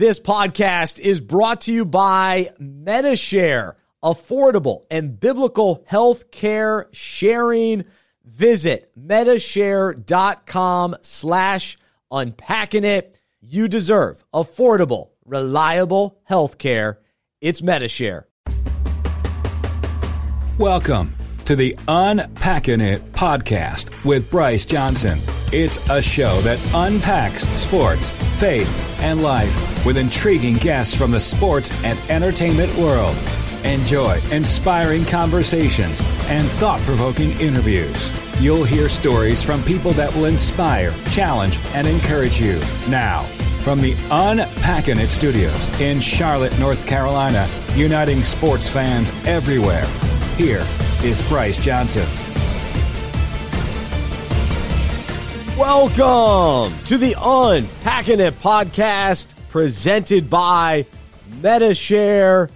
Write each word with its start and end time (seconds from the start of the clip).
This 0.00 0.18
podcast 0.18 0.98
is 0.98 1.20
brought 1.20 1.60
to 1.62 1.72
you 1.74 1.84
by 1.84 2.48
Medi-Share, 2.58 3.76
affordable 4.02 4.86
and 4.90 5.20
biblical 5.20 5.84
health 5.86 6.30
care 6.30 6.88
sharing. 6.90 7.84
Visit 8.24 8.90
medishare.com 8.98 10.96
slash 11.02 11.76
unpacking 12.10 12.84
it. 12.84 13.20
You 13.42 13.68
deserve 13.68 14.24
affordable, 14.32 15.10
reliable 15.26 16.18
health 16.24 16.56
care. 16.56 17.00
It's 17.42 17.60
Medi-Share. 17.60 18.26
Welcome 20.56 21.14
to 21.44 21.54
the 21.54 21.76
Unpacking 21.88 22.80
It 22.80 23.12
podcast 23.12 23.90
with 24.06 24.30
Bryce 24.30 24.64
Johnson. 24.64 25.18
It's 25.52 25.90
a 25.90 26.00
show 26.00 26.40
that 26.40 26.58
unpacks 26.72 27.46
sports, 27.60 28.08
faith, 28.38 28.89
and 29.02 29.22
life 29.22 29.84
with 29.84 29.96
intriguing 29.96 30.54
guests 30.54 30.94
from 30.94 31.10
the 31.10 31.20
sports 31.20 31.82
and 31.84 31.98
entertainment 32.10 32.74
world. 32.76 33.16
Enjoy 33.64 34.20
inspiring 34.30 35.04
conversations 35.04 36.00
and 36.28 36.46
thought 36.52 36.80
provoking 36.80 37.30
interviews. 37.40 38.10
You'll 38.40 38.64
hear 38.64 38.88
stories 38.88 39.42
from 39.42 39.62
people 39.64 39.90
that 39.92 40.14
will 40.14 40.24
inspire, 40.24 40.94
challenge, 41.10 41.58
and 41.74 41.86
encourage 41.86 42.40
you. 42.40 42.58
Now, 42.88 43.22
from 43.62 43.80
the 43.80 43.94
Unpacking 44.10 44.98
It 44.98 45.10
studios 45.10 45.80
in 45.80 46.00
Charlotte, 46.00 46.58
North 46.58 46.86
Carolina, 46.86 47.46
uniting 47.74 48.22
sports 48.24 48.68
fans 48.68 49.10
everywhere, 49.26 49.86
here 50.36 50.66
is 51.04 51.20
Bryce 51.28 51.62
Johnson. 51.62 52.29
Welcome 55.60 56.74
to 56.86 56.96
the 56.96 57.14
Unpacking 57.20 58.18
It 58.18 58.32
podcast 58.40 59.26
presented 59.50 60.30
by 60.30 60.86
Medi-Share. 61.42 62.48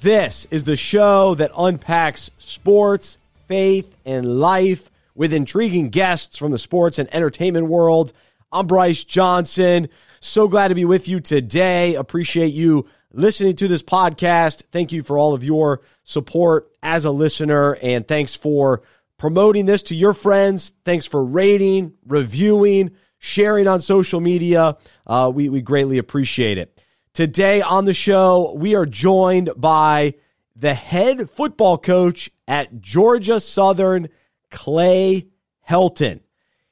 This 0.00 0.46
is 0.50 0.64
the 0.64 0.74
show 0.74 1.34
that 1.34 1.50
unpacks 1.54 2.30
sports, 2.38 3.18
faith, 3.46 3.94
and 4.06 4.40
life 4.40 4.90
with 5.14 5.34
intriguing 5.34 5.90
guests 5.90 6.38
from 6.38 6.50
the 6.50 6.56
sports 6.56 6.98
and 6.98 7.14
entertainment 7.14 7.66
world. 7.66 8.14
I'm 8.50 8.66
Bryce 8.66 9.04
Johnson. 9.04 9.90
So 10.20 10.48
glad 10.48 10.68
to 10.68 10.74
be 10.74 10.86
with 10.86 11.08
you 11.08 11.20
today. 11.20 11.94
Appreciate 11.94 12.54
you 12.54 12.86
listening 13.12 13.56
to 13.56 13.68
this 13.68 13.82
podcast. 13.82 14.62
Thank 14.72 14.92
you 14.92 15.02
for 15.02 15.18
all 15.18 15.34
of 15.34 15.44
your 15.44 15.82
support 16.04 16.70
as 16.82 17.04
a 17.04 17.10
listener, 17.10 17.76
and 17.82 18.08
thanks 18.08 18.34
for 18.34 18.80
promoting 19.18 19.66
this 19.66 19.82
to 19.84 19.94
your 19.94 20.12
friends. 20.12 20.72
Thanks 20.84 21.06
for 21.06 21.24
rating, 21.24 21.94
reviewing, 22.06 22.92
sharing 23.18 23.66
on 23.66 23.80
social 23.80 24.20
media. 24.20 24.76
Uh, 25.06 25.30
we, 25.34 25.48
we 25.48 25.62
greatly 25.62 25.98
appreciate 25.98 26.58
it. 26.58 26.84
Today 27.14 27.62
on 27.62 27.86
the 27.86 27.94
show, 27.94 28.52
we 28.56 28.74
are 28.74 28.86
joined 28.86 29.50
by 29.56 30.14
the 30.54 30.74
head 30.74 31.30
football 31.30 31.78
coach 31.78 32.30
at 32.46 32.80
Georgia 32.80 33.40
Southern, 33.40 34.08
Clay 34.50 35.28
Helton. 35.68 36.20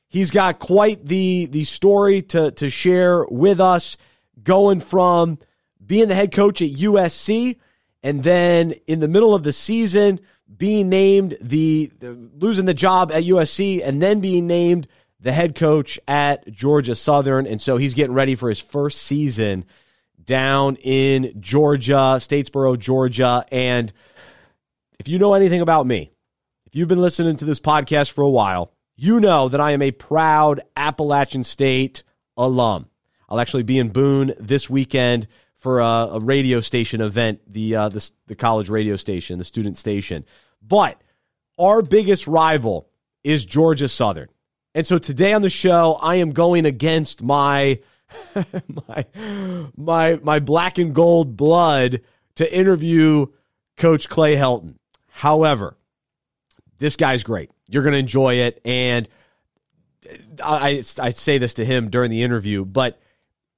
He's 0.08 0.30
got 0.30 0.58
quite 0.58 1.04
the, 1.04 1.46
the 1.46 1.64
story 1.64 2.22
to, 2.22 2.50
to 2.52 2.70
share 2.70 3.24
with 3.24 3.60
us, 3.60 3.96
going 4.42 4.80
from 4.80 5.38
being 5.84 6.08
the 6.08 6.14
head 6.14 6.32
coach 6.32 6.62
at 6.62 6.70
USC 6.70 7.56
and 8.02 8.22
then 8.22 8.72
in 8.86 9.00
the 9.00 9.08
middle 9.08 9.34
of 9.34 9.42
the 9.42 9.52
season 9.52 10.20
being 10.56 10.88
named 10.88 11.36
the, 11.40 11.90
the 11.98 12.12
losing 12.38 12.64
the 12.64 12.74
job 12.74 13.10
at 13.12 13.24
USC 13.24 13.80
and 13.84 14.02
then 14.02 14.20
being 14.20 14.46
named 14.46 14.86
the 15.20 15.32
head 15.32 15.54
coach 15.54 15.98
at 16.06 16.50
Georgia 16.52 16.94
Southern. 16.94 17.46
And 17.46 17.60
so 17.60 17.76
he's 17.76 17.94
getting 17.94 18.14
ready 18.14 18.34
for 18.34 18.48
his 18.48 18.60
first 18.60 19.02
season 19.02 19.64
down 20.22 20.76
in 20.76 21.40
Georgia, 21.40 22.16
Statesboro, 22.18 22.78
Georgia. 22.78 23.44
And 23.50 23.92
if 24.98 25.08
you 25.08 25.18
know 25.18 25.34
anything 25.34 25.60
about 25.60 25.86
me, 25.86 26.10
if 26.66 26.76
you've 26.76 26.88
been 26.88 27.00
listening 27.02 27.36
to 27.36 27.44
this 27.44 27.60
podcast 27.60 28.12
for 28.12 28.22
a 28.22 28.30
while, 28.30 28.72
you 28.96 29.20
know 29.20 29.48
that 29.48 29.60
I 29.60 29.72
am 29.72 29.82
a 29.82 29.90
proud 29.90 30.60
Appalachian 30.76 31.42
State 31.42 32.02
alum. 32.36 32.88
I'll 33.28 33.40
actually 33.40 33.62
be 33.64 33.78
in 33.78 33.88
Boone 33.88 34.32
this 34.38 34.70
weekend 34.70 35.26
for 35.64 35.80
a, 35.80 36.08
a 36.12 36.20
radio 36.20 36.60
station 36.60 37.00
event, 37.00 37.40
the, 37.50 37.74
uh, 37.74 37.88
the 37.88 38.10
the 38.26 38.34
college 38.34 38.68
radio 38.68 38.96
station, 38.96 39.38
the 39.38 39.44
student 39.44 39.78
station. 39.78 40.26
But 40.60 41.00
our 41.58 41.80
biggest 41.80 42.26
rival 42.26 42.86
is 43.24 43.46
Georgia 43.46 43.88
Southern, 43.88 44.28
and 44.74 44.86
so 44.86 44.98
today 44.98 45.32
on 45.32 45.40
the 45.40 45.48
show, 45.48 45.98
I 46.02 46.16
am 46.16 46.32
going 46.32 46.66
against 46.66 47.22
my 47.22 47.80
my 48.88 49.06
my 49.74 50.20
my 50.22 50.38
black 50.38 50.76
and 50.76 50.94
gold 50.94 51.34
blood 51.34 52.02
to 52.34 52.54
interview 52.54 53.28
Coach 53.78 54.10
Clay 54.10 54.36
Helton. 54.36 54.74
However, 55.08 55.78
this 56.76 56.96
guy's 56.96 57.24
great. 57.24 57.50
You're 57.68 57.84
going 57.84 57.94
to 57.94 57.98
enjoy 57.98 58.34
it, 58.34 58.60
and 58.66 59.08
I 60.44 60.84
I 61.00 61.08
say 61.08 61.38
this 61.38 61.54
to 61.54 61.64
him 61.64 61.88
during 61.88 62.10
the 62.10 62.22
interview, 62.22 62.66
but 62.66 63.00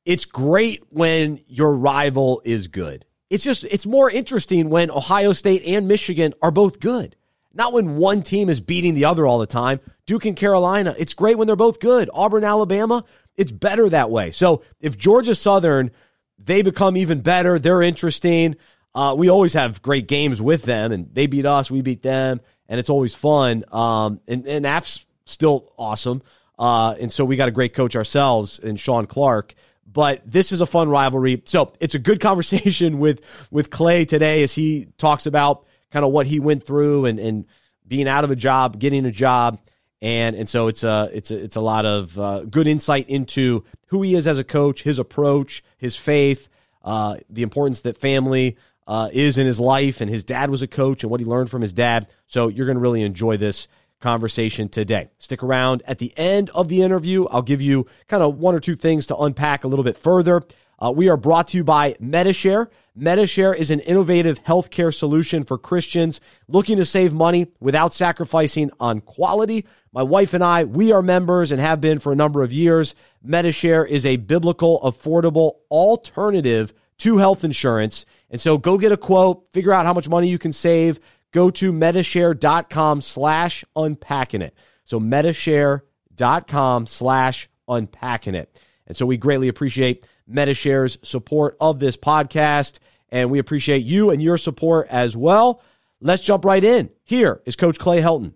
it's 0.06 0.24
great 0.24 0.84
when 0.88 1.40
your 1.48 1.74
rival 1.74 2.40
is 2.44 2.68
good. 2.68 3.04
It's 3.28 3.42
just, 3.42 3.64
it's 3.64 3.84
more 3.84 4.08
interesting 4.08 4.70
when 4.70 4.90
Ohio 4.90 5.32
State 5.32 5.66
and 5.66 5.88
Michigan 5.88 6.32
are 6.40 6.52
both 6.52 6.78
good. 6.78 7.16
Not 7.52 7.72
when 7.72 7.96
one 7.96 8.22
team 8.22 8.48
is 8.48 8.60
beating 8.60 8.94
the 8.94 9.06
other 9.06 9.26
all 9.26 9.40
the 9.40 9.46
time. 9.46 9.80
Duke 10.06 10.24
and 10.24 10.36
Carolina, 10.36 10.94
it's 10.96 11.12
great 11.12 11.36
when 11.36 11.48
they're 11.48 11.56
both 11.56 11.80
good. 11.80 12.08
Auburn, 12.14 12.44
Alabama, 12.44 13.04
it's 13.34 13.50
better 13.50 13.88
that 13.88 14.10
way. 14.10 14.30
So 14.30 14.62
if 14.80 14.96
Georgia 14.96 15.34
Southern, 15.34 15.90
they 16.38 16.62
become 16.62 16.96
even 16.96 17.20
better, 17.20 17.58
they're 17.58 17.82
interesting. 17.82 18.56
Uh, 18.94 19.14
we 19.18 19.28
always 19.28 19.54
have 19.54 19.82
great 19.82 20.06
games 20.06 20.40
with 20.40 20.62
them, 20.62 20.92
and 20.92 21.12
they 21.12 21.26
beat 21.26 21.46
us, 21.46 21.70
we 21.70 21.82
beat 21.82 22.02
them, 22.02 22.40
and 22.68 22.78
it's 22.78 22.90
always 22.90 23.14
fun. 23.14 23.64
Um, 23.72 24.20
and, 24.28 24.46
and 24.46 24.66
App's 24.66 25.04
still 25.24 25.72
awesome. 25.76 26.22
Uh, 26.58 26.94
and 27.00 27.12
so 27.12 27.24
we 27.24 27.36
got 27.36 27.48
a 27.48 27.52
great 27.52 27.74
coach 27.74 27.96
ourselves 27.96 28.58
in 28.60 28.76
Shawn 28.76 29.06
Clark 29.06 29.54
but 29.96 30.20
this 30.30 30.52
is 30.52 30.60
a 30.60 30.66
fun 30.66 30.90
rivalry. 30.90 31.42
So 31.46 31.72
it's 31.80 31.94
a 31.94 31.98
good 31.98 32.20
conversation 32.28 32.98
with 32.98 33.22
with 33.50 33.70
Clay 33.70 34.04
today 34.04 34.42
as 34.42 34.52
he 34.52 34.88
talks 34.98 35.24
about 35.24 35.64
kind 35.90 36.04
of 36.04 36.12
what 36.12 36.26
he 36.26 36.38
went 36.38 36.66
through 36.66 37.06
and, 37.06 37.18
and 37.18 37.46
being 37.88 38.06
out 38.06 38.22
of 38.22 38.30
a 38.30 38.36
job, 38.36 38.78
getting 38.78 39.06
a 39.06 39.10
job, 39.10 39.58
and 40.02 40.36
and 40.36 40.46
so 40.46 40.68
it's 40.68 40.84
a 40.84 41.08
it's 41.14 41.30
a, 41.30 41.42
it's 41.42 41.56
a 41.56 41.62
lot 41.62 41.86
of 41.86 42.18
uh, 42.18 42.40
good 42.42 42.66
insight 42.66 43.08
into 43.08 43.64
who 43.86 44.02
he 44.02 44.14
is 44.14 44.26
as 44.26 44.38
a 44.38 44.44
coach, 44.44 44.82
his 44.82 44.98
approach, 44.98 45.64
his 45.78 45.96
faith, 45.96 46.50
uh, 46.84 47.16
the 47.30 47.40
importance 47.40 47.80
that 47.80 47.96
family 47.96 48.58
uh, 48.86 49.08
is 49.14 49.38
in 49.38 49.46
his 49.46 49.58
life, 49.58 50.02
and 50.02 50.10
his 50.10 50.24
dad 50.24 50.50
was 50.50 50.60
a 50.60 50.68
coach, 50.68 51.04
and 51.04 51.10
what 51.10 51.20
he 51.20 51.26
learned 51.26 51.48
from 51.48 51.62
his 51.62 51.72
dad. 51.72 52.10
So 52.26 52.48
you're 52.48 52.66
going 52.66 52.76
to 52.76 52.82
really 52.82 53.02
enjoy 53.02 53.38
this 53.38 53.66
conversation 54.00 54.68
today. 54.68 55.08
Stick 55.18 55.42
around 55.42 55.82
at 55.86 55.98
the 55.98 56.12
end 56.16 56.50
of 56.50 56.68
the 56.68 56.82
interview. 56.82 57.24
I'll 57.26 57.42
give 57.42 57.62
you 57.62 57.86
kind 58.08 58.22
of 58.22 58.38
one 58.38 58.54
or 58.54 58.60
two 58.60 58.76
things 58.76 59.06
to 59.06 59.16
unpack 59.16 59.64
a 59.64 59.68
little 59.68 59.84
bit 59.84 59.96
further. 59.96 60.42
Uh, 60.78 60.92
we 60.94 61.08
are 61.08 61.16
brought 61.16 61.48
to 61.48 61.56
you 61.56 61.64
by 61.64 61.96
Medi-Share. 61.98 62.68
Medi-Share 62.94 63.54
is 63.54 63.70
an 63.70 63.80
innovative 63.80 64.42
healthcare 64.44 64.94
solution 64.94 65.42
for 65.42 65.56
Christians 65.56 66.20
looking 66.48 66.76
to 66.76 66.84
save 66.84 67.14
money 67.14 67.46
without 67.60 67.92
sacrificing 67.92 68.70
on 68.78 69.00
quality. 69.00 69.64
My 69.92 70.02
wife 70.02 70.34
and 70.34 70.44
I, 70.44 70.64
we 70.64 70.92
are 70.92 71.02
members 71.02 71.50
and 71.50 71.60
have 71.60 71.80
been 71.80 71.98
for 71.98 72.12
a 72.12 72.16
number 72.16 72.42
of 72.42 72.52
years. 72.52 72.94
Medi-Share 73.22 73.86
is 73.86 74.04
a 74.04 74.16
biblical, 74.16 74.80
affordable 74.80 75.56
alternative 75.70 76.74
to 76.98 77.18
health 77.18 77.44
insurance. 77.44 78.04
And 78.30 78.40
so 78.40 78.58
go 78.58 78.76
get 78.76 78.92
a 78.92 78.96
quote, 78.96 79.48
figure 79.52 79.72
out 79.72 79.86
how 79.86 79.92
much 79.92 80.08
money 80.08 80.28
you 80.28 80.38
can 80.38 80.52
save 80.52 80.98
go 81.36 81.50
to 81.50 81.70
medishare.com 81.70 83.02
slash 83.02 83.62
unpacking 83.76 84.40
it. 84.40 84.54
So 84.84 84.98
medishare.com 84.98 86.86
slash 86.86 87.50
unpacking 87.68 88.34
it. 88.34 88.58
And 88.86 88.96
so 88.96 89.04
we 89.04 89.18
greatly 89.18 89.48
appreciate 89.48 90.06
Medi-Share's 90.26 90.96
support 91.02 91.58
of 91.60 91.78
this 91.78 91.98
podcast, 91.98 92.78
and 93.10 93.30
we 93.30 93.38
appreciate 93.38 93.84
you 93.84 94.08
and 94.10 94.22
your 94.22 94.38
support 94.38 94.88
as 94.88 95.14
well. 95.14 95.60
Let's 96.00 96.22
jump 96.22 96.46
right 96.46 96.64
in. 96.64 96.88
Here 97.04 97.42
is 97.44 97.54
Coach 97.54 97.78
Clay 97.78 98.00
Helton. 98.00 98.32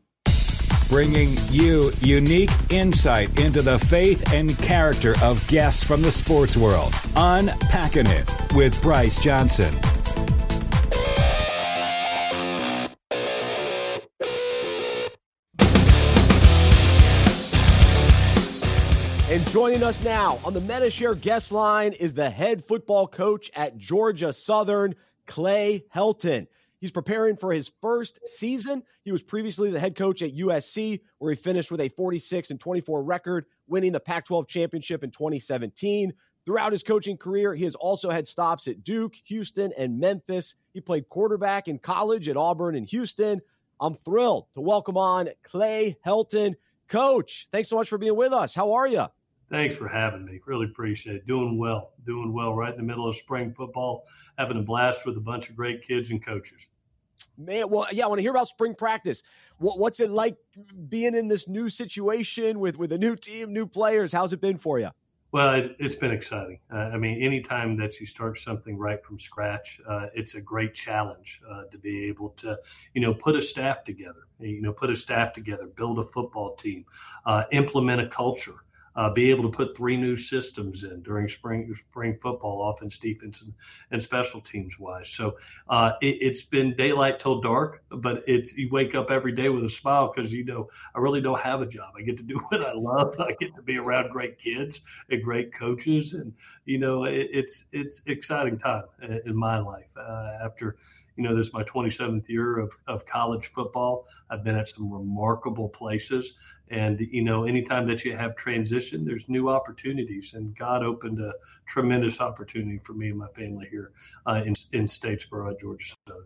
Bringing 0.91 1.39
you 1.51 1.93
unique 2.03 2.51
insight 2.69 3.39
into 3.39 3.63
the 3.63 3.79
faith 3.79 4.31
and 4.35 4.59
character 4.59 5.15
of 5.23 5.47
guests 5.47 5.83
from 5.83 6.03
the 6.03 6.11
sports 6.11 6.55
world. 6.55 6.93
Unpacking 7.17 8.09
it 8.09 8.31
with 8.55 8.81
Bryce 8.83 9.23
Johnson. 9.23 9.73
Joining 19.51 19.83
us 19.83 20.05
now 20.05 20.39
on 20.45 20.55
the 20.55 20.61
Medi-Share 20.61 21.17
guest 21.17 21.51
line 21.51 21.93
is 21.95 22.15
the 22.15 22.31
head 22.31 22.65
football 22.65 23.09
coach 23.09 23.51
at 23.57 23.77
Georgia 23.77 24.33
Southern, 24.33 24.95
Clay 25.27 25.85
Helton. 25.93 26.47
He's 26.81 26.93
preparing 26.93 27.37
for 27.37 27.53
his 27.53 27.73
first 27.83 28.21
season. 28.25 28.85
He 29.05 29.11
was 29.11 29.25
previously 29.25 29.73
the 29.73 29.81
head 29.81 29.97
coach 29.97 30.23
at 30.23 30.37
USC, 30.37 31.01
where 31.19 31.33
he 31.33 31.37
finished 31.37 31.73
with 31.73 31.81
a 31.81 31.89
46 31.89 32.53
and 32.53 32.61
24 32.61 33.03
record, 33.03 33.47
winning 33.67 33.91
the 33.91 33.99
Pac 33.99 34.27
12 34.27 34.47
championship 34.47 35.03
in 35.03 35.11
2017. 35.11 36.15
Throughout 36.47 36.71
his 36.71 36.85
coaching 36.85 37.17
career, 37.17 37.53
he 37.53 37.65
has 37.65 37.75
also 37.75 38.09
had 38.11 38.29
stops 38.29 38.69
at 38.69 38.85
Duke, 38.85 39.17
Houston, 39.25 39.73
and 39.77 39.99
Memphis. 39.99 40.55
He 40.73 40.81
played 40.81 41.09
quarterback 41.09 41.67
in 41.67 41.81
college 41.81 42.29
at 42.29 42.37
Auburn 42.37 42.77
and 42.77 42.87
Houston. 42.87 43.41
I'm 43.81 43.95
thrilled 43.95 44.47
to 44.53 44.61
welcome 44.61 44.97
on 44.97 45.31
Clay 45.43 45.97
Helton. 46.07 46.55
Coach, 46.87 47.49
thanks 47.51 47.69
so 47.69 47.75
much 47.75 47.89
for 47.89 47.99
being 47.99 48.17
with 48.17 48.33
us. 48.33 48.55
How 48.55 48.75
are 48.75 48.87
you? 48.87 49.07
Thanks 49.51 49.75
for 49.75 49.89
having 49.89 50.25
me. 50.25 50.41
Really 50.47 50.67
appreciate 50.67 51.17
it. 51.17 51.27
Doing 51.27 51.59
well. 51.59 51.93
Doing 52.07 52.33
well 52.33 52.55
right 52.55 52.73
in 52.73 52.79
the 52.79 52.85
middle 52.85 53.09
of 53.09 53.17
spring 53.17 53.53
football, 53.53 54.05
having 54.39 54.59
a 54.59 54.63
blast 54.63 55.05
with 55.05 55.17
a 55.17 55.21
bunch 55.21 55.51
of 55.51 55.57
great 55.57 55.83
kids 55.83 56.11
and 56.11 56.25
coaches. 56.25 56.69
Man, 57.37 57.69
well, 57.69 57.87
yeah, 57.93 58.05
I 58.05 58.09
want 58.09 58.19
to 58.19 58.23
hear 58.23 58.31
about 58.31 58.49
spring 58.49 58.75
practice. 58.75 59.23
What, 59.59 59.79
what's 59.79 60.01
it 60.01 60.09
like 60.09 60.37
being 60.89 61.15
in 61.15 61.29
this 61.29 61.49
new 61.49 61.69
situation 61.69 62.61
with 62.61 62.79
with 62.79 62.93
a 62.93 62.99
new 62.99 63.17
team, 63.17 63.53
new 63.53 63.67
players? 63.67 64.13
How's 64.13 64.33
it 64.33 64.41
been 64.41 64.57
for 64.57 64.79
you? 64.79 64.91
Well, 65.33 65.55
it, 65.55 65.77
has 65.81 65.95
been 65.95 66.11
exciting. 66.11 66.59
Uh, 66.73 66.91
I 66.93 66.97
mean, 66.97 67.23
anytime 67.23 67.77
that 67.77 68.01
you 68.01 68.07
start 68.07 68.39
something 68.39 68.77
right 68.77 69.05
from 69.05 69.19
scratch, 69.19 69.81
uh, 69.87 70.07
it's 70.13 70.35
a 70.35 70.41
great 70.41 70.75
challenge 70.75 71.41
uh, 71.49 71.65
to 71.71 71.79
be 71.79 72.05
able 72.09 72.31
to, 72.31 72.59
you 72.95 73.01
know, 73.01 73.15
put 73.15 73.37
a 73.37 73.43
staff 73.43 73.85
together. 73.85 74.27
You 74.41 74.63
know, 74.63 74.73
put 74.73 74.91
a 74.91 74.97
staff 74.97 75.33
together, 75.33 75.67
build 75.67 75.99
a 75.99 76.05
football 76.05 76.57
team, 76.57 76.85
uh, 77.27 77.45
implement 77.53 78.01
a 78.01 78.09
culture 78.09 78.65
uh, 78.97 79.11
be 79.11 79.31
able 79.31 79.43
to 79.45 79.57
put 79.57 79.77
three 79.77 79.97
new 79.97 80.17
systems 80.17 80.85
in 80.85 81.03
during 81.03 81.29
spring 81.29 81.75
spring 81.91 82.17
football, 82.17 82.71
offense, 82.71 82.99
defense, 82.99 83.43
and, 83.43 83.53
and 83.91 84.03
special 84.03 84.41
teams 84.41 84.79
wise. 84.79 85.09
So 85.09 85.37
uh, 85.69 85.93
it, 86.01 86.27
has 86.27 86.43
been 86.43 86.75
daylight 86.77 87.21
till 87.21 87.41
dark, 87.41 87.83
but 87.91 88.25
it's 88.27 88.53
you 88.55 88.69
wake 88.71 88.95
up 88.95 89.11
every 89.11 89.33
day 89.33 89.49
with 89.49 89.65
a 89.65 89.71
smile 89.71 90.13
because 90.15 90.33
you 90.33 90.45
know 90.45 90.69
I 90.95 90.99
really 90.99 91.21
don't 91.21 91.41
have 91.41 91.63
a 91.63 91.67
job. 91.67 91.95
I 91.97 92.03
get 92.03 92.17
to 92.19 92.23
do 92.23 92.37
what 92.49 92.63
I 92.63 92.73
love. 92.73 93.15
I 93.21 93.33
get 93.39 93.55
to 93.57 93.63
be 93.63 93.79
around 93.79 94.11
great 94.11 94.39
kids 94.39 94.81
and 95.11 95.23
great 95.23 95.55
coaches, 95.55 96.15
and 96.15 96.33
you 96.65 96.79
know 96.79 97.05
it, 97.05 97.29
it's 97.33 97.67
it's 97.73 98.03
exciting 98.07 98.59
time 98.59 98.85
in 99.25 99.37
my 99.37 99.59
life 99.59 99.89
uh, 99.97 100.39
after 100.45 100.77
you 101.17 101.25
know, 101.25 101.37
this 101.37 101.49
is 101.49 101.53
my 101.53 101.63
27th 101.65 102.29
year 102.29 102.59
of, 102.59 102.73
of 102.87 103.07
college 103.07 103.47
football. 103.47 104.07
I've 104.31 104.45
been 104.45 104.57
at 104.57 104.69
some 104.69 104.93
remarkable 104.93 105.69
places. 105.69 106.35
And, 106.71 107.01
you 107.01 107.23
know, 107.23 107.45
anytime 107.45 107.87
that 107.87 108.05
you 108.05 108.17
have 108.17 108.37
transition, 108.37 109.05
there's 109.05 109.29
new 109.29 109.49
opportunities. 109.49 110.33
And 110.35 110.57
God 110.57 110.83
opened 110.83 111.21
a 111.21 111.33
tremendous 111.67 112.21
opportunity 112.21 112.79
for 112.79 112.93
me 112.93 113.09
and 113.09 113.19
my 113.19 113.29
family 113.29 113.67
here 113.71 113.93
uh, 114.27 114.43
in, 114.45 114.55
in 114.73 114.87
Statesboro, 114.87 115.59
Georgia 115.61 115.95
Southern. 116.07 116.25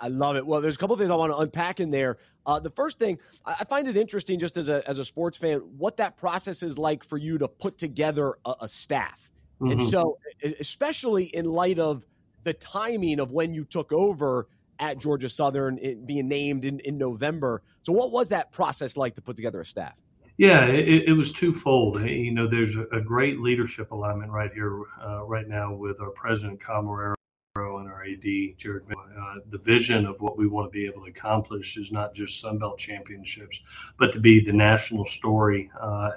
I 0.00 0.08
love 0.08 0.36
it. 0.36 0.46
Well, 0.46 0.60
there's 0.60 0.76
a 0.76 0.78
couple 0.78 0.94
of 0.94 1.00
things 1.00 1.10
I 1.10 1.16
want 1.16 1.32
to 1.32 1.38
unpack 1.38 1.80
in 1.80 1.90
there. 1.90 2.18
Uh, 2.44 2.60
the 2.60 2.70
first 2.70 2.98
thing, 2.98 3.18
I 3.44 3.64
find 3.64 3.88
it 3.88 3.96
interesting, 3.96 4.38
just 4.38 4.56
as 4.56 4.68
a 4.68 4.88
as 4.88 4.98
a 4.98 5.04
sports 5.04 5.36
fan, 5.36 5.58
what 5.76 5.98
that 5.98 6.16
process 6.16 6.62
is 6.62 6.78
like 6.78 7.04
for 7.04 7.16
you 7.16 7.38
to 7.38 7.48
put 7.48 7.78
together 7.78 8.34
a, 8.44 8.54
a 8.62 8.68
staff, 8.68 9.30
mm-hmm. 9.60 9.72
and 9.72 9.82
so 9.88 10.18
especially 10.60 11.24
in 11.24 11.44
light 11.44 11.78
of 11.78 12.04
the 12.46 12.54
timing 12.54 13.18
of 13.18 13.32
when 13.32 13.52
you 13.52 13.64
took 13.64 13.92
over 13.92 14.46
at 14.78 14.98
Georgia 14.98 15.28
Southern 15.28 15.78
being 16.06 16.28
named 16.28 16.64
in, 16.64 16.78
in 16.80 16.96
November. 16.96 17.62
So, 17.82 17.92
what 17.92 18.12
was 18.12 18.28
that 18.28 18.52
process 18.52 18.96
like 18.96 19.16
to 19.16 19.20
put 19.20 19.36
together 19.36 19.60
a 19.60 19.66
staff? 19.66 19.98
Yeah, 20.38 20.66
it, 20.66 21.08
it 21.08 21.12
was 21.12 21.32
twofold. 21.32 22.00
You 22.02 22.32
know, 22.32 22.46
there's 22.46 22.76
a, 22.76 23.00
great 23.00 23.40
leadership 23.40 23.90
alignment 23.90 24.30
right 24.30 24.52
here, 24.52 24.82
uh, 25.02 25.24
right 25.24 25.48
now, 25.48 25.74
with 25.74 26.00
our 26.00 26.10
president, 26.10 26.60
Kyle 26.60 26.82
Marrero, 26.82 27.14
and 27.56 27.88
our 27.88 28.04
AD, 28.04 28.58
Jared. 28.58 28.84
Uh, 28.92 29.36
the 29.48 29.58
vision 29.58 30.04
of 30.04 30.20
what 30.20 30.36
we 30.36 30.46
want 30.46 30.70
to 30.70 30.70
be 30.70 30.86
able 30.86 31.04
to 31.04 31.10
accomplish 31.10 31.78
is 31.78 31.90
not 31.90 32.14
just 32.14 32.44
Sunbelt 32.44 32.78
championships, 32.78 33.62
but 33.98 34.12
to 34.12 34.20
be 34.20 34.44
the 34.44 34.52
national 34.52 35.06
story 35.06 35.70
uh, 35.80 36.10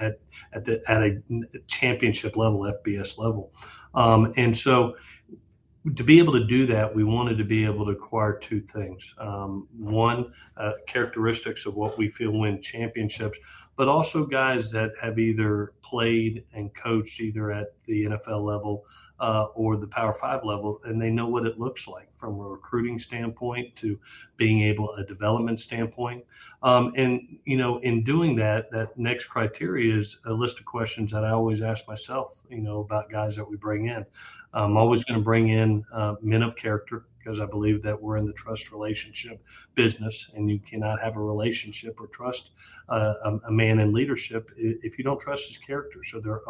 at 0.00 0.18
at, 0.52 0.64
the, 0.64 0.82
at 0.88 1.02
a 1.02 1.20
championship 1.66 2.36
level, 2.36 2.60
FBS 2.60 3.18
level. 3.18 3.52
Um, 3.94 4.32
and 4.36 4.56
so 4.56 4.96
to 5.96 6.04
be 6.04 6.18
able 6.18 6.34
to 6.34 6.44
do 6.44 6.66
that, 6.66 6.94
we 6.94 7.04
wanted 7.04 7.38
to 7.38 7.44
be 7.44 7.64
able 7.64 7.86
to 7.86 7.92
acquire 7.92 8.38
two 8.38 8.60
things. 8.60 9.14
Um, 9.18 9.66
one, 9.78 10.32
uh, 10.56 10.72
characteristics 10.86 11.64
of 11.64 11.74
what 11.74 11.96
we 11.96 12.08
feel 12.08 12.32
win 12.32 12.60
championships, 12.60 13.38
but 13.76 13.88
also 13.88 14.26
guys 14.26 14.70
that 14.72 14.92
have 15.00 15.18
either 15.18 15.72
played 15.90 16.44
and 16.54 16.72
coached 16.74 17.20
either 17.20 17.50
at 17.50 17.74
the 17.86 18.04
NFL 18.04 18.44
level 18.44 18.84
uh, 19.18 19.46
or 19.54 19.76
the 19.76 19.86
Power 19.86 20.14
Five 20.14 20.44
level, 20.44 20.80
and 20.84 21.02
they 21.02 21.10
know 21.10 21.26
what 21.26 21.44
it 21.44 21.58
looks 21.58 21.88
like 21.88 22.08
from 22.14 22.38
a 22.40 22.42
recruiting 22.42 22.98
standpoint 22.98 23.74
to 23.76 23.98
being 24.36 24.62
able 24.62 24.94
a 24.94 25.04
development 25.04 25.58
standpoint. 25.60 26.24
Um, 26.62 26.92
and 26.96 27.38
you 27.44 27.58
know, 27.58 27.78
in 27.78 28.04
doing 28.04 28.36
that, 28.36 28.70
that 28.70 28.96
next 28.96 29.26
criteria 29.26 29.96
is 29.96 30.18
a 30.26 30.32
list 30.32 30.60
of 30.60 30.64
questions 30.64 31.10
that 31.10 31.24
I 31.24 31.30
always 31.30 31.60
ask 31.60 31.86
myself. 31.88 32.42
You 32.48 32.62
know, 32.62 32.80
about 32.80 33.10
guys 33.10 33.36
that 33.36 33.48
we 33.48 33.56
bring 33.56 33.86
in. 33.86 34.06
I'm 34.52 34.76
always 34.76 35.04
going 35.04 35.18
to 35.18 35.24
bring 35.24 35.48
in 35.48 35.84
uh, 35.92 36.14
men 36.22 36.42
of 36.42 36.56
character 36.56 37.04
because 37.18 37.38
I 37.38 37.46
believe 37.46 37.82
that 37.82 38.00
we're 38.00 38.16
in 38.16 38.26
the 38.26 38.32
trust 38.32 38.72
relationship 38.72 39.44
business, 39.74 40.30
and 40.34 40.50
you 40.50 40.58
cannot 40.58 41.00
have 41.02 41.16
a 41.16 41.20
relationship 41.20 42.00
or 42.00 42.06
trust 42.08 42.52
uh, 42.88 43.14
a, 43.24 43.38
a, 43.48 43.52
man 43.52 43.78
in 43.78 43.92
leadership 43.92 44.50
if 44.56 44.98
you 44.98 45.04
don't 45.04 45.20
trust 45.20 45.48
his 45.48 45.58
character. 45.58 45.79
So 46.04 46.20
they're 46.20 46.40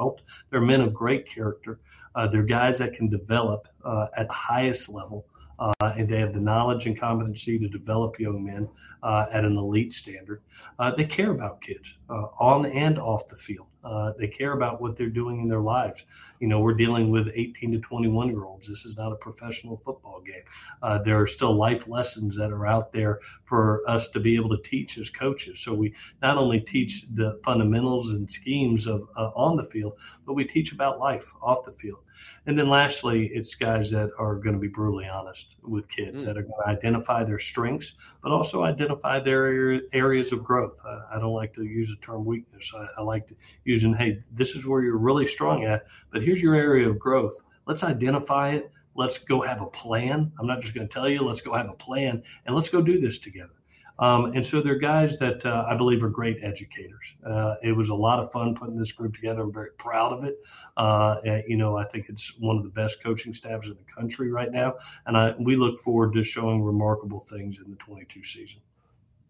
they're 0.50 0.60
men 0.60 0.80
of 0.80 0.94
great 0.94 1.28
character. 1.28 1.80
Uh, 2.14 2.26
they're 2.26 2.42
guys 2.42 2.78
that 2.78 2.94
can 2.94 3.08
develop 3.08 3.68
uh, 3.84 4.06
at 4.16 4.28
the 4.28 4.34
highest 4.34 4.88
level 4.88 5.26
uh, 5.60 5.72
and 5.82 6.08
they 6.08 6.18
have 6.18 6.32
the 6.32 6.40
knowledge 6.40 6.86
and 6.86 6.98
competency 6.98 7.58
to 7.58 7.68
develop 7.68 8.18
young 8.18 8.42
men 8.42 8.68
uh, 9.02 9.26
at 9.30 9.44
an 9.44 9.56
elite 9.56 9.92
standard. 9.92 10.42
Uh, 10.78 10.90
they 10.96 11.04
care 11.04 11.30
about 11.30 11.60
kids 11.60 11.98
on 12.08 12.66
and 12.66 12.98
off 12.98 13.28
the 13.28 13.36
field. 13.36 13.66
Uh, 13.84 14.12
they 14.18 14.28
care 14.28 14.52
about 14.52 14.80
what 14.80 14.96
they're 14.96 15.08
doing 15.08 15.40
in 15.40 15.48
their 15.48 15.60
lives. 15.60 16.04
You 16.38 16.48
know, 16.48 16.60
we're 16.60 16.74
dealing 16.74 17.10
with 17.10 17.28
18 17.34 17.72
to 17.72 17.78
21 17.78 18.28
year 18.28 18.44
olds. 18.44 18.68
This 18.68 18.84
is 18.84 18.96
not 18.96 19.12
a 19.12 19.16
professional 19.16 19.80
football 19.84 20.20
game. 20.20 20.42
Uh, 20.82 20.98
there 20.98 21.20
are 21.20 21.26
still 21.26 21.54
life 21.54 21.88
lessons 21.88 22.36
that 22.36 22.50
are 22.50 22.66
out 22.66 22.92
there 22.92 23.20
for 23.44 23.82
us 23.88 24.08
to 24.08 24.20
be 24.20 24.36
able 24.36 24.50
to 24.50 24.62
teach 24.62 24.98
as 24.98 25.10
coaches. 25.10 25.60
So 25.60 25.74
we 25.74 25.94
not 26.22 26.36
only 26.36 26.60
teach 26.60 27.06
the 27.14 27.40
fundamentals 27.44 28.10
and 28.10 28.30
schemes 28.30 28.86
of 28.86 29.08
on 29.16 29.56
the 29.56 29.64
field, 29.64 29.98
but 30.26 30.34
we 30.34 30.44
teach 30.44 30.72
about 30.72 30.98
life 30.98 31.32
off 31.42 31.64
the 31.64 31.72
field. 31.72 32.00
And 32.46 32.58
then 32.58 32.68
lastly, 32.68 33.30
it's 33.32 33.54
guys 33.54 33.90
that 33.90 34.10
are 34.18 34.34
going 34.36 34.54
to 34.54 34.60
be 34.60 34.68
brutally 34.68 35.06
honest 35.06 35.56
with 35.62 35.88
kids 35.88 36.22
mm. 36.22 36.26
that 36.26 36.36
are 36.36 36.42
going 36.42 36.62
to 36.64 36.68
identify 36.68 37.24
their 37.24 37.38
strengths, 37.38 37.94
but 38.22 38.32
also 38.32 38.64
identify 38.64 39.20
their 39.20 39.80
areas 39.92 40.32
of 40.32 40.42
growth. 40.42 40.80
I, 40.84 41.16
I 41.16 41.20
don't 41.20 41.34
like 41.34 41.52
to 41.54 41.64
use 41.64 41.88
the 41.88 41.96
term 41.96 42.24
weakness. 42.24 42.72
I, 42.74 42.86
I 42.98 43.02
like 43.02 43.26
to 43.28 43.34
using, 43.70 43.94
hey, 43.94 44.22
this 44.32 44.54
is 44.54 44.66
where 44.66 44.82
you're 44.82 44.98
really 44.98 45.26
strong 45.26 45.64
at, 45.64 45.86
but 46.12 46.22
here's 46.22 46.42
your 46.42 46.54
area 46.54 46.88
of 46.88 46.98
growth. 46.98 47.42
Let's 47.66 47.84
identify 47.84 48.50
it. 48.50 48.70
Let's 48.94 49.18
go 49.18 49.40
have 49.42 49.60
a 49.60 49.66
plan. 49.66 50.32
I'm 50.38 50.46
not 50.46 50.60
just 50.60 50.74
going 50.74 50.88
to 50.88 50.92
tell 50.92 51.08
you, 51.08 51.22
let's 51.22 51.40
go 51.40 51.54
have 51.54 51.70
a 51.70 51.74
plan 51.74 52.22
and 52.44 52.54
let's 52.54 52.68
go 52.68 52.82
do 52.82 53.00
this 53.00 53.18
together. 53.18 53.54
Um, 54.00 54.32
and 54.34 54.44
so 54.44 54.62
they're 54.62 54.78
guys 54.78 55.18
that 55.18 55.44
uh, 55.44 55.66
I 55.68 55.76
believe 55.76 56.02
are 56.02 56.08
great 56.08 56.38
educators. 56.42 57.14
Uh, 57.24 57.56
it 57.62 57.72
was 57.72 57.90
a 57.90 57.94
lot 57.94 58.18
of 58.18 58.32
fun 58.32 58.54
putting 58.54 58.74
this 58.74 58.92
group 58.92 59.14
together. 59.14 59.42
I'm 59.42 59.52
very 59.52 59.72
proud 59.78 60.12
of 60.12 60.24
it. 60.24 60.36
Uh, 60.76 61.16
you 61.46 61.58
know, 61.58 61.76
I 61.76 61.84
think 61.84 62.08
it's 62.08 62.32
one 62.38 62.56
of 62.56 62.62
the 62.62 62.70
best 62.70 63.02
coaching 63.02 63.34
staffs 63.34 63.68
in 63.68 63.74
the 63.74 63.92
country 63.94 64.32
right 64.32 64.50
now, 64.50 64.76
and 65.06 65.16
I, 65.18 65.34
we 65.38 65.54
look 65.54 65.78
forward 65.80 66.14
to 66.14 66.24
showing 66.24 66.62
remarkable 66.62 67.20
things 67.20 67.58
in 67.58 67.70
the 67.70 67.76
22 67.76 68.24
season. 68.24 68.60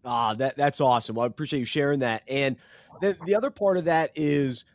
Ah, 0.03 0.33
that 0.33 0.57
that's 0.57 0.81
awesome. 0.81 1.15
Well, 1.15 1.23
I 1.23 1.27
appreciate 1.27 1.59
you 1.59 1.65
sharing 1.65 1.99
that. 1.99 2.23
And 2.27 2.57
the 3.01 3.17
the 3.25 3.35
other 3.35 3.51
part 3.51 3.77
of 3.77 3.85
that 3.85 4.11
is 4.15 4.65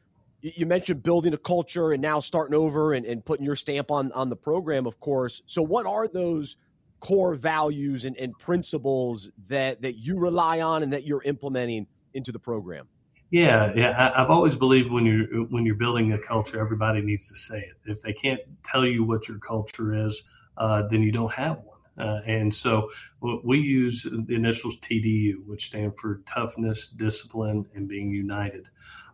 you 0.40 0.66
mentioned 0.66 1.02
building 1.02 1.34
a 1.34 1.38
culture 1.38 1.92
and 1.92 2.00
now 2.00 2.20
starting 2.20 2.54
over 2.54 2.92
and, 2.92 3.04
and 3.04 3.24
putting 3.24 3.44
your 3.44 3.56
stamp 3.56 3.90
on 3.90 4.12
on 4.12 4.28
the 4.28 4.36
program, 4.36 4.86
of 4.86 5.00
course. 5.00 5.42
So 5.46 5.62
what 5.62 5.86
are 5.86 6.06
those 6.06 6.56
core 7.00 7.34
values 7.34 8.04
and, 8.04 8.16
and 8.16 8.38
principles 8.38 9.30
that 9.48 9.82
that 9.82 9.94
you 9.94 10.18
rely 10.18 10.60
on 10.60 10.82
and 10.82 10.92
that 10.92 11.04
you're 11.04 11.22
implementing 11.24 11.86
into 12.14 12.32
the 12.32 12.38
program? 12.38 12.88
Yeah, 13.30 13.72
yeah. 13.74 14.12
I, 14.14 14.20
have 14.20 14.30
always 14.30 14.54
believed 14.54 14.90
when 14.90 15.04
you're 15.04 15.44
when 15.46 15.66
you're 15.66 15.74
building 15.74 16.12
a 16.12 16.18
culture, 16.18 16.60
everybody 16.60 17.00
needs 17.00 17.28
to 17.28 17.36
say 17.36 17.58
it. 17.58 17.90
If 17.90 18.02
they 18.02 18.12
can't 18.12 18.40
tell 18.64 18.84
you 18.86 19.02
what 19.02 19.26
your 19.28 19.38
culture 19.38 20.06
is, 20.06 20.22
uh, 20.56 20.82
then 20.88 21.02
you 21.02 21.10
don't 21.10 21.32
have 21.32 21.60
one. 21.60 21.75
Uh, 21.98 22.20
and 22.26 22.52
so 22.52 22.90
we 23.20 23.58
use 23.58 24.02
the 24.02 24.34
initials 24.34 24.78
TDU, 24.80 25.34
which 25.46 25.66
stand 25.66 25.96
for 25.98 26.22
toughness, 26.26 26.88
discipline, 26.88 27.66
and 27.74 27.88
being 27.88 28.10
united. 28.10 28.68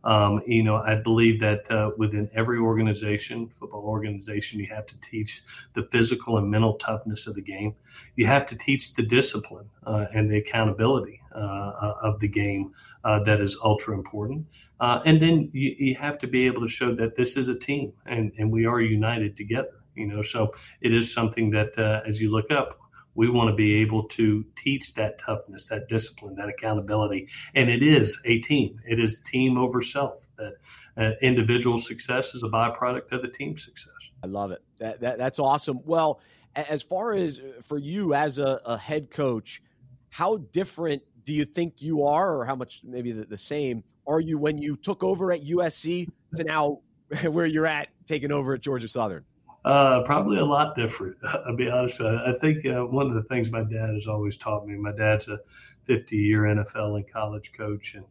Um, 0.04 0.42
you 0.46 0.64
know, 0.64 0.76
I 0.76 0.96
believe 0.96 1.40
that 1.40 1.70
uh, 1.70 1.90
within 1.96 2.28
every 2.34 2.58
organization, 2.58 3.48
football 3.48 3.82
organization, 3.82 4.58
you 4.58 4.66
have 4.74 4.86
to 4.86 4.96
teach 5.00 5.42
the 5.74 5.84
physical 5.84 6.38
and 6.38 6.50
mental 6.50 6.74
toughness 6.74 7.26
of 7.26 7.34
the 7.34 7.42
game. 7.42 7.74
You 8.16 8.26
have 8.26 8.46
to 8.46 8.56
teach 8.56 8.94
the 8.94 9.02
discipline 9.02 9.68
uh, 9.86 10.06
and 10.12 10.30
the 10.30 10.38
accountability 10.38 11.20
uh, 11.34 11.38
uh 11.38 11.94
of 12.02 12.20
the 12.20 12.28
game 12.28 12.72
uh, 13.04 13.22
that 13.24 13.40
is 13.40 13.56
ultra 13.62 13.94
important. 13.94 14.46
And 14.80 15.22
then 15.22 15.50
you, 15.52 15.74
you 15.78 15.94
have 15.94 16.18
to 16.18 16.26
be 16.26 16.46
able 16.46 16.62
to 16.62 16.68
show 16.68 16.94
that 16.96 17.14
this 17.14 17.36
is 17.36 17.48
a 17.48 17.54
team 17.54 17.92
and, 18.04 18.32
and 18.38 18.50
we 18.50 18.66
are 18.66 18.80
united 18.80 19.36
together. 19.36 19.81
You 19.94 20.06
know, 20.06 20.22
so 20.22 20.52
it 20.80 20.92
is 20.94 21.12
something 21.12 21.50
that 21.50 21.78
as 22.06 22.20
you 22.20 22.30
look 22.30 22.50
up, 22.50 22.78
We 23.14 23.28
want 23.28 23.50
to 23.50 23.54
be 23.54 23.74
able 23.82 24.04
to 24.04 24.42
teach 24.56 24.94
that 24.94 25.18
toughness, 25.18 25.68
that 25.68 25.86
discipline, 25.86 26.34
that 26.36 26.48
accountability. 26.48 27.28
And 27.54 27.68
it 27.68 27.82
is 27.82 28.18
a 28.24 28.38
team. 28.38 28.80
It 28.88 28.98
is 28.98 29.20
team 29.20 29.58
over 29.58 29.82
self. 29.82 30.28
That 30.38 30.54
uh, 30.96 31.10
individual 31.20 31.78
success 31.78 32.34
is 32.34 32.42
a 32.42 32.48
byproduct 32.48 33.12
of 33.12 33.22
the 33.22 33.28
team 33.28 33.56
success. 33.56 33.92
I 34.22 34.26
love 34.26 34.50
it. 34.50 34.62
That, 34.78 35.00
that, 35.00 35.18
that's 35.18 35.38
awesome. 35.38 35.80
Well, 35.84 36.20
as 36.54 36.82
far 36.82 37.12
as 37.12 37.38
uh, 37.38 37.60
for 37.62 37.78
you 37.78 38.14
as 38.14 38.38
a, 38.38 38.60
a, 38.64 38.76
head 38.76 39.10
coach, 39.10 39.62
how 40.10 40.36
different 40.36 41.02
do 41.24 41.32
you 41.32 41.44
think 41.44 41.80
you 41.80 42.04
are, 42.04 42.36
or 42.36 42.44
how 42.44 42.56
much 42.56 42.80
maybe 42.84 43.12
the, 43.12 43.24
the 43.24 43.38
same 43.38 43.84
are 44.06 44.20
you 44.20 44.38
when 44.38 44.58
you 44.58 44.76
took 44.76 45.02
over 45.02 45.32
at 45.32 45.42
USC 45.42 46.08
to 46.36 46.44
now 46.44 46.80
where 47.30 47.46
you're 47.46 47.66
at 47.66 47.88
taking 48.06 48.32
over 48.32 48.54
at 48.54 48.60
Georgia 48.60 48.88
Southern? 48.88 49.24
Uh, 49.64 50.02
probably 50.02 50.38
a 50.38 50.44
lot 50.44 50.74
different. 50.74 51.16
I'll 51.46 51.56
be 51.56 51.70
honest. 51.70 52.00
I 52.00 52.32
think 52.40 52.66
uh, 52.66 52.84
one 52.84 53.06
of 53.06 53.14
the 53.14 53.22
things 53.22 53.50
my 53.50 53.62
dad 53.62 53.94
has 53.94 54.08
always 54.08 54.36
taught 54.36 54.66
me. 54.66 54.76
My 54.76 54.92
dad's 54.92 55.28
a 55.28 55.38
50 55.86 56.16
year 56.16 56.42
NFL 56.42 56.96
and 56.96 57.10
college 57.10 57.52
coach, 57.56 57.94
and 57.94 58.04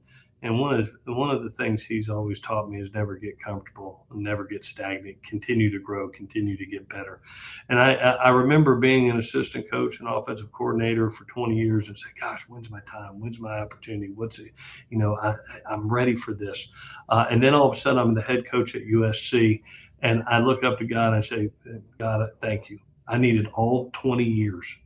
and 0.44 0.60
one 0.60 0.80
of 0.80 0.96
one 1.06 1.30
of 1.30 1.44
the 1.44 1.52
things 1.52 1.84
he's 1.84 2.10
always 2.10 2.40
taught 2.40 2.68
me 2.68 2.80
is 2.80 2.94
never 2.94 3.16
get 3.16 3.40
comfortable, 3.40 4.08
never 4.12 4.44
get 4.44 4.66
stagnant, 4.66 5.24
continue 5.24 5.70
to 5.70 5.80
grow, 5.80 6.10
continue 6.10 6.58
to 6.58 6.66
get 6.66 6.90
better. 6.90 7.22
And 7.70 7.80
I, 7.80 7.94
I 7.94 8.30
remember 8.30 8.76
being 8.78 9.12
an 9.12 9.20
assistant 9.20 9.70
coach 9.70 10.00
and 10.00 10.10
offensive 10.10 10.52
coordinator 10.52 11.12
for 11.12 11.26
20 11.26 11.56
years 11.56 11.90
and 11.90 11.98
say, 11.98 12.10
"Gosh, 12.20 12.46
when's 12.50 12.72
my 12.72 12.82
time? 12.82 13.20
When's 13.20 13.40
my 13.40 13.60
opportunity? 13.60 14.12
What's 14.16 14.40
it? 14.40 14.54
You 14.90 14.98
know, 14.98 15.16
I, 15.18 15.36
I'm 15.70 15.88
ready 15.88 16.16
for 16.16 16.34
this." 16.34 16.70
Uh, 17.10 17.26
and 17.30 17.42
then 17.42 17.54
all 17.54 17.70
of 17.70 17.76
a 17.76 17.80
sudden, 17.80 18.00
I'm 18.00 18.16
the 18.16 18.22
head 18.22 18.50
coach 18.50 18.74
at 18.74 18.82
USC, 18.84 19.62
and 20.02 20.24
I 20.28 20.40
look 20.40 20.64
up 20.64 20.78
to 20.80 20.86
God 20.86 21.08
and 21.08 21.16
I 21.18 21.22
say, 21.22 21.50
"God, 22.00 22.30
thank 22.42 22.70
you. 22.70 22.80
I 23.08 23.18
needed 23.18 23.48
all 23.54 23.90
20 23.94 24.24
years." 24.24 24.78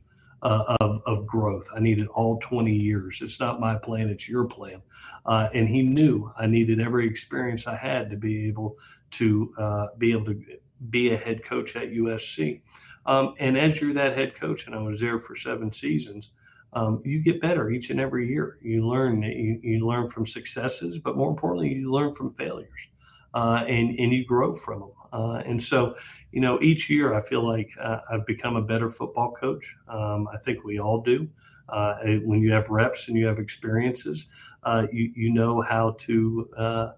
uh, 0.42 0.76
of, 0.80 1.02
of 1.06 1.26
growth. 1.26 1.68
I 1.74 1.80
needed 1.80 2.06
all 2.08 2.38
20 2.38 2.72
years. 2.72 3.20
It's 3.22 3.40
not 3.40 3.60
my 3.60 3.76
plan, 3.76 4.08
it's 4.08 4.28
your 4.28 4.44
plan. 4.44 4.82
Uh, 5.24 5.48
and 5.54 5.68
he 5.68 5.82
knew 5.82 6.30
I 6.38 6.46
needed 6.46 6.80
every 6.80 7.06
experience 7.06 7.66
I 7.66 7.76
had 7.76 8.10
to 8.10 8.16
be 8.16 8.46
able 8.46 8.76
to 9.12 9.54
uh, 9.58 9.86
be 9.98 10.12
able 10.12 10.26
to 10.26 10.42
be 10.90 11.12
a 11.12 11.16
head 11.16 11.44
coach 11.44 11.74
at 11.76 11.90
USC. 11.90 12.60
Um, 13.06 13.34
and 13.38 13.56
as 13.56 13.80
you're 13.80 13.94
that 13.94 14.16
head 14.16 14.38
coach, 14.38 14.66
and 14.66 14.74
I 14.74 14.78
was 14.78 15.00
there 15.00 15.18
for 15.18 15.36
seven 15.36 15.72
seasons, 15.72 16.30
um, 16.72 17.00
you 17.04 17.20
get 17.20 17.40
better 17.40 17.70
each 17.70 17.90
and 17.90 18.00
every 18.00 18.28
year. 18.28 18.58
You 18.60 18.86
learn 18.86 19.22
you, 19.22 19.60
you 19.62 19.86
learn 19.86 20.06
from 20.08 20.26
successes, 20.26 20.98
but 20.98 21.16
more 21.16 21.30
importantly, 21.30 21.72
you 21.72 21.90
learn 21.90 22.14
from 22.14 22.30
failures, 22.30 22.88
uh, 23.34 23.64
and 23.66 23.98
and 23.98 24.12
you 24.12 24.26
grow 24.26 24.54
from 24.54 24.80
them. 24.80 24.90
Uh, 25.12 25.42
and 25.46 25.62
so, 25.62 25.96
you 26.32 26.40
know, 26.40 26.60
each 26.62 26.90
year 26.90 27.14
I 27.14 27.20
feel 27.20 27.46
like 27.46 27.70
uh, 27.80 28.00
I've 28.10 28.26
become 28.26 28.56
a 28.56 28.62
better 28.62 28.88
football 28.88 29.32
coach. 29.32 29.76
Um, 29.88 30.28
I 30.32 30.38
think 30.38 30.64
we 30.64 30.78
all 30.78 31.00
do. 31.00 31.28
Uh, 31.68 31.96
when 32.24 32.40
you 32.40 32.52
have 32.52 32.68
reps 32.68 33.08
and 33.08 33.16
you 33.18 33.26
have 33.26 33.38
experiences, 33.38 34.28
uh, 34.62 34.86
you, 34.92 35.12
you 35.16 35.32
know 35.32 35.60
how 35.60 35.96
to 35.98 36.48
uh, 36.56 36.92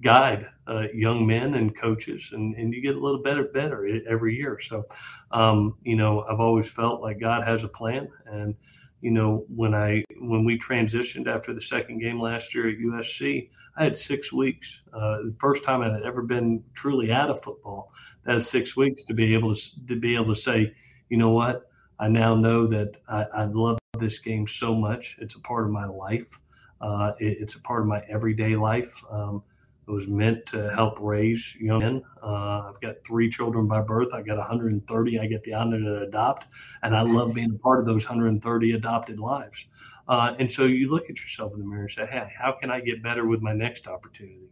guide 0.00 0.48
uh, 0.68 0.86
young 0.94 1.26
men 1.26 1.54
and 1.54 1.76
coaches, 1.76 2.30
and, 2.32 2.54
and 2.56 2.72
you 2.72 2.80
get 2.80 2.94
a 2.94 2.98
little 2.98 3.22
better, 3.22 3.44
better 3.44 4.00
every 4.08 4.36
year. 4.36 4.60
So, 4.60 4.84
um, 5.32 5.76
you 5.82 5.96
know, 5.96 6.22
I've 6.22 6.40
always 6.40 6.70
felt 6.70 7.00
like 7.00 7.18
God 7.18 7.44
has 7.44 7.64
a 7.64 7.68
plan, 7.68 8.08
and 8.26 8.54
you 9.02 9.10
know, 9.10 9.44
when 9.54 9.74
I 9.74 10.04
when 10.18 10.44
we 10.44 10.58
transitioned 10.58 11.26
after 11.26 11.52
the 11.52 11.60
second 11.60 11.98
game 11.98 12.20
last 12.20 12.54
year 12.54 12.68
at 12.68 12.78
USC, 12.78 13.50
I 13.76 13.84
had 13.84 13.98
six 13.98 14.32
weeks. 14.32 14.80
Uh, 14.94 15.18
the 15.24 15.36
first 15.38 15.64
time 15.64 15.82
I 15.82 15.92
had 15.92 16.04
ever 16.04 16.22
been 16.22 16.62
truly 16.72 17.10
out 17.10 17.28
of 17.28 17.42
football. 17.42 17.92
That 18.24 18.36
is 18.36 18.48
six 18.48 18.76
weeks 18.76 19.04
to 19.06 19.14
be 19.14 19.34
able 19.34 19.56
to 19.56 19.86
to 19.88 19.96
be 19.96 20.14
able 20.14 20.32
to 20.34 20.40
say, 20.40 20.72
you 21.08 21.18
know 21.18 21.30
what, 21.30 21.68
I 21.98 22.08
now 22.08 22.36
know 22.36 22.68
that 22.68 22.96
I, 23.08 23.24
I 23.24 23.44
love 23.44 23.78
this 23.98 24.20
game 24.20 24.46
so 24.46 24.74
much. 24.74 25.18
It's 25.20 25.34
a 25.34 25.40
part 25.40 25.64
of 25.64 25.72
my 25.72 25.86
life. 25.86 26.38
Uh, 26.80 27.12
it, 27.18 27.38
it's 27.40 27.56
a 27.56 27.60
part 27.60 27.82
of 27.82 27.88
my 27.88 28.02
everyday 28.08 28.54
life. 28.54 29.02
Um, 29.10 29.42
it 29.86 29.90
was 29.90 30.06
meant 30.06 30.46
to 30.46 30.70
help 30.70 30.96
raise 31.00 31.56
young 31.56 31.80
men. 31.80 32.02
Uh, 32.22 32.68
I've 32.68 32.80
got 32.80 32.96
three 33.04 33.28
children 33.28 33.66
by 33.66 33.80
birth. 33.80 34.14
I 34.14 34.22
got 34.22 34.38
130. 34.38 35.18
I 35.18 35.26
get 35.26 35.42
the 35.42 35.54
honor 35.54 35.80
to 35.80 36.02
adopt, 36.02 36.46
and 36.82 36.94
I 36.96 37.02
love 37.02 37.34
being 37.34 37.50
a 37.50 37.58
part 37.58 37.80
of 37.80 37.86
those 37.86 38.04
130 38.04 38.72
adopted 38.72 39.18
lives. 39.18 39.66
Uh, 40.06 40.34
and 40.38 40.50
so 40.50 40.64
you 40.64 40.90
look 40.90 41.10
at 41.10 41.20
yourself 41.20 41.52
in 41.54 41.60
the 41.60 41.66
mirror 41.66 41.82
and 41.82 41.90
say, 41.90 42.06
"Hey, 42.06 42.28
how 42.38 42.52
can 42.52 42.70
I 42.70 42.80
get 42.80 43.02
better 43.02 43.26
with 43.26 43.42
my 43.42 43.52
next 43.52 43.88
opportunity?" 43.88 44.50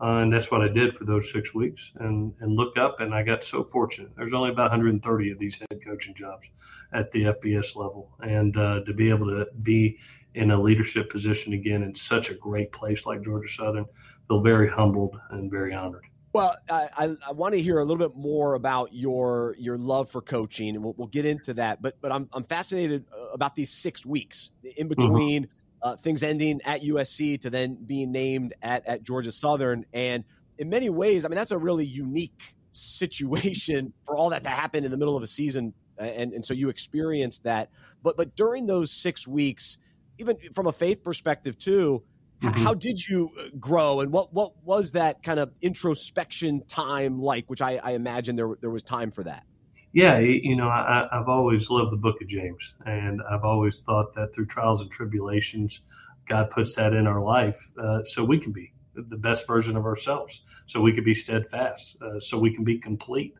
Uh, 0.00 0.18
and 0.18 0.32
that's 0.32 0.50
what 0.50 0.60
I 0.60 0.68
did 0.68 0.96
for 0.96 1.04
those 1.04 1.30
six 1.30 1.54
weeks, 1.54 1.92
and 1.96 2.34
and 2.40 2.56
look 2.56 2.76
up, 2.76 3.00
and 3.00 3.14
I 3.14 3.22
got 3.22 3.44
so 3.44 3.62
fortunate. 3.62 4.10
There's 4.16 4.32
only 4.32 4.50
about 4.50 4.70
130 4.70 5.30
of 5.30 5.38
these 5.38 5.58
head 5.58 5.80
coaching 5.84 6.14
jobs 6.14 6.50
at 6.92 7.12
the 7.12 7.24
FBS 7.26 7.76
level, 7.76 8.10
and 8.20 8.56
uh, 8.56 8.80
to 8.86 8.92
be 8.92 9.08
able 9.08 9.26
to 9.28 9.46
be 9.62 9.98
in 10.34 10.50
a 10.50 10.60
leadership 10.60 11.10
position 11.10 11.52
again 11.52 11.82
in 11.82 11.94
such 11.94 12.30
a 12.30 12.34
great 12.34 12.72
place 12.72 13.06
like 13.06 13.22
Georgia 13.22 13.48
Southern 13.48 13.86
feel 14.28 14.40
very 14.40 14.68
humbled 14.68 15.16
and 15.30 15.50
very 15.50 15.74
honored. 15.74 16.04
Well, 16.34 16.56
I, 16.68 17.14
I, 17.28 17.30
want 17.30 17.54
to 17.54 17.62
hear 17.62 17.78
a 17.78 17.84
little 17.84 18.08
bit 18.08 18.16
more 18.16 18.54
about 18.54 18.92
your 18.92 19.54
your 19.56 19.78
love 19.78 20.10
for 20.10 20.20
coaching, 20.20 20.70
and 20.74 20.82
we'll, 20.82 20.94
we'll 20.96 21.06
get 21.06 21.24
into 21.24 21.54
that. 21.54 21.80
But 21.80 22.00
but 22.00 22.10
I'm 22.10 22.28
I'm 22.32 22.42
fascinated 22.42 23.04
uh, 23.12 23.26
about 23.26 23.54
these 23.54 23.70
six 23.70 24.04
weeks 24.04 24.50
in 24.64 24.88
mm-hmm. 24.88 24.88
between 24.88 25.44
mm-hmm. 25.44 25.88
uh, 25.88 25.96
things 25.96 26.24
ending 26.24 26.60
at 26.64 26.82
USC 26.82 27.40
to 27.42 27.50
then 27.50 27.76
being 27.86 28.10
named 28.10 28.52
at 28.62 28.84
at 28.84 29.04
Georgia 29.04 29.30
Southern, 29.30 29.86
and 29.92 30.24
in 30.58 30.68
many 30.68 30.90
ways, 30.90 31.24
I 31.24 31.28
mean 31.28 31.36
that's 31.36 31.52
a 31.52 31.58
really 31.58 31.86
unique 31.86 32.56
situation 32.72 33.92
for 34.04 34.16
all 34.16 34.30
that 34.30 34.42
to 34.42 34.50
happen 34.50 34.84
in 34.84 34.90
the 34.90 34.98
middle 34.98 35.16
of 35.16 35.22
a 35.22 35.28
season, 35.28 35.72
and 35.98 36.32
and 36.32 36.44
so 36.44 36.52
you 36.52 36.68
experienced 36.68 37.44
that. 37.44 37.70
But 38.02 38.16
but 38.16 38.34
during 38.34 38.66
those 38.66 38.90
six 38.90 39.24
weeks, 39.28 39.78
even 40.18 40.36
from 40.52 40.66
a 40.66 40.72
faith 40.72 41.04
perspective 41.04 41.60
too 41.60 42.02
Mm-hmm. 42.40 42.62
How 42.62 42.74
did 42.74 43.06
you 43.08 43.30
uh, 43.38 43.44
grow, 43.58 44.00
and 44.00 44.12
what 44.12 44.34
what 44.34 44.52
was 44.64 44.92
that 44.92 45.22
kind 45.22 45.38
of 45.38 45.52
introspection 45.62 46.62
time 46.66 47.20
like? 47.20 47.48
Which 47.48 47.62
I, 47.62 47.80
I 47.82 47.92
imagine 47.92 48.36
there 48.36 48.56
there 48.60 48.70
was 48.70 48.82
time 48.82 49.10
for 49.10 49.22
that. 49.24 49.44
Yeah, 49.92 50.18
you 50.18 50.56
know, 50.56 50.68
I, 50.68 51.06
I've 51.12 51.28
always 51.28 51.70
loved 51.70 51.92
the 51.92 51.96
Book 51.96 52.16
of 52.20 52.26
James, 52.26 52.74
and 52.84 53.20
I've 53.30 53.44
always 53.44 53.78
thought 53.80 54.12
that 54.16 54.34
through 54.34 54.46
trials 54.46 54.82
and 54.82 54.90
tribulations, 54.90 55.82
God 56.28 56.50
puts 56.50 56.74
that 56.74 56.92
in 56.92 57.06
our 57.06 57.22
life 57.22 57.70
uh, 57.80 58.02
so 58.02 58.24
we 58.24 58.40
can 58.40 58.50
be 58.50 58.72
the 58.96 59.16
best 59.16 59.46
version 59.46 59.76
of 59.76 59.84
ourselves, 59.84 60.42
so 60.66 60.80
we 60.80 60.92
can 60.92 61.04
be 61.04 61.14
steadfast, 61.14 61.96
uh, 62.02 62.18
so 62.18 62.38
we 62.38 62.52
can 62.52 62.64
be 62.64 62.78
complete. 62.78 63.34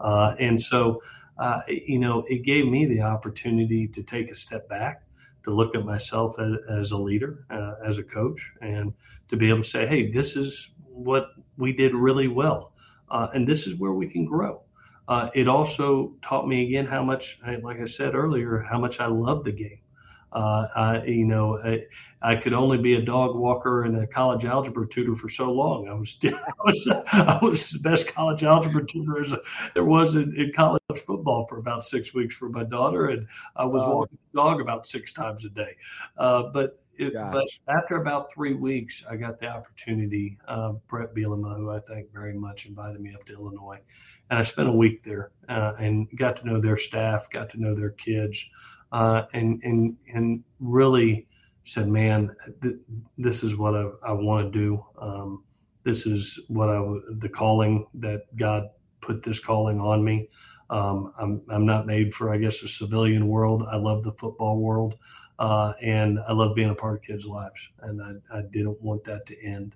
Uh, 0.00 0.34
and 0.38 0.60
so, 0.60 1.00
uh, 1.38 1.60
you 1.68 1.98
know, 1.98 2.24
it 2.28 2.44
gave 2.44 2.66
me 2.66 2.86
the 2.86 3.00
opportunity 3.00 3.88
to 3.88 4.02
take 4.02 4.30
a 4.30 4.34
step 4.34 4.68
back 4.68 5.02
to 5.46 5.54
look 5.54 5.74
at 5.74 5.84
myself 5.84 6.36
as, 6.38 6.52
as 6.68 6.90
a 6.90 6.98
leader, 6.98 7.46
uh, 7.50 7.74
as 7.86 7.98
a 7.98 8.02
coach, 8.02 8.52
and 8.60 8.92
to 9.28 9.36
be 9.36 9.48
able 9.48 9.62
to 9.62 9.68
say, 9.68 9.86
hey, 9.86 10.10
this 10.10 10.36
is 10.36 10.70
what 10.88 11.28
we 11.56 11.72
did 11.72 11.94
really 11.94 12.28
well, 12.28 12.72
uh, 13.10 13.28
and 13.32 13.48
this 13.48 13.66
is 13.66 13.76
where 13.76 13.92
we 13.92 14.08
can 14.08 14.26
grow. 14.26 14.60
Uh, 15.08 15.30
it 15.34 15.46
also 15.46 16.14
taught 16.22 16.48
me 16.48 16.66
again 16.66 16.84
how 16.84 17.02
much, 17.02 17.38
like 17.62 17.80
I 17.80 17.84
said 17.84 18.14
earlier, 18.14 18.58
how 18.68 18.78
much 18.78 18.98
I 18.98 19.06
love 19.06 19.44
the 19.44 19.52
game. 19.52 19.78
Uh, 20.32 20.66
I, 20.74 21.04
you 21.04 21.24
know, 21.24 21.58
I, 21.64 21.84
I, 22.20 22.36
could 22.36 22.52
only 22.52 22.76
be 22.76 22.94
a 22.94 23.00
dog 23.00 23.36
walker 23.36 23.84
and 23.84 23.96
a 23.96 24.06
college 24.06 24.44
algebra 24.44 24.86
tutor 24.86 25.14
for 25.14 25.28
so 25.28 25.50
long. 25.50 25.88
I 25.88 25.94
was, 25.94 26.18
I 26.24 26.64
was, 26.64 26.88
I 27.12 27.38
was 27.40 27.70
the 27.70 27.78
best 27.78 28.08
college 28.08 28.42
algebra 28.42 28.84
tutor 28.84 29.20
as 29.20 29.32
a, 29.32 29.40
there 29.72 29.84
was 29.84 30.16
in, 30.16 30.34
in, 30.36 30.52
college 30.52 30.82
football 31.00 31.46
for 31.46 31.58
about 31.58 31.84
six 31.84 32.14
weeks 32.14 32.36
for 32.36 32.48
my 32.48 32.64
daughter, 32.64 33.08
and 33.08 33.26
I 33.56 33.64
was 33.64 33.82
walking 33.84 34.18
the 34.32 34.40
dog 34.40 34.60
about 34.60 34.86
six 34.86 35.12
times 35.12 35.44
a 35.44 35.50
day. 35.50 35.76
Uh, 36.16 36.44
but 36.52 36.80
it, 36.98 37.12
but 37.14 37.46
after 37.68 37.96
about 37.96 38.32
three 38.32 38.54
weeks, 38.54 39.04
I 39.08 39.16
got 39.16 39.38
the 39.38 39.48
opportunity. 39.48 40.38
Uh, 40.48 40.72
Bret 40.88 41.14
Bielema, 41.14 41.56
who 41.56 41.70
I 41.70 41.80
thank 41.80 42.12
very 42.12 42.32
much, 42.34 42.66
invited 42.66 43.00
me 43.00 43.14
up 43.14 43.24
to 43.26 43.34
Illinois, 43.34 43.80
and 44.30 44.38
I 44.38 44.42
spent 44.42 44.68
a 44.68 44.72
week 44.72 45.02
there 45.02 45.30
uh, 45.48 45.74
and 45.78 46.08
got 46.16 46.36
to 46.38 46.46
know 46.46 46.60
their 46.60 46.78
staff, 46.78 47.28
got 47.30 47.50
to 47.50 47.60
know 47.60 47.74
their 47.74 47.90
kids 47.90 48.48
uh, 48.92 49.22
and 49.32 49.60
and 49.62 49.96
and 50.14 50.42
really 50.60 51.26
said, 51.64 51.88
"Man, 51.88 52.34
th- 52.62 52.76
this 53.18 53.42
is 53.42 53.56
what 53.56 53.74
I, 53.74 53.88
I 54.06 54.12
want 54.12 54.52
to 54.52 54.58
do. 54.58 54.84
Um, 55.00 55.44
this 55.84 56.06
is 56.06 56.40
what 56.48 56.68
I 56.68 56.80
the 57.18 57.28
calling 57.28 57.86
that 57.94 58.22
God 58.36 58.64
put 59.00 59.22
this 59.22 59.40
calling 59.40 59.80
on 59.80 60.04
me. 60.04 60.28
Um, 60.70 61.12
I'm 61.18 61.42
I'm 61.48 61.66
not 61.66 61.86
made 61.86 62.14
for 62.14 62.32
I 62.32 62.38
guess 62.38 62.60
the 62.60 62.68
civilian 62.68 63.28
world. 63.28 63.64
I 63.70 63.76
love 63.76 64.02
the 64.02 64.12
football 64.12 64.58
world, 64.58 64.96
uh, 65.38 65.74
and 65.82 66.18
I 66.28 66.32
love 66.32 66.54
being 66.54 66.70
a 66.70 66.74
part 66.74 66.96
of 66.98 67.02
kids' 67.02 67.26
lives. 67.26 67.68
And 67.80 68.02
I, 68.02 68.38
I 68.38 68.42
didn't 68.50 68.80
want 68.82 69.04
that 69.04 69.26
to 69.26 69.44
end. 69.44 69.74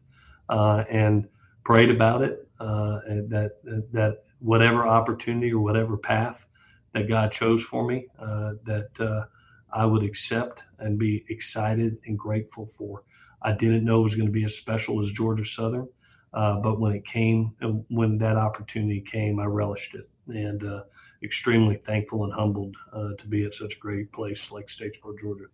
Uh, 0.49 0.82
and 0.90 1.28
prayed 1.64 1.90
about 1.90 2.23
it. 2.23 2.49
Uh, 2.59 3.00
that 3.28 3.52
that 3.92 4.25
whatever 4.40 4.87
opportunity 4.87 5.52
or 5.52 5.61
whatever 5.61 5.97
path 5.97 6.47
that 6.92 7.09
God 7.09 7.30
chose 7.30 7.62
for 7.62 7.87
me 7.87 8.06
uh, 8.18 8.52
that 8.64 9.00
uh, 9.00 9.25
I 9.73 9.87
would 9.87 10.02
accept 10.02 10.64
and 10.78 10.99
be 10.99 11.25
excited 11.28 11.99
and 12.06 12.18
grateful 12.18 12.66
for. 12.66 13.04
I 13.42 13.52
didn't 13.52 13.85
know 13.85 14.00
it 14.00 14.02
was 14.02 14.14
going 14.16 14.26
to 14.26 14.32
be 14.32 14.44
as 14.44 14.56
special 14.56 15.00
as 15.00 15.12
Georgia 15.12 15.44
Southern, 15.44 15.88
uh, 16.35 16.56
but 16.56 16.80
when 16.80 16.92
it 16.92 17.06
came, 17.06 17.54
when 17.88 18.18
that 18.18 18.37
opportunity 18.37 19.00
came, 19.00 19.38
I 19.40 19.44
relished 19.44 19.94
it 19.94 20.11
and 20.30 20.64
uh, 20.64 20.82
extremely 21.22 21.76
thankful 21.76 22.25
and 22.25 22.32
humbled 22.32 22.76
uh, 22.92 23.10
to 23.18 23.26
be 23.26 23.44
at 23.44 23.54
such 23.54 23.76
a 23.76 23.78
great 23.78 24.12
place 24.12 24.50
like 24.50 24.66
Statesboro, 24.66 25.18
Georgia. 25.20 25.44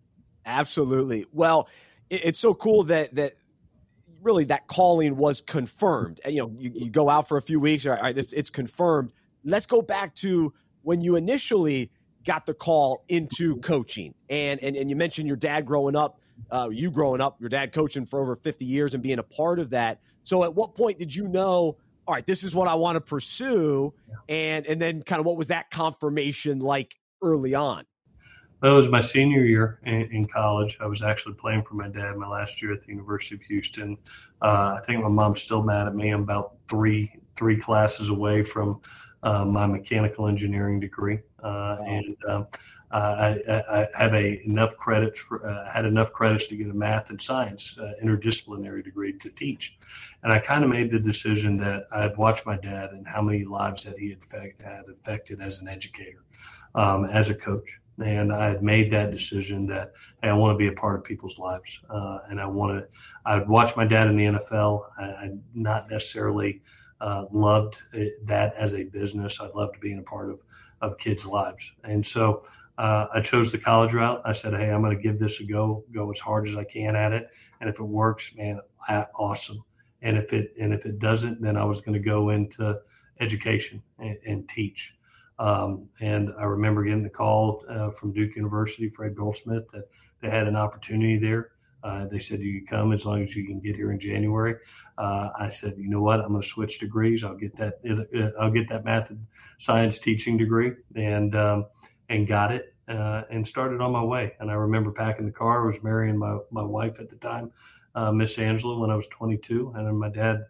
Absolutely. 0.45 1.25
Well, 1.33 1.69
it's 2.09 2.39
so 2.39 2.53
cool 2.53 2.83
that 2.85 3.13
that 3.15 3.33
really 4.21 4.45
that 4.45 4.67
calling 4.67 5.17
was 5.17 5.41
confirmed. 5.41 6.19
You 6.25 6.41
know, 6.41 6.51
you, 6.57 6.71
you 6.73 6.89
go 6.89 7.09
out 7.09 7.27
for 7.27 7.37
a 7.37 7.41
few 7.41 7.59
weeks, 7.59 7.85
all 7.85 7.95
right, 7.95 8.15
this, 8.15 8.33
it's 8.33 8.49
confirmed. 8.49 9.11
Let's 9.43 9.65
go 9.65 9.81
back 9.81 10.15
to 10.15 10.53
when 10.81 11.01
you 11.01 11.15
initially 11.15 11.91
got 12.23 12.45
the 12.45 12.53
call 12.53 13.03
into 13.07 13.57
coaching, 13.57 14.13
and 14.29 14.61
and, 14.63 14.75
and 14.75 14.89
you 14.89 14.95
mentioned 14.95 15.27
your 15.27 15.37
dad 15.37 15.65
growing 15.65 15.95
up, 15.95 16.19
uh, 16.51 16.69
you 16.71 16.91
growing 16.91 17.21
up, 17.21 17.39
your 17.39 17.49
dad 17.49 17.71
coaching 17.71 18.05
for 18.05 18.21
over 18.21 18.35
fifty 18.35 18.65
years 18.65 18.93
and 18.93 19.03
being 19.03 19.19
a 19.19 19.23
part 19.23 19.59
of 19.59 19.71
that. 19.71 19.99
So, 20.23 20.43
at 20.43 20.53
what 20.55 20.75
point 20.75 20.97
did 20.97 21.15
you 21.15 21.27
know? 21.27 21.77
All 22.07 22.13
right, 22.13 22.25
this 22.25 22.43
is 22.43 22.55
what 22.55 22.69
I 22.69 22.75
want 22.75 22.95
to 22.95 23.01
pursue, 23.01 23.93
and 24.29 24.65
and 24.65 24.81
then 24.81 25.03
kind 25.03 25.19
of 25.19 25.25
what 25.25 25.35
was 25.35 25.49
that 25.49 25.69
confirmation 25.69 26.59
like 26.59 26.95
early 27.21 27.53
on? 27.53 27.85
That 28.61 28.71
was 28.71 28.89
my 28.89 29.01
senior 29.01 29.43
year 29.43 29.79
in, 29.85 30.09
in, 30.11 30.25
college. 30.25 30.77
I 30.81 30.87
was 30.87 31.03
actually 31.03 31.35
playing 31.35 31.63
for 31.63 31.75
my 31.75 31.89
dad 31.89 32.15
my 32.15 32.27
last 32.27 32.59
year 32.61 32.73
at 32.73 32.81
the 32.81 32.87
University 32.87 33.35
of 33.35 33.41
Houston. 33.43 33.97
Uh, 34.41 34.77
I 34.77 34.81
think 34.87 35.03
my 35.03 35.09
mom's 35.09 35.41
still 35.41 35.61
mad 35.61 35.85
at 35.85 35.93
me. 35.93 36.09
I'm 36.09 36.23
about 36.23 36.55
three 36.67 37.11
three 37.35 37.59
classes 37.59 38.09
away 38.09 38.41
from 38.41 38.81
uh, 39.23 39.45
my 39.45 39.67
mechanical 39.67 40.27
engineering 40.27 40.79
degree, 40.79 41.19
uh, 41.43 41.77
wow. 41.79 41.85
and 41.87 42.15
um, 42.29 42.47
I, 42.91 43.37
I, 43.49 43.87
have 43.95 44.13
a 44.13 44.41
enough 44.45 44.77
credits 44.77 45.19
for 45.19 45.45
uh, 45.47 45.69
had 45.69 45.85
enough 45.85 46.13
credits 46.13 46.47
to 46.47 46.55
get 46.55 46.69
a 46.69 46.73
math 46.73 47.09
and 47.09 47.21
science 47.21 47.77
uh, 47.77 47.93
interdisciplinary 48.03 48.83
degree 48.83 49.13
to 49.13 49.29
teach, 49.29 49.77
and 50.23 50.31
I 50.31 50.39
kind 50.39 50.63
of 50.63 50.69
made 50.69 50.91
the 50.91 50.99
decision 50.99 51.57
that 51.57 51.87
I'd 51.91 52.15
watched 52.15 52.45
my 52.45 52.55
dad 52.55 52.91
and 52.91 53.05
how 53.05 53.21
many 53.21 53.43
lives 53.43 53.83
that 53.83 53.99
he 53.99 54.09
had, 54.09 54.53
had 54.63 54.85
affected 54.89 55.41
as 55.41 55.61
an 55.61 55.67
educator, 55.67 56.23
um, 56.75 57.05
as 57.05 57.29
a 57.29 57.35
coach 57.35 57.79
and 57.99 58.31
I 58.31 58.49
had 58.49 58.63
made 58.63 58.91
that 58.91 59.11
decision 59.11 59.65
that 59.67 59.93
hey, 60.21 60.29
I 60.29 60.33
want 60.33 60.53
to 60.53 60.57
be 60.57 60.67
a 60.67 60.71
part 60.73 60.95
of 60.95 61.03
people's 61.03 61.39
lives, 61.39 61.81
uh, 61.89 62.19
and 62.29 62.39
I 62.39 62.45
want 62.45 62.79
to. 62.79 62.87
I 63.25 63.37
would 63.37 63.47
watch 63.47 63.75
my 63.75 63.85
dad 63.85 64.07
in 64.07 64.15
the 64.15 64.25
NFL. 64.25 64.83
I, 64.99 65.03
I 65.03 65.31
not 65.53 65.89
necessarily 65.89 66.61
uh, 67.01 67.25
loved 67.31 67.79
it, 67.93 68.25
that 68.27 68.53
as 68.55 68.73
a 68.73 68.83
business. 68.83 69.39
I 69.39 69.47
loved 69.47 69.79
being 69.79 69.99
a 69.99 70.03
part 70.03 70.29
of 70.29 70.41
of 70.81 70.97
kids' 70.97 71.25
lives, 71.25 71.71
and 71.83 72.05
so 72.05 72.43
uh, 72.77 73.07
I 73.13 73.21
chose 73.21 73.51
the 73.51 73.57
college 73.57 73.93
route. 73.93 74.21
I 74.25 74.33
said, 74.33 74.53
hey, 74.53 74.69
I'm 74.69 74.81
going 74.81 74.95
to 74.95 75.01
give 75.01 75.17
this 75.17 75.39
a 75.39 75.43
go, 75.43 75.83
go 75.91 76.11
as 76.11 76.19
hard 76.19 76.47
as 76.47 76.55
I 76.55 76.63
can 76.63 76.95
at 76.95 77.11
it, 77.11 77.29
and 77.59 77.69
if 77.69 77.79
it 77.79 77.83
works, 77.83 78.31
man, 78.35 78.59
awesome. 79.15 79.63
And 80.01 80.17
if 80.17 80.31
it 80.31 80.53
and 80.61 80.73
if 80.73 80.85
it 80.85 80.99
doesn't, 80.99 81.41
then 81.41 81.57
I 81.57 81.65
was 81.65 81.81
going 81.81 81.93
to 81.93 82.09
go 82.09 82.29
into 82.29 82.79
education 83.19 83.81
and, 83.99 84.17
and 84.25 84.49
teach. 84.49 84.95
Um, 85.39 85.87
and 86.01 86.31
I 86.39 86.45
remember 86.45 86.83
getting 86.83 87.03
the 87.03 87.09
call 87.09 87.63
uh, 87.69 87.91
from 87.91 88.13
Duke 88.13 88.35
University, 88.35 88.89
Fred 88.89 89.15
Goldsmith, 89.15 89.67
that 89.71 89.89
they 90.21 90.29
had 90.29 90.47
an 90.47 90.55
opportunity 90.55 91.17
there. 91.17 91.51
Uh, 91.83 92.05
they 92.07 92.19
said 92.19 92.41
you 92.41 92.59
can 92.59 92.67
come 92.67 92.91
as 92.91 93.05
long 93.05 93.21
as 93.21 93.35
you 93.35 93.45
can 93.45 93.59
get 93.59 93.75
here 93.75 93.91
in 93.91 93.99
January. 93.99 94.55
Uh, 94.97 95.29
I 95.39 95.49
said, 95.49 95.75
you 95.77 95.89
know 95.89 96.01
what? 96.01 96.19
I'm 96.19 96.29
going 96.29 96.41
to 96.41 96.47
switch 96.47 96.79
degrees. 96.79 97.23
I'll 97.23 97.35
get 97.35 97.55
that. 97.57 97.75
Uh, 97.87 98.41
I'll 98.41 98.51
get 98.51 98.67
that 98.69 98.83
math 98.83 99.11
and 99.11 99.25
science 99.59 99.99
teaching 99.99 100.37
degree, 100.37 100.73
and 100.95 101.35
um, 101.35 101.65
and 102.09 102.27
got 102.27 102.51
it, 102.51 102.73
uh, 102.87 103.23
and 103.29 103.47
started 103.47 103.81
on 103.81 103.91
my 103.91 104.03
way. 104.03 104.33
And 104.39 104.49
I 104.49 104.53
remember 104.55 104.91
packing 104.91 105.25
the 105.25 105.31
car. 105.31 105.63
I 105.63 105.65
was 105.65 105.83
marrying 105.83 106.17
my 106.17 106.37
my 106.51 106.63
wife 106.63 106.99
at 106.99 107.09
the 107.09 107.17
time, 107.17 107.51
uh, 107.95 108.11
Miss 108.11 108.37
Angela, 108.37 108.79
when 108.79 108.89
I 108.89 108.95
was 108.95 109.07
22, 109.07 109.73
and 109.75 109.87
then 109.87 109.97
my 109.97 110.09
dad 110.09 110.45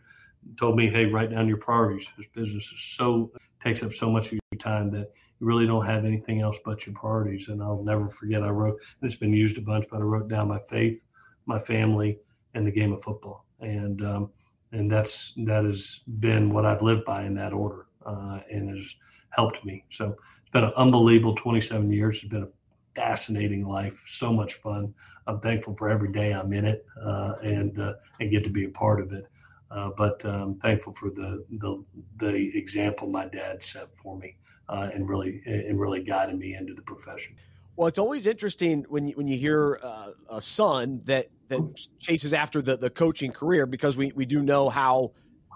told 0.58 0.76
me, 0.78 0.90
hey, 0.90 1.06
write 1.06 1.32
down 1.32 1.48
your 1.48 1.58
priorities. 1.58 2.08
This 2.18 2.28
business 2.28 2.72
is 2.72 2.82
so 2.82 3.32
takes 3.60 3.84
up 3.84 3.92
so 3.92 4.10
much 4.10 4.28
of 4.28 4.34
your 4.52 4.60
time 4.60 4.92
that 4.92 5.12
you 5.40 5.48
really 5.48 5.66
don't 5.66 5.86
have 5.86 6.06
anything 6.06 6.42
else 6.42 6.58
but 6.64 6.86
your 6.86 6.96
priorities. 6.96 7.48
And 7.48 7.62
I'll 7.62 7.84
never 7.84 8.08
forget. 8.08 8.44
I 8.44 8.50
wrote. 8.50 8.80
and 9.02 9.10
It's 9.10 9.20
been 9.20 9.34
used 9.34 9.58
a 9.58 9.62
bunch, 9.62 9.86
but 9.90 9.98
I 9.98 10.04
wrote 10.04 10.30
down 10.30 10.48
my 10.48 10.60
faith, 10.60 11.04
my 11.46 11.60
family, 11.60 12.20
and 12.54 12.66
the 12.66 12.72
game 12.72 12.94
of 12.94 13.04
football. 13.04 13.46
And 13.60 14.02
um, 14.04 14.32
and 14.72 14.92
that's 14.92 15.34
that 15.46 15.64
has 15.66 16.02
been 16.20 16.54
what 16.54 16.66
I've 16.66 16.82
lived 16.82 17.06
by 17.06 17.24
in 17.26 17.36
that 17.36 17.54
order, 17.54 17.88
uh, 18.06 18.40
and 18.52 18.70
has 18.76 18.96
helped 19.30 19.66
me. 19.66 19.86
So 19.90 20.16
been 20.58 20.70
an 20.70 20.74
unbelievable 20.76 21.36
27 21.36 21.92
years. 21.92 22.18
It's 22.18 22.30
been 22.30 22.44
a 22.44 22.48
fascinating 22.96 23.68
life, 23.68 24.04
so 24.08 24.34
much 24.34 24.56
fun. 24.56 24.94
I'm 25.28 25.40
thankful 25.40 25.76
for 25.76 25.88
every 25.88 26.12
day 26.12 26.32
I'm 26.32 26.52
in 26.52 26.66
it, 26.66 26.86
uh, 27.06 27.34
and 27.44 27.78
uh, 27.78 27.94
and 28.20 28.32
get 28.32 28.44
to 28.46 28.50
be 28.50 28.66
a 28.66 28.70
part 28.70 29.00
of 29.00 29.14
it. 29.14 29.28
Uh, 29.70 29.90
but 29.98 30.24
um, 30.26 30.56
thankful 30.56 30.94
for 30.94 31.10
the, 31.10 31.46
the, 31.60 31.84
the 32.20 32.58
example 32.58 33.10
my 33.10 33.26
dad 33.26 33.62
set 33.62 33.90
for 33.98 34.18
me 34.18 34.38
uh, 34.70 34.90
and 34.94 35.10
really 35.10 35.42
and 35.46 35.78
really 35.80 36.02
guided 36.02 36.40
me 36.40 36.56
into 36.56 36.74
the 36.74 36.82
profession. 36.82 37.36
Well, 37.76 37.88
it's 37.88 38.00
always 38.00 38.26
interesting 38.26 38.86
when 38.90 39.08
you, 39.08 39.14
when 39.16 39.28
you 39.28 39.38
hear 39.38 39.80
uh, 39.84 40.12
a 40.30 40.42
son 40.42 41.02
that 41.04 41.28
that 41.50 41.62
chases 42.00 42.34
after 42.34 42.62
the, 42.62 42.78
the 42.78 42.90
coaching 42.90 43.32
career 43.32 43.66
because 43.66 43.96
we, 43.96 44.12
we 44.16 44.26
do 44.26 44.42
know 44.42 44.70
how 44.70 45.12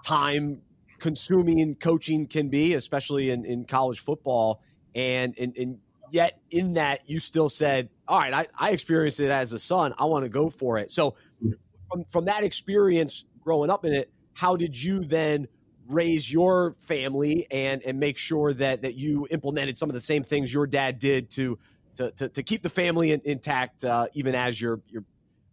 time 0.06 0.62
consuming 1.00 1.76
coaching 1.76 2.28
can 2.28 2.48
be, 2.50 2.76
especially 2.76 3.32
in, 3.32 3.44
in 3.44 3.66
college 3.66 4.00
football. 4.00 4.62
And, 4.96 5.38
and 5.40 5.56
and 5.58 5.80
yet 6.12 6.40
in 6.50 6.74
that 6.74 7.10
you 7.10 7.20
still 7.20 7.50
said, 7.50 7.90
all 8.08 8.20
right, 8.20 8.34
I, 8.34 8.48
I 8.58 8.72
experienced 8.72 9.20
it 9.20 9.32
as 9.32 9.54
a 9.54 9.60
son. 9.60 9.94
I 9.98 10.06
want 10.06 10.24
to 10.24 10.30
go 10.30 10.50
for 10.50 10.78
it. 10.78 10.92
So 10.92 11.16
from, 11.90 12.06
from 12.06 12.26
that 12.26 12.44
experience, 12.44 13.26
growing 13.42 13.70
up 13.70 13.86
in 13.86 13.94
it, 13.94 14.12
how 14.34 14.56
did 14.56 14.82
you 14.82 15.00
then 15.02 15.48
raise 15.88 16.32
your 16.32 16.74
family 16.80 17.48
and 17.52 17.82
and 17.84 18.00
make 18.00 18.18
sure 18.18 18.54
that 18.54 18.82
that 18.82 18.96
you 18.96 19.28
implemented 19.30 19.78
some 19.78 19.90
of 19.90 19.94
the 19.94 20.02
same 20.02 20.24
things 20.24 20.54
your 20.54 20.68
dad 20.68 21.00
did 21.00 21.30
to 21.32 21.58
to 21.96 22.12
to, 22.12 22.30
to 22.30 22.44
keep 22.44 22.62
the 22.62 22.70
family 22.70 23.12
in, 23.12 23.22
intact 23.26 23.84
uh, 23.84 24.08
even 24.14 24.36
as 24.36 24.62
you're 24.62 24.82
you're 24.88 25.04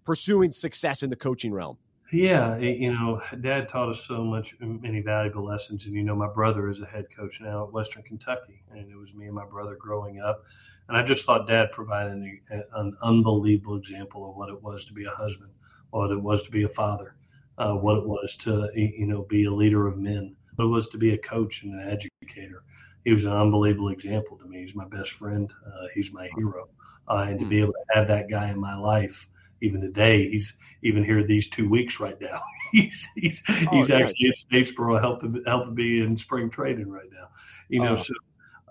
pursuing 0.04 0.52
success 0.52 1.02
in 1.02 1.10
the 1.10 1.16
coaching 1.16 1.52
realm? 1.52 1.76
Yeah, 2.10 2.56
you 2.56 2.90
know, 2.90 3.20
Dad 3.42 3.68
taught 3.68 3.90
us 3.90 4.06
so 4.06 4.24
much, 4.24 4.54
many 4.60 5.02
valuable 5.02 5.44
lessons. 5.44 5.84
And 5.84 5.94
you 5.94 6.02
know, 6.02 6.16
my 6.16 6.28
brother 6.28 6.70
is 6.70 6.80
a 6.80 6.86
head 6.86 7.04
coach 7.14 7.38
now 7.40 7.64
at 7.64 7.72
Western 7.72 8.02
Kentucky, 8.02 8.62
and 8.70 8.90
it 8.90 8.96
was 8.96 9.12
me 9.14 9.26
and 9.26 9.34
my 9.34 9.44
brother 9.44 9.76
growing 9.78 10.18
up. 10.18 10.42
And 10.88 10.96
I 10.96 11.02
just 11.02 11.26
thought 11.26 11.46
Dad 11.46 11.70
provided 11.70 12.12
an, 12.12 12.40
an 12.72 12.96
unbelievable 13.02 13.76
example 13.76 14.30
of 14.30 14.36
what 14.36 14.48
it 14.48 14.62
was 14.62 14.86
to 14.86 14.94
be 14.94 15.04
a 15.04 15.10
husband, 15.10 15.50
what 15.90 16.10
it 16.10 16.20
was 16.20 16.42
to 16.44 16.50
be 16.50 16.62
a 16.62 16.68
father, 16.68 17.14
uh, 17.58 17.74
what 17.74 17.98
it 17.98 18.06
was 18.06 18.36
to 18.36 18.70
you 18.74 19.06
know 19.06 19.24
be 19.24 19.44
a 19.44 19.52
leader 19.52 19.86
of 19.86 19.98
men, 19.98 20.34
what 20.56 20.64
it 20.64 20.68
was 20.68 20.88
to 20.88 20.98
be 20.98 21.12
a 21.12 21.18
coach 21.18 21.62
and 21.62 21.74
an 21.74 21.90
educator. 21.90 22.62
He 23.04 23.12
was 23.12 23.26
an 23.26 23.32
unbelievable 23.32 23.90
example 23.90 24.38
to 24.38 24.46
me. 24.46 24.62
He's 24.62 24.74
my 24.74 24.88
best 24.88 25.10
friend. 25.10 25.52
Uh, 25.66 25.88
he's 25.94 26.10
my 26.10 26.30
hero, 26.36 26.70
uh, 27.06 27.26
and 27.28 27.38
to 27.38 27.44
be 27.44 27.60
able 27.60 27.72
to 27.74 27.98
have 27.98 28.08
that 28.08 28.30
guy 28.30 28.48
in 28.48 28.58
my 28.58 28.76
life, 28.76 29.28
even 29.60 29.80
today, 29.80 30.28
he's 30.30 30.54
even 30.82 31.04
here 31.04 31.22
these 31.24 31.48
two 31.48 31.68
weeks 31.68 32.00
right 32.00 32.20
now. 32.20 32.40
he's 32.72 33.08
he's, 33.16 33.42
oh, 33.48 33.66
he's 33.72 33.90
actually 33.90 34.28
at 34.28 34.36
Statesboro 34.36 35.00
helping 35.00 35.42
helping 35.46 35.74
me 35.74 36.00
in 36.00 36.16
spring 36.16 36.50
training 36.50 36.88
right 36.88 37.10
now. 37.12 37.28
You 37.68 37.82
know, 37.82 37.92
oh. 37.92 37.96
so 37.96 38.14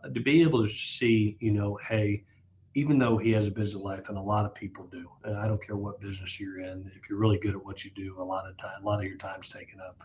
uh, 0.04 0.10
to 0.10 0.19
be 0.19 0.41
able 0.41 0.65
to 0.65 0.71
see, 0.71 1.38
you 1.39 1.52
know, 1.52 1.78
hey 1.88 2.23
even 2.78 3.00
though 3.00 3.17
he 3.17 3.32
has 3.32 3.47
a 3.47 3.52
busy 3.52 3.76
life, 3.76 4.08
and 4.08 4.19
a 4.19 4.21
lot 4.21 4.45
of 4.45 4.54
people 4.54 4.86
do. 4.91 5.10
And 5.23 5.36
I 5.36 5.47
don't 5.47 5.65
care 5.65 5.76
what 5.76 6.00
business 6.00 6.39
you're 6.39 6.60
in. 6.60 6.91
If 6.95 7.10
you're 7.10 7.17
really 7.17 7.39
good 7.39 7.56
at 7.56 7.65
what 7.65 7.84
you 7.84 7.89
do, 7.95 8.15
a 8.19 8.23
lot 8.23 8.47
of 8.47 8.56
time, 8.58 8.84
a 8.84 8.86
lot 8.86 9.00
of 9.00 9.06
your 9.06 9.17
time's 9.17 9.50
taken 9.50 9.80
up. 9.82 9.97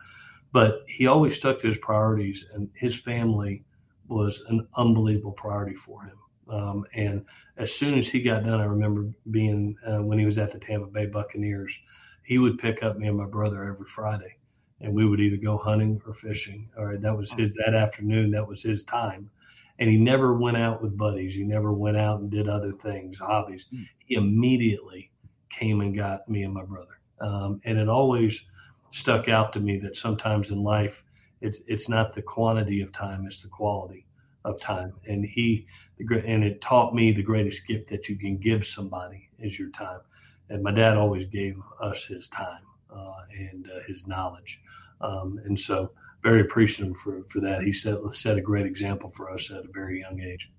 But 0.53 0.81
he 0.87 1.07
always 1.07 1.37
stuck 1.37 1.61
to 1.61 1.66
his 1.66 1.77
priorities, 1.77 2.47
and 2.55 2.71
his 2.73 2.99
family 2.99 3.62
was 4.09 4.42
an 4.49 4.66
unbelievable 4.75 5.33
priority 5.33 5.75
for 5.75 6.05
him. 6.05 6.16
Um, 6.49 6.85
and 6.95 7.25
as 7.57 7.73
soon 7.73 7.99
as 7.99 8.09
he 8.09 8.21
got 8.21 8.45
done, 8.45 8.61
I 8.61 8.65
remember 8.65 9.11
being 9.31 9.77
uh, 9.87 10.03
when 10.03 10.19
he 10.19 10.27
was 10.27 10.39
at 10.39 10.53
the 10.53 10.59
Tampa 10.59 10.87
Bay 10.87 11.07
Buccaneers, 11.07 11.79
he 12.25 12.39
would 12.39 12.59
pick 12.59 12.83
up 12.83 12.97
me 12.99 13.09
and 13.09 13.17
my 13.17 13.27
brother 13.27 13.65
every 13.65 13.87
Friday, 13.87 14.37
and 14.81 14.95
we 14.95 15.07
would 15.07 15.21
either 15.21 15.37
go 15.37 15.57
hunting 15.57 16.01
or 16.07 16.15
fishing. 16.15 16.69
All 16.79 16.87
right, 16.87 17.01
that 17.01 17.17
was 17.17 17.33
his 17.33 17.55
that 17.65 17.75
afternoon. 17.75 18.31
That 18.31 18.47
was 18.47 18.63
his 18.63 18.85
time 18.85 19.31
and 19.79 19.91
he 19.91 19.97
never 19.97 20.35
went 20.35 20.57
out 20.57 20.83
with 20.83 20.97
buddies. 20.97 21.35
He 21.35 21.43
never 21.43 21.73
went 21.73 21.97
out 21.97 22.21
and 22.21 22.31
did 22.31 22.49
other 22.49 22.73
things, 22.73 23.19
hobbies. 23.19 23.67
Mm. 23.73 23.89
He 24.07 24.15
immediately 24.15 25.11
came 25.51 25.81
and 25.81 25.97
got 25.97 26.29
me 26.29 26.43
and 26.45 26.55
my 26.55 26.65
brother. 26.65 27.01
Um, 27.21 27.61
and 27.65 27.79
it 27.79 27.89
always 27.89 28.45
stuck 28.91 29.29
out 29.29 29.53
to 29.55 29.61
me 29.61 29.79
that 29.79 29.97
sometimes 29.97 30.51
in 30.51 30.63
life, 30.63 31.05
it's 31.41 31.63
it's 31.67 31.89
not 31.89 32.13
the 32.15 32.23
quantity 32.23 32.81
of 32.81 32.93
time; 32.93 33.27
it's 33.27 33.41
the 33.41 33.49
quality 33.49 34.07
of 34.45 34.61
time. 34.61 34.93
And 35.07 35.25
he, 35.25 35.67
the 35.99 36.23
and 36.27 36.45
it 36.45 36.61
taught 36.61 36.95
me 36.95 37.13
the 37.13 37.23
greatest 37.23 37.67
gift 37.67 37.89
that 37.91 38.09
you 38.09 38.17
can 38.17 38.39
give 38.39 38.65
somebody 38.65 39.29
is 39.39 39.59
your 39.59 39.71
time. 39.71 40.01
And 40.49 40.63
my 40.63 40.73
dad 40.73 40.97
always 40.97 41.27
gave 41.27 41.57
us 41.81 42.05
his 42.05 42.29
time 42.29 42.63
uh, 42.95 43.15
and 43.37 43.67
uh, 43.67 43.81
his 43.87 44.07
knowledge. 44.07 44.61
Um, 45.01 45.41
and 45.45 45.59
so 45.59 45.93
very 46.23 46.41
appreciative 46.43 46.97
for, 46.97 47.23
for 47.29 47.41
that. 47.41 47.63
He 47.63 47.73
set 47.73 47.99
set 48.11 48.39
a 48.39 48.41
great 48.41 48.67
example 48.67 49.11
for 49.11 49.31
us 49.33 49.51
at 49.51 49.65
a 49.65 49.69
very 49.73 50.01
young 50.01 50.21
age. 50.21 50.51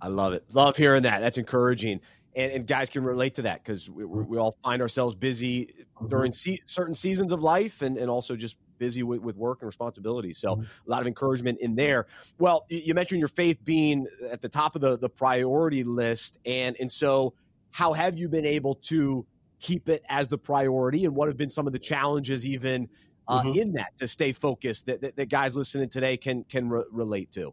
I 0.00 0.08
love 0.08 0.32
it. 0.32 0.44
Love 0.52 0.76
hearing 0.76 1.02
that. 1.02 1.20
That's 1.20 1.38
encouraging. 1.38 2.00
And, 2.36 2.52
and 2.52 2.66
guys 2.66 2.90
can 2.90 3.02
relate 3.02 3.34
to 3.34 3.42
that 3.42 3.64
because 3.64 3.90
we, 3.90 4.04
we, 4.04 4.38
all 4.38 4.56
find 4.62 4.80
ourselves 4.80 5.16
busy 5.16 5.74
during 6.08 6.30
se- 6.30 6.60
certain 6.66 6.94
seasons 6.94 7.32
of 7.32 7.42
life 7.42 7.82
and, 7.82 7.96
and 7.96 8.08
also 8.08 8.36
just 8.36 8.56
busy 8.78 9.02
with, 9.02 9.20
with 9.20 9.36
work 9.36 9.58
and 9.60 9.66
responsibilities. 9.66 10.38
So 10.38 10.56
mm-hmm. 10.56 10.62
a 10.62 10.90
lot 10.90 11.00
of 11.00 11.06
encouragement 11.06 11.60
in 11.60 11.74
there. 11.74 12.06
Well, 12.38 12.66
you 12.68 12.94
mentioned 12.94 13.20
your 13.20 13.28
faith 13.28 13.58
being 13.64 14.06
at 14.30 14.40
the 14.40 14.48
top 14.48 14.74
of 14.74 14.80
the, 14.80 14.98
the 14.98 15.08
priority 15.08 15.84
list. 15.84 16.38
And, 16.46 16.76
and 16.80 16.90
so 16.90 17.34
how 17.70 17.92
have 17.92 18.18
you 18.18 18.28
been 18.28 18.46
able 18.46 18.76
to 18.76 19.26
keep 19.60 19.88
it 19.88 20.02
as 20.08 20.28
the 20.28 20.38
priority 20.38 21.04
and 21.04 21.14
what 21.14 21.28
have 21.28 21.36
been 21.36 21.50
some 21.50 21.66
of 21.66 21.72
the 21.72 21.78
challenges 21.78 22.46
even 22.46 22.88
uh, 23.26 23.42
mm-hmm. 23.42 23.58
in 23.58 23.72
that 23.72 23.96
to 23.98 24.08
stay 24.08 24.32
focused 24.32 24.86
that, 24.86 25.00
that, 25.00 25.16
that 25.16 25.28
guys 25.28 25.56
listening 25.56 25.88
today 25.88 26.16
can, 26.16 26.44
can 26.44 26.68
re- 26.68 26.84
relate 26.90 27.30
to? 27.32 27.52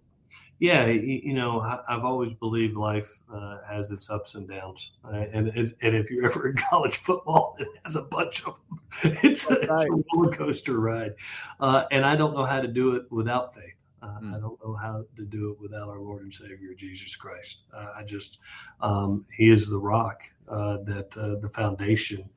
Yeah, 0.59 0.85
you 0.87 1.33
know, 1.33 1.59
I've 1.59 2.05
always 2.05 2.33
believed 2.33 2.77
life 2.77 3.21
uh, 3.33 3.57
has 3.67 3.91
its 3.91 4.09
ups 4.09 4.35
and 4.35 4.47
downs, 4.47 4.91
uh, 5.03 5.25
and 5.33 5.49
and 5.49 5.73
if 5.81 6.09
you're 6.09 6.25
ever 6.25 6.47
in 6.49 6.55
college 6.55 6.97
football, 6.97 7.57
it 7.59 7.67
has 7.83 7.97
a 7.97 8.03
bunch 8.03 8.45
of 8.45 8.57
them. 8.69 8.79
It's, 9.21 9.49
a, 9.51 9.59
it's 9.59 9.85
a 9.85 9.91
roller 10.13 10.31
coaster 10.31 10.79
ride, 10.79 11.15
uh, 11.59 11.83
and 11.91 12.05
I 12.05 12.15
don't 12.15 12.33
know 12.33 12.45
how 12.45 12.61
to 12.61 12.69
do 12.69 12.95
it 12.95 13.03
without 13.11 13.53
faith. 13.53 13.75
mm. 14.01 14.33
I 14.33 14.39
don't 14.39 14.57
know 14.63 14.75
how 14.75 15.03
to 15.17 15.25
do 15.25 15.51
it 15.51 15.59
without 15.59 15.89
our 15.89 15.99
Lord 15.99 16.23
and 16.23 16.33
Savior 16.33 16.73
Jesus 16.73 17.17
Christ. 17.17 17.63
Uh, 17.75 17.87
I 17.99 18.03
just, 18.05 18.37
um, 18.79 19.25
He 19.37 19.51
is 19.51 19.67
the 19.69 19.79
rock 19.79 20.21
uh, 20.47 20.77
that 20.85 21.11
the 21.11 21.49
foundation. 21.53 22.29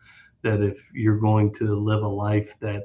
That 0.42 0.62
if 0.62 0.78
you're 0.94 1.18
going 1.18 1.52
to 1.54 1.74
live 1.74 2.04
a 2.04 2.08
life 2.08 2.54
that 2.60 2.84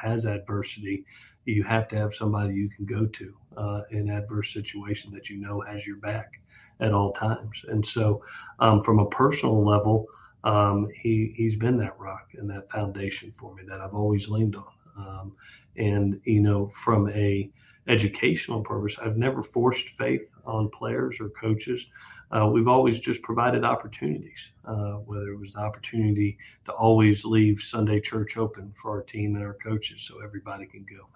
has 0.00 0.26
adversity, 0.26 1.04
you 1.46 1.64
have 1.64 1.88
to 1.88 1.96
have 1.96 2.12
somebody 2.14 2.54
you 2.54 2.68
can 2.68 2.84
go 2.84 3.06
to 3.06 3.39
uh, 3.56 3.82
in 3.90 4.10
adverse 4.10 4.52
situation 4.52 5.12
that 5.12 5.28
you 5.28 5.38
know 5.38 5.60
has 5.60 5.86
your 5.86 5.96
back 5.96 6.40
at 6.80 6.92
all 6.92 7.12
times. 7.12 7.64
And 7.68 7.84
so, 7.84 8.22
um, 8.58 8.82
from 8.82 8.98
a 8.98 9.06
personal 9.06 9.64
level, 9.64 10.06
um, 10.44 10.88
he 10.94 11.32
he's 11.36 11.56
been 11.56 11.76
that 11.78 11.98
rock 11.98 12.28
and 12.34 12.48
that 12.50 12.70
foundation 12.70 13.30
for 13.30 13.54
me 13.54 13.62
that 13.68 13.80
I've 13.80 13.94
always 13.94 14.28
leaned 14.28 14.56
on. 14.56 14.72
Um, 14.96 15.32
and 15.76 16.20
you 16.24 16.40
know, 16.40 16.68
from 16.68 17.08
a 17.10 17.50
educational 17.88 18.62
purpose, 18.62 18.98
I've 18.98 19.16
never 19.16 19.42
forced 19.42 19.88
faith 19.90 20.32
on 20.44 20.68
players 20.70 21.20
or 21.20 21.30
coaches 21.30 21.86
uh, 22.32 22.46
we've 22.46 22.68
always 22.68 23.00
just 23.00 23.22
provided 23.22 23.64
opportunities, 23.64 24.52
uh, 24.64 24.92
whether 25.04 25.32
it 25.32 25.38
was 25.38 25.54
the 25.54 25.60
opportunity 25.60 26.38
to 26.64 26.72
always 26.72 27.24
leave 27.24 27.60
Sunday 27.60 28.00
church 28.00 28.36
open 28.36 28.72
for 28.76 28.92
our 28.92 29.02
team 29.02 29.34
and 29.34 29.44
our 29.44 29.54
coaches 29.54 30.02
so 30.02 30.22
everybody 30.22 30.64
can 30.66 30.84
go, 30.88 31.08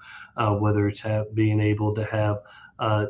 uh, 0.43 0.57
whether 0.57 0.89
it's 0.89 1.01
have, 1.01 1.33
being 1.35 1.61
able 1.61 1.95
to 1.95 2.05
have 2.05 2.39
uh, 2.81 3.07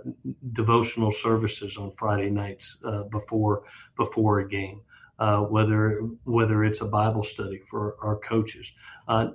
devotional 0.52 1.10
services 1.10 1.78
on 1.78 1.90
Friday 1.92 2.28
nights 2.28 2.76
uh, 2.84 3.04
before 3.04 3.62
before 3.96 4.40
a 4.40 4.48
game. 4.48 4.80
Uh, 5.20 5.38
whether 5.42 6.00
whether 6.24 6.64
it's 6.64 6.80
a 6.80 6.84
Bible 6.84 7.22
study 7.22 7.58
for 7.70 7.96
our 8.02 8.16
coaches, 8.16 8.72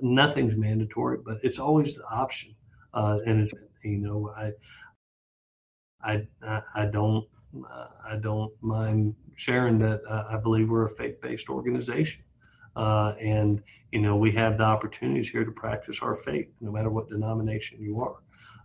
nothing's 0.01 0.55
mandatory, 0.55 1.17
but 1.25 1.37
it's 1.41 1.57
always 1.57 1.95
the 1.95 2.05
option. 2.11 2.53
and 2.93 3.41
it's 3.41 3.53
you 3.83 3.97
know 3.97 4.33
I 4.37 4.51
I 6.01 6.61
I 6.75 6.85
don't 6.85 7.25
uh, 7.55 7.87
I 8.07 8.15
don't 8.17 8.51
mind 8.61 9.15
sharing 9.35 9.79
that 9.79 10.01
uh, 10.09 10.25
I 10.29 10.37
believe 10.37 10.69
we're 10.69 10.85
a 10.85 10.95
faith 10.95 11.19
based 11.21 11.49
organization. 11.49 12.23
Uh, 12.75 13.13
and, 13.19 13.61
you 13.91 13.99
know, 13.99 14.15
we 14.15 14.31
have 14.31 14.57
the 14.57 14.63
opportunities 14.63 15.29
here 15.29 15.43
to 15.43 15.51
practice 15.51 15.99
our 16.01 16.13
faith, 16.13 16.47
no 16.61 16.71
matter 16.71 16.89
what 16.89 17.09
denomination 17.09 17.81
you 17.81 17.99
are. 17.99 18.17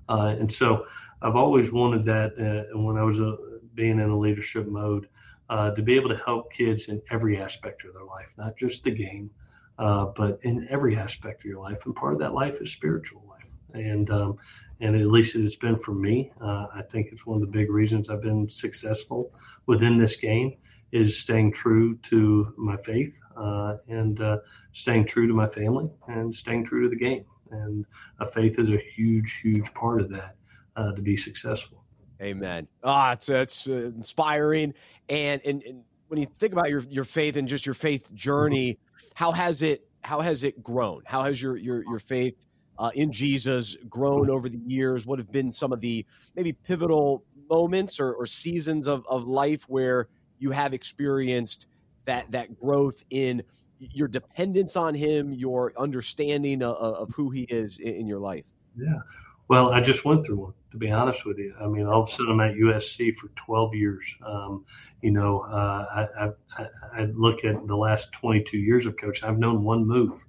Uh, 0.09 0.37
and 0.39 0.53
so 0.53 0.85
I've 1.23 1.37
always 1.37 1.73
wanted 1.73 2.05
that 2.05 2.33
uh, 2.39 2.79
when 2.79 2.97
I 2.97 3.03
was 3.03 3.21
uh, 3.21 3.35
being 3.75 3.99
in 3.99 4.11
a 4.11 4.19
leadership 4.19 4.69
mode 4.69 5.09
to 5.51 5.83
be 5.83 5.97
able 5.97 6.11
to 6.11 6.17
help 6.19 6.53
kids 6.53 6.89
in 6.89 7.01
every 7.11 7.41
aspect 7.41 7.85
of 7.85 7.95
their 7.95 8.05
life, 8.05 8.29
not 8.37 8.57
just 8.57 8.85
the 8.85 8.91
game, 8.91 9.31
but 9.79 10.39
in 10.43 10.67
every 10.71 10.97
aspect 10.97 11.41
of 11.41 11.47
your 11.47 11.61
life. 11.61 11.87
And 11.87 11.95
part 11.95 12.13
of 12.13 12.19
that 12.21 12.35
life 12.35 12.61
is 12.61 12.71
spiritual 12.73 13.25
life. 13.29 13.44
And 13.75 14.09
um, 14.11 14.39
and 14.81 14.97
at 14.97 15.07
least 15.07 15.35
it's 15.35 15.57
been 15.57 15.77
for 15.77 15.93
me. 15.93 16.33
Uh, 16.41 16.67
I 16.75 16.83
think 16.91 17.09
it's 17.13 17.27
one 17.27 17.37
of 17.37 17.41
the 17.41 17.59
big 17.59 17.71
reasons 17.71 18.09
I've 18.09 18.23
been 18.23 18.49
successful 18.49 19.33
within 19.67 19.99
this 19.99 20.17
game 20.17 20.57
is 20.93 21.19
staying 21.19 21.53
true 21.53 21.97
to 21.99 22.55
my 22.57 22.77
faith 22.77 23.19
uh, 23.37 23.77
and 23.89 24.21
uh, 24.21 24.39
staying 24.73 25.07
true 25.07 25.27
to 25.27 25.35
my 25.35 25.49
family 25.49 25.91
and 26.07 26.33
staying 26.33 26.65
true 26.65 26.85
to 26.85 26.89
the 26.89 26.97
game. 26.97 27.25
And 27.51 27.85
a 28.21 28.27
faith 28.27 28.59
is 28.59 28.71
a 28.71 28.79
huge, 28.79 29.41
huge 29.43 29.75
part 29.75 30.01
of 30.01 30.09
that 30.11 30.37
uh, 30.77 30.93
to 30.93 31.03
be 31.03 31.17
successful. 31.17 31.85
Amen. 32.23 32.69
Ah, 32.83 33.13
it's 33.13 33.29
it's 33.29 33.67
uh, 33.67 33.73
inspiring. 33.73 34.75
And, 35.09 35.43
and 35.45 35.63
and 35.63 35.85
when 36.09 36.21
you 36.21 36.27
think 36.27 36.53
about 36.53 36.71
your 36.71 36.81
your 36.83 37.05
faith 37.05 37.37
and 37.37 37.49
just 37.49 37.67
your 37.67 37.75
faith 37.75 38.13
journey, 38.15 38.79
how 39.15 39.33
has 39.33 39.63
it 39.63 39.87
how 40.03 40.21
has 40.21 40.45
it 40.45 40.63
grown? 40.63 41.03
How 41.07 41.25
has 41.25 41.43
your 41.43 41.57
your 41.57 41.83
your 41.83 41.99
faith 41.99 42.37
uh, 42.79 42.91
in 42.95 43.13
Jesus 43.13 43.77
grown 43.89 44.31
over 44.31 44.49
the 44.49 44.61
years? 44.67 45.07
What 45.07 45.19
have 45.19 45.31
been 45.31 45.53
some 45.53 45.73
of 45.73 45.81
the 45.81 46.05
maybe 46.35 46.53
pivotal 46.53 47.25
moments 47.49 48.01
or, 48.01 48.13
or 48.13 48.27
seasons 48.27 48.87
of, 48.87 49.05
of 49.09 49.27
life 49.27 49.65
where 49.69 50.09
you 50.39 50.51
have 50.51 50.75
experienced 50.75 51.67
that 52.05 52.31
that 52.33 52.59
growth 52.59 53.05
in 53.11 53.43
your 53.79 54.09
dependence 54.09 54.77
on 54.77 54.95
Him, 54.95 55.33
your 55.33 55.73
understanding 55.77 56.63
of, 56.63 56.77
of 56.77 57.11
who 57.15 57.31
He 57.31 57.43
is 57.43 57.79
in, 57.79 57.95
in 57.95 58.07
your 58.07 58.21
life? 58.21 58.47
Yeah. 58.77 59.01
Well, 59.49 59.73
I 59.73 59.81
just 59.81 60.05
went 60.05 60.25
through 60.25 60.37
one, 60.37 60.55
to 60.71 60.79
be 60.79 60.91
honest 60.91 61.27
with 61.27 61.39
you. 61.39 61.55
I 61.61 61.67
mean, 61.67 61.87
all 61.87 62.03
of 62.03 62.09
a 62.09 62.11
sudden 62.11 62.33
I'm 62.33 62.41
at 62.41 62.55
USC 62.55 63.15
for 63.15 63.29
12 63.37 63.75
years. 63.75 64.15
Um, 64.25 64.65
you 65.03 65.11
know, 65.11 65.41
uh, 65.41 66.07
I, 66.19 66.29
I, 66.59 66.67
I, 66.97 67.05
look 67.15 67.45
at 67.45 67.67
the 67.67 67.77
last 67.77 68.13
22 68.13 68.57
years 68.57 68.87
of 68.87 68.97
coaching. 68.97 69.29
I've 69.29 69.39
known 69.39 69.63
one 69.63 69.87
move 69.87 70.25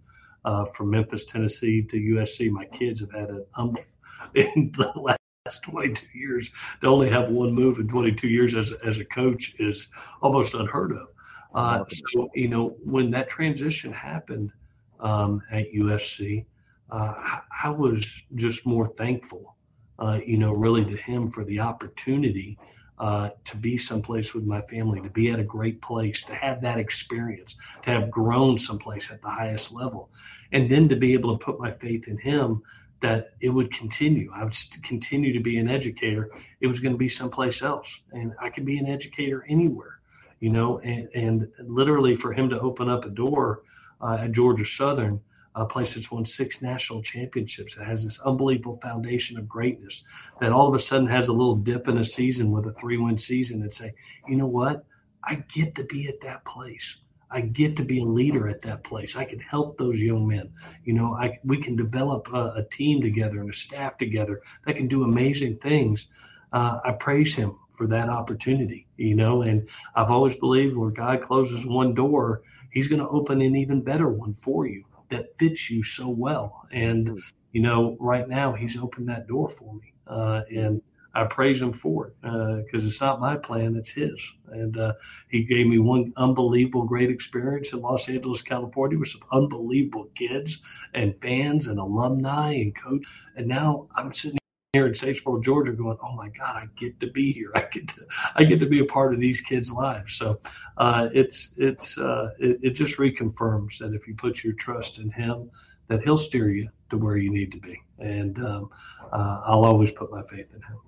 uh, 0.45 0.65
from 0.65 0.91
Memphis, 0.91 1.25
Tennessee 1.25 1.81
to 1.81 1.97
USC. 1.97 2.49
My 2.49 2.65
kids 2.65 3.01
have 3.01 3.11
had 3.11 3.29
an 3.29 3.45
unbelief 3.55 3.87
in 4.35 4.71
the 4.77 4.91
last 4.95 5.63
22 5.63 6.05
years. 6.17 6.51
To 6.81 6.87
only 6.87 7.09
have 7.09 7.29
one 7.29 7.53
move 7.53 7.79
in 7.79 7.87
22 7.87 8.27
years 8.27 8.55
as, 8.55 8.71
as 8.85 8.99
a 8.99 9.05
coach 9.05 9.55
is 9.59 9.89
almost 10.21 10.53
unheard 10.53 10.93
of. 10.93 11.07
Uh, 11.53 11.83
so, 11.87 12.29
you 12.35 12.47
know, 12.47 12.75
when 12.83 13.09
that 13.11 13.29
transition 13.29 13.91
happened 13.91 14.51
um, 14.99 15.41
at 15.51 15.71
USC, 15.73 16.45
uh, 16.91 17.13
I, 17.17 17.41
I, 17.63 17.69
was 17.69 18.23
just 18.35 18.65
more 18.65 18.87
thankful, 18.87 19.55
uh, 19.97 20.19
you 20.25 20.37
know, 20.37 20.51
really 20.51 20.83
to 20.83 20.97
him 20.97 21.31
for 21.31 21.45
the 21.45 21.59
opportunity 21.59 22.57
uh, 22.97 23.29
to 23.43 23.57
be 23.57 23.77
someplace 23.77 24.33
with 24.33 24.45
my 24.45 24.61
family, 24.61 25.01
to 25.01 25.09
be 25.09 25.29
at 25.29 25.39
a 25.39 25.43
great 25.43 25.81
place, 25.81 26.23
to 26.23 26.33
have 26.33 26.61
that 26.61 26.79
experience, 26.79 27.55
to 27.81 27.89
have 27.89 28.09
grown 28.09 28.57
someplace 28.57 29.11
at 29.11 29.21
the 29.21 29.29
highest 29.29 29.73
level, 29.73 30.09
and 30.51 30.69
then 30.69 30.87
to 30.87 30.95
be 30.95 31.13
able 31.13 31.37
to 31.37 31.43
put 31.43 31.59
my 31.59 31.71
faith 31.71 32.07
in 32.07 32.17
Him 32.17 32.61
that 33.01 33.33
it 33.41 33.49
would 33.49 33.71
continue. 33.71 34.31
I 34.33 34.43
would 34.43 34.55
continue 34.81 35.33
to 35.33 35.39
be 35.39 35.57
an 35.57 35.69
educator. 35.69 36.31
It 36.61 36.67
was 36.67 36.79
going 36.79 36.93
to 36.93 36.97
be 36.97 37.09
someplace 37.09 37.61
else, 37.61 38.01
and 38.13 38.33
I 38.41 38.49
could 38.49 38.65
be 38.65 38.77
an 38.77 38.87
educator 38.87 39.45
anywhere, 39.49 39.99
you 40.39 40.49
know. 40.49 40.79
And, 40.79 41.09
and 41.13 41.51
literally, 41.59 42.15
for 42.15 42.31
Him 42.31 42.49
to 42.49 42.59
open 42.59 42.89
up 42.89 43.05
a 43.05 43.09
door 43.09 43.63
uh, 44.01 44.19
at 44.21 44.31
Georgia 44.31 44.65
Southern 44.65 45.19
a 45.55 45.65
place 45.65 45.93
that's 45.93 46.11
won 46.11 46.25
six 46.25 46.61
national 46.61 47.01
championships. 47.01 47.77
It 47.77 47.83
has 47.83 48.03
this 48.03 48.19
unbelievable 48.21 48.77
foundation 48.81 49.37
of 49.37 49.47
greatness 49.47 50.03
that 50.41 50.51
all 50.51 50.67
of 50.67 50.75
a 50.75 50.79
sudden 50.79 51.07
has 51.07 51.29
a 51.29 51.33
little 51.33 51.55
dip 51.55 51.87
in 51.87 51.97
a 51.97 52.03
season 52.03 52.51
with 52.51 52.65
a 52.67 52.73
three 52.73 52.97
win 52.97 53.17
season 53.17 53.61
and 53.61 53.73
say, 53.73 53.93
you 54.27 54.35
know 54.35 54.47
what? 54.47 54.85
I 55.23 55.35
get 55.53 55.73
to 55.75 55.83
be 55.83 56.07
at 56.07 56.21
that 56.21 56.43
place. 56.45 56.97
I 57.31 57.41
get 57.41 57.75
to 57.77 57.83
be 57.83 58.01
a 58.01 58.05
leader 58.05 58.47
at 58.47 58.61
that 58.61 58.83
place. 58.83 59.15
I 59.15 59.25
can 59.25 59.39
help 59.39 59.77
those 59.77 59.99
young 59.99 60.27
men. 60.27 60.51
You 60.83 60.93
know, 60.93 61.15
I, 61.15 61.39
we 61.43 61.57
can 61.57 61.75
develop 61.75 62.31
a, 62.33 62.53
a 62.57 62.63
team 62.71 63.01
together 63.01 63.39
and 63.39 63.49
a 63.49 63.53
staff 63.53 63.97
together 63.97 64.41
that 64.65 64.75
can 64.75 64.87
do 64.87 65.03
amazing 65.03 65.57
things. 65.57 66.07
Uh, 66.53 66.79
I 66.83 66.91
praise 66.91 67.33
him 67.33 67.57
for 67.77 67.87
that 67.87 68.09
opportunity, 68.09 68.87
you 68.97 69.15
know, 69.15 69.41
and 69.41 69.67
I've 69.95 70.11
always 70.11 70.35
believed 70.35 70.77
where 70.77 70.91
God 70.91 71.21
closes 71.21 71.65
one 71.65 71.93
door, 71.93 72.43
he's 72.71 72.87
going 72.87 73.01
to 73.01 73.09
open 73.09 73.41
an 73.41 73.55
even 73.55 73.81
better 73.81 74.07
one 74.07 74.33
for 74.33 74.65
you 74.65 74.85
that 75.09 75.37
fits 75.37 75.69
you 75.69 75.83
so 75.83 76.09
well. 76.09 76.67
And 76.71 77.09
hmm. 77.09 77.15
you 77.51 77.61
know, 77.61 77.97
right 77.99 78.27
now 78.27 78.53
he's 78.53 78.77
opened 78.77 79.09
that 79.09 79.27
door 79.27 79.49
for 79.49 79.73
me, 79.75 79.93
uh, 80.07 80.41
and 80.53 80.81
I 81.13 81.23
praise 81.23 81.61
him 81.61 81.71
for 81.71 82.07
it 82.07 82.15
because 82.21 82.83
uh, 82.83 82.87
it's 82.87 82.99
not 82.99 83.21
my 83.21 83.37
plan; 83.37 83.75
it's 83.75 83.91
his. 83.91 84.33
And 84.51 84.77
uh, 84.77 84.93
he 85.29 85.43
gave 85.43 85.67
me 85.67 85.79
one 85.79 86.11
unbelievable, 86.17 86.83
great 86.83 87.09
experience 87.09 87.71
in 87.71 87.79
Los 87.79 88.09
Angeles, 88.09 88.41
California, 88.41 88.99
with 88.99 89.07
some 89.09 89.21
unbelievable 89.31 90.09
kids 90.15 90.61
and 90.93 91.15
fans 91.21 91.67
and 91.67 91.79
alumni 91.79 92.53
and 92.53 92.75
coach. 92.75 93.05
And 93.35 93.47
now 93.47 93.87
I'm 93.95 94.11
sitting 94.11 94.39
here 94.75 94.87
in 94.87 94.91
Statesboro, 94.91 95.41
Georgia, 95.41 95.71
going, 95.71 95.97
"Oh 96.03 96.13
my 96.15 96.27
God, 96.29 96.55
I 96.57 96.67
get 96.75 96.99
to 96.99 97.09
be 97.11 97.31
here. 97.31 97.49
I 97.55 97.61
get 97.71 97.87
to, 97.89 98.05
I 98.35 98.43
get 98.43 98.59
to 98.59 98.65
be 98.65 98.79
a 98.79 98.85
part 98.85 99.13
of 99.13 99.21
these 99.21 99.39
kids' 99.39 99.71
lives." 99.71 100.15
So 100.15 100.41
uh, 100.77 101.07
it's 101.13 101.51
it's 101.55 101.97
uh, 101.97 102.31
it, 102.39 102.59
it, 102.61 102.69
just 102.71 102.97
reconfirms 102.97 103.77
that 103.77 103.93
if 103.93 104.05
you 104.05 104.15
put 104.15 104.43
your 104.43 104.53
trust 104.53 104.99
in 104.99 105.09
Him, 105.09 105.49
that 105.87 106.01
He'll 106.01 106.17
steer 106.17 106.49
you 106.49 106.69
to 106.89 106.97
where 106.97 107.15
you 107.15 107.31
need 107.31 107.53
to 107.53 107.59
be. 107.59 107.81
And 107.99 108.37
um, 108.39 108.69
uh, 109.13 109.41
I'll 109.45 109.63
always 109.63 109.91
put 109.91 110.11
my 110.11 110.23
faith 110.23 110.53
in 110.53 110.61
Him. 110.61 110.79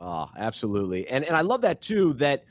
Oh, 0.00 0.28
absolutely, 0.36 1.08
and 1.08 1.24
and 1.24 1.34
I 1.34 1.40
love 1.40 1.62
that 1.62 1.80
too. 1.80 2.12
That 2.14 2.44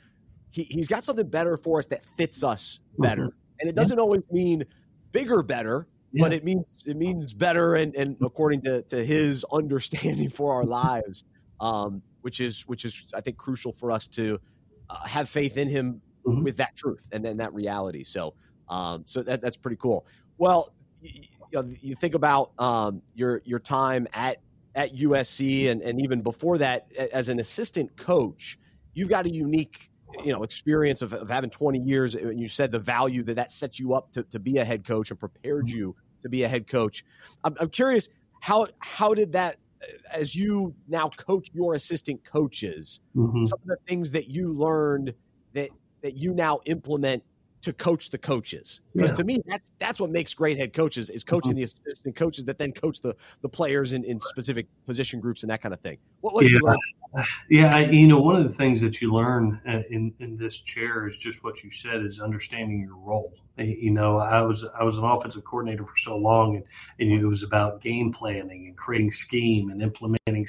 he 0.50 0.64
he's 0.64 0.88
got 0.88 1.04
something 1.04 1.28
better 1.28 1.56
for 1.56 1.78
us 1.78 1.86
that 1.86 2.04
fits 2.16 2.42
us 2.42 2.80
better, 2.98 3.26
mm-hmm. 3.26 3.60
and 3.60 3.70
it 3.70 3.76
doesn't 3.76 3.98
yeah. 3.98 4.02
always 4.02 4.22
mean 4.32 4.64
bigger, 5.12 5.44
better 5.44 5.86
yeah. 6.14 6.22
but 6.22 6.32
it 6.32 6.44
means 6.44 6.64
it 6.86 6.96
means 6.96 7.32
better 7.32 7.74
and, 7.74 7.94
and 7.96 8.16
according 8.22 8.62
to, 8.62 8.82
to 8.82 9.04
his 9.04 9.44
understanding 9.52 10.28
for 10.28 10.54
our 10.54 10.64
lives, 10.64 11.24
um, 11.60 12.02
which 12.22 12.40
is 12.40 12.62
which 12.62 12.84
is 12.84 13.06
I 13.14 13.20
think 13.20 13.36
crucial 13.36 13.72
for 13.72 13.90
us 13.90 14.06
to 14.08 14.40
uh, 14.88 15.06
have 15.06 15.28
faith 15.28 15.56
in 15.56 15.68
him 15.68 16.00
mm-hmm. 16.24 16.44
with 16.44 16.58
that 16.58 16.76
truth 16.76 17.08
and 17.10 17.24
then 17.24 17.38
that 17.38 17.52
reality. 17.52 18.04
So 18.04 18.34
um, 18.68 19.02
so 19.06 19.22
that 19.22 19.40
that's 19.40 19.56
pretty 19.56 19.76
cool. 19.76 20.06
Well, 20.38 20.72
you, 21.02 21.22
know, 21.52 21.68
you 21.80 21.96
think 21.96 22.14
about 22.14 22.52
um, 22.58 23.02
your 23.14 23.42
your 23.44 23.58
time 23.58 24.06
at 24.12 24.38
at 24.76 24.94
USC 24.94 25.68
and, 25.70 25.82
and 25.82 26.00
even 26.00 26.22
before 26.22 26.58
that 26.58 26.92
as 27.12 27.28
an 27.28 27.38
assistant 27.38 27.96
coach, 27.96 28.58
you've 28.92 29.08
got 29.08 29.26
a 29.26 29.30
unique 29.30 29.90
you 30.24 30.32
know 30.32 30.42
experience 30.42 31.02
of, 31.02 31.12
of 31.12 31.28
having 31.28 31.50
20 31.50 31.78
years 31.78 32.14
and 32.14 32.38
you 32.38 32.48
said 32.48 32.70
the 32.70 32.78
value 32.78 33.22
that 33.24 33.34
that 33.34 33.50
sets 33.50 33.80
you 33.80 33.94
up 33.94 34.12
to, 34.12 34.22
to 34.24 34.38
be 34.38 34.58
a 34.58 34.64
head 34.64 34.84
coach 34.84 35.10
and 35.10 35.18
prepared 35.18 35.66
mm-hmm. 35.66 35.78
you 35.78 35.96
to 36.24 36.28
be 36.28 36.42
a 36.42 36.48
head 36.48 36.66
coach 36.66 37.04
I'm, 37.44 37.54
I'm 37.60 37.70
curious 37.70 38.08
how 38.40 38.66
how 38.80 39.14
did 39.14 39.32
that 39.32 39.58
as 40.12 40.34
you 40.34 40.74
now 40.88 41.08
coach 41.10 41.50
your 41.52 41.74
assistant 41.74 42.24
coaches 42.24 43.00
mm-hmm. 43.16 43.44
some 43.44 43.58
of 43.62 43.68
the 43.68 43.76
things 43.86 44.10
that 44.10 44.28
you 44.28 44.52
learned 44.52 45.14
that 45.52 45.70
that 46.02 46.16
you 46.16 46.34
now 46.34 46.60
implement 46.66 47.22
to 47.62 47.72
coach 47.72 48.10
the 48.10 48.18
coaches 48.18 48.82
because 48.94 49.10
yeah. 49.10 49.16
to 49.16 49.24
me 49.24 49.38
that's 49.46 49.72
that's 49.78 50.00
what 50.00 50.10
makes 50.10 50.34
great 50.34 50.56
head 50.56 50.72
coaches 50.72 51.08
is 51.08 51.24
coaching 51.24 51.52
mm-hmm. 51.52 51.58
the 51.58 51.62
assistant 51.62 52.14
coaches 52.14 52.44
that 52.44 52.58
then 52.58 52.72
coach 52.72 53.00
the 53.00 53.14
the 53.40 53.48
players 53.48 53.94
in, 53.94 54.04
in 54.04 54.20
specific 54.20 54.66
position 54.86 55.20
groups 55.20 55.42
and 55.42 55.50
that 55.50 55.62
kind 55.62 55.72
of 55.72 55.80
thing 55.80 55.96
what, 56.20 56.34
what 56.34 56.44
yeah. 56.44 56.58
you 56.60 56.76
yeah, 57.48 57.78
you 57.78 58.08
know, 58.08 58.18
one 58.18 58.36
of 58.36 58.42
the 58.42 58.54
things 58.54 58.80
that 58.80 59.00
you 59.00 59.12
learn 59.12 59.60
uh, 59.68 59.82
in 59.90 60.12
in 60.18 60.36
this 60.36 60.60
chair 60.60 61.06
is 61.06 61.16
just 61.16 61.44
what 61.44 61.62
you 61.62 61.70
said 61.70 62.02
is 62.02 62.20
understanding 62.20 62.80
your 62.80 62.96
role. 62.96 63.32
You 63.56 63.92
know, 63.92 64.18
I 64.18 64.42
was 64.42 64.64
I 64.64 64.82
was 64.82 64.96
an 64.96 65.04
offensive 65.04 65.44
coordinator 65.44 65.84
for 65.84 65.96
so 65.96 66.16
long, 66.16 66.56
and, 66.56 66.64
and 66.98 67.20
it 67.20 67.24
was 67.24 67.42
about 67.42 67.82
game 67.82 68.12
planning 68.12 68.66
and 68.66 68.76
creating 68.76 69.12
scheme 69.12 69.70
and 69.70 69.80
implementing 69.80 70.46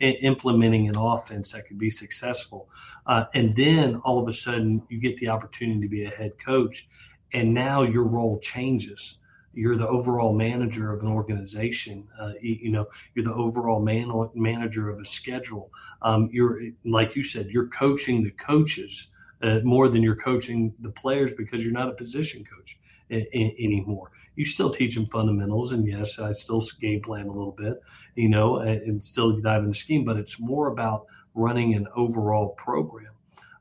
implementing 0.00 0.88
an 0.88 0.96
offense 0.96 1.52
that 1.52 1.66
could 1.66 1.78
be 1.78 1.90
successful. 1.90 2.68
Uh, 3.06 3.26
and 3.34 3.54
then 3.54 3.96
all 4.04 4.20
of 4.20 4.28
a 4.28 4.32
sudden, 4.32 4.82
you 4.88 4.98
get 4.98 5.16
the 5.18 5.28
opportunity 5.28 5.80
to 5.80 5.88
be 5.88 6.04
a 6.04 6.10
head 6.10 6.32
coach, 6.44 6.88
and 7.32 7.54
now 7.54 7.82
your 7.82 8.04
role 8.04 8.38
changes 8.40 9.18
you're 9.58 9.76
the 9.76 9.88
overall 9.88 10.32
manager 10.32 10.92
of 10.92 11.02
an 11.02 11.08
organization. 11.08 12.06
Uh, 12.20 12.32
you, 12.40 12.70
know, 12.70 12.86
you're 13.14 13.24
the 13.24 13.34
overall 13.34 13.80
man, 13.80 14.30
manager 14.34 14.88
of 14.88 15.00
a 15.00 15.04
schedule. 15.04 15.72
Um, 16.02 16.28
you're 16.32 16.60
like 16.84 17.16
you 17.16 17.24
said, 17.24 17.48
you're 17.50 17.66
coaching 17.66 18.22
the 18.22 18.30
coaches 18.30 19.08
uh, 19.42 19.58
more 19.62 19.88
than 19.88 20.02
you're 20.02 20.16
coaching 20.16 20.74
the 20.80 20.90
players 20.90 21.34
because 21.34 21.64
you're 21.64 21.72
not 21.72 21.88
a 21.88 21.94
position 21.94 22.44
coach 22.44 22.78
a- 23.10 23.28
a- 23.36 23.56
anymore. 23.58 24.10
You 24.36 24.44
still 24.44 24.70
teach 24.70 24.94
them 24.94 25.06
fundamentals, 25.06 25.72
and 25.72 25.86
yes, 25.86 26.18
I 26.18 26.32
still 26.32 26.62
game 26.80 27.00
plan 27.00 27.26
a 27.26 27.32
little 27.32 27.52
bit, 27.52 27.80
you 28.14 28.28
know, 28.28 28.58
and, 28.58 28.80
and 28.82 29.04
still 29.04 29.40
dive 29.40 29.64
into 29.64 29.78
scheme. 29.78 30.04
But 30.04 30.16
it's 30.16 30.40
more 30.40 30.68
about 30.68 31.06
running 31.34 31.74
an 31.74 31.86
overall 31.94 32.50
program. 32.50 33.12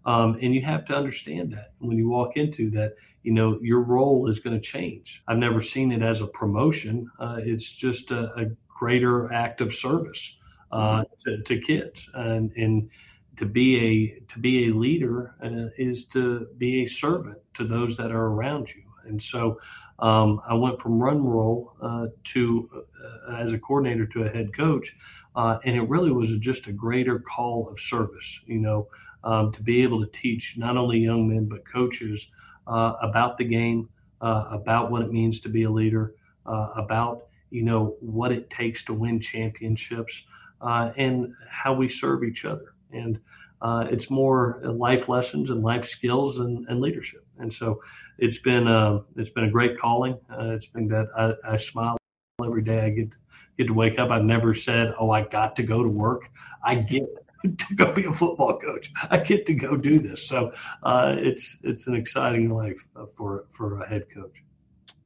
Um, 0.05 0.39
and 0.41 0.55
you 0.55 0.61
have 0.61 0.85
to 0.85 0.95
understand 0.95 1.51
that 1.51 1.73
when 1.79 1.97
you 1.97 2.07
walk 2.07 2.37
into 2.37 2.69
that, 2.71 2.95
you 3.23 3.33
know, 3.33 3.59
your 3.61 3.81
role 3.81 4.29
is 4.29 4.39
going 4.39 4.55
to 4.55 4.61
change. 4.61 5.21
I've 5.27 5.37
never 5.37 5.61
seen 5.61 5.91
it 5.91 6.01
as 6.01 6.21
a 6.21 6.27
promotion. 6.27 7.11
Uh, 7.19 7.39
it's 7.41 7.69
just 7.69 8.11
a, 8.11 8.33
a, 8.39 8.45
greater 8.69 9.33
act 9.33 9.59
of 9.59 9.73
service 9.73 10.37
uh, 10.71 11.03
to, 11.17 11.41
to, 11.41 11.59
kids, 11.59 12.07
and, 12.13 12.51
and 12.51 12.91
to 13.37 13.45
be 13.45 13.77
a 13.77 14.19
to 14.27 14.39
be 14.39 14.67
a 14.67 14.73
leader 14.73 15.35
uh, 15.43 15.69
is 15.77 16.05
to 16.05 16.47
be 16.57 16.83
a 16.83 16.85
servant 16.85 17.37
to 17.53 17.63
those 17.63 17.95
that 17.97 18.11
are 18.11 18.25
around 18.27 18.69
you. 18.73 18.83
And 19.05 19.21
so, 19.21 19.57
um, 19.99 20.41
I 20.45 20.53
went 20.53 20.79
from 20.79 20.99
run 20.99 21.23
role 21.23 21.73
uh, 21.81 22.07
to 22.25 22.69
uh, 22.75 23.35
as 23.35 23.53
a 23.53 23.59
coordinator 23.59 24.05
to 24.07 24.23
a 24.23 24.29
head 24.29 24.55
coach, 24.55 24.95
uh, 25.35 25.59
and 25.63 25.75
it 25.75 25.87
really 25.87 26.11
was 26.11 26.37
just 26.39 26.67
a 26.67 26.73
greater 26.73 27.19
call 27.19 27.69
of 27.69 27.79
service. 27.79 28.41
You 28.45 28.59
know, 28.59 28.87
um, 29.23 29.51
to 29.53 29.61
be 29.61 29.81
able 29.81 30.03
to 30.03 30.11
teach 30.11 30.55
not 30.57 30.75
only 30.75 30.97
young 30.97 31.27
men 31.27 31.45
but 31.45 31.67
coaches 31.71 32.31
uh, 32.67 32.93
about 33.01 33.37
the 33.37 33.45
game, 33.45 33.87
uh, 34.21 34.45
about 34.51 34.91
what 34.91 35.03
it 35.03 35.11
means 35.11 35.39
to 35.41 35.49
be 35.49 35.63
a 35.63 35.69
leader, 35.69 36.15
about 36.45 37.27
you 37.49 37.63
know 37.63 37.95
what 38.01 38.31
it 38.31 38.49
takes 38.49 38.83
to 38.83 38.93
win 38.93 39.19
championships, 39.19 40.25
and 40.61 41.33
how 41.49 41.73
we 41.73 41.87
serve 41.87 42.23
each 42.23 42.43
other. 42.43 42.73
And 42.91 43.19
uh, 43.61 43.87
it's 43.89 44.09
more 44.09 44.59
life 44.63 45.09
lessons 45.09 45.49
and 45.49 45.63
life 45.63 45.85
skills 45.85 46.39
and, 46.39 46.67
and 46.69 46.79
leadership. 46.79 47.25
And 47.39 47.53
so 47.53 47.81
it's 48.17 48.39
been 48.39 48.67
uh, 48.67 48.99
it's 49.15 49.29
been 49.29 49.45
a 49.45 49.51
great 49.51 49.77
calling. 49.77 50.17
it's 50.31 50.67
been 50.67 50.87
that 50.89 51.07
I, 51.17 51.53
I 51.53 51.57
smile 51.57 51.97
every 52.45 52.61
day. 52.61 52.81
I 52.81 52.89
get 52.89 53.15
get 53.57 53.67
to 53.67 53.73
wake 53.73 53.99
up. 53.99 54.11
I've 54.11 54.23
never 54.23 54.53
said, 54.53 54.93
"Oh, 54.99 55.11
I 55.11 55.21
got 55.21 55.55
to 55.57 55.63
go 55.63 55.83
to 55.83 55.89
work." 55.89 56.29
I 56.63 56.75
get 56.75 57.03
to 57.57 57.75
go 57.75 57.91
be 57.91 58.05
a 58.05 58.13
football 58.13 58.59
coach. 58.59 58.91
I 59.09 59.17
get 59.17 59.45
to 59.47 59.53
go 59.53 59.75
do 59.75 59.99
this. 59.99 60.27
So 60.27 60.51
uh, 60.83 61.15
it's 61.17 61.57
it's 61.63 61.87
an 61.87 61.95
exciting 61.95 62.49
life 62.49 62.85
uh, 62.95 63.05
for 63.15 63.45
for 63.51 63.81
a 63.81 63.87
head 63.87 64.05
coach. 64.13 64.43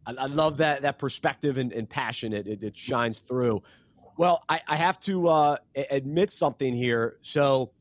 I, 0.05 0.13
I 0.17 0.25
love 0.25 0.57
that 0.57 0.81
that 0.81 0.99
perspective 0.99 1.57
and, 1.57 1.71
and 1.71 1.89
passion. 1.89 2.33
It, 2.33 2.47
it, 2.47 2.63
it 2.63 2.77
shines 2.77 3.19
through. 3.19 3.63
Well, 4.17 4.43
I, 4.49 4.61
I 4.67 4.75
have 4.75 4.99
to 5.01 5.27
uh, 5.27 5.57
admit 5.89 6.31
something 6.31 6.73
here. 6.73 7.17
So, 7.21 7.71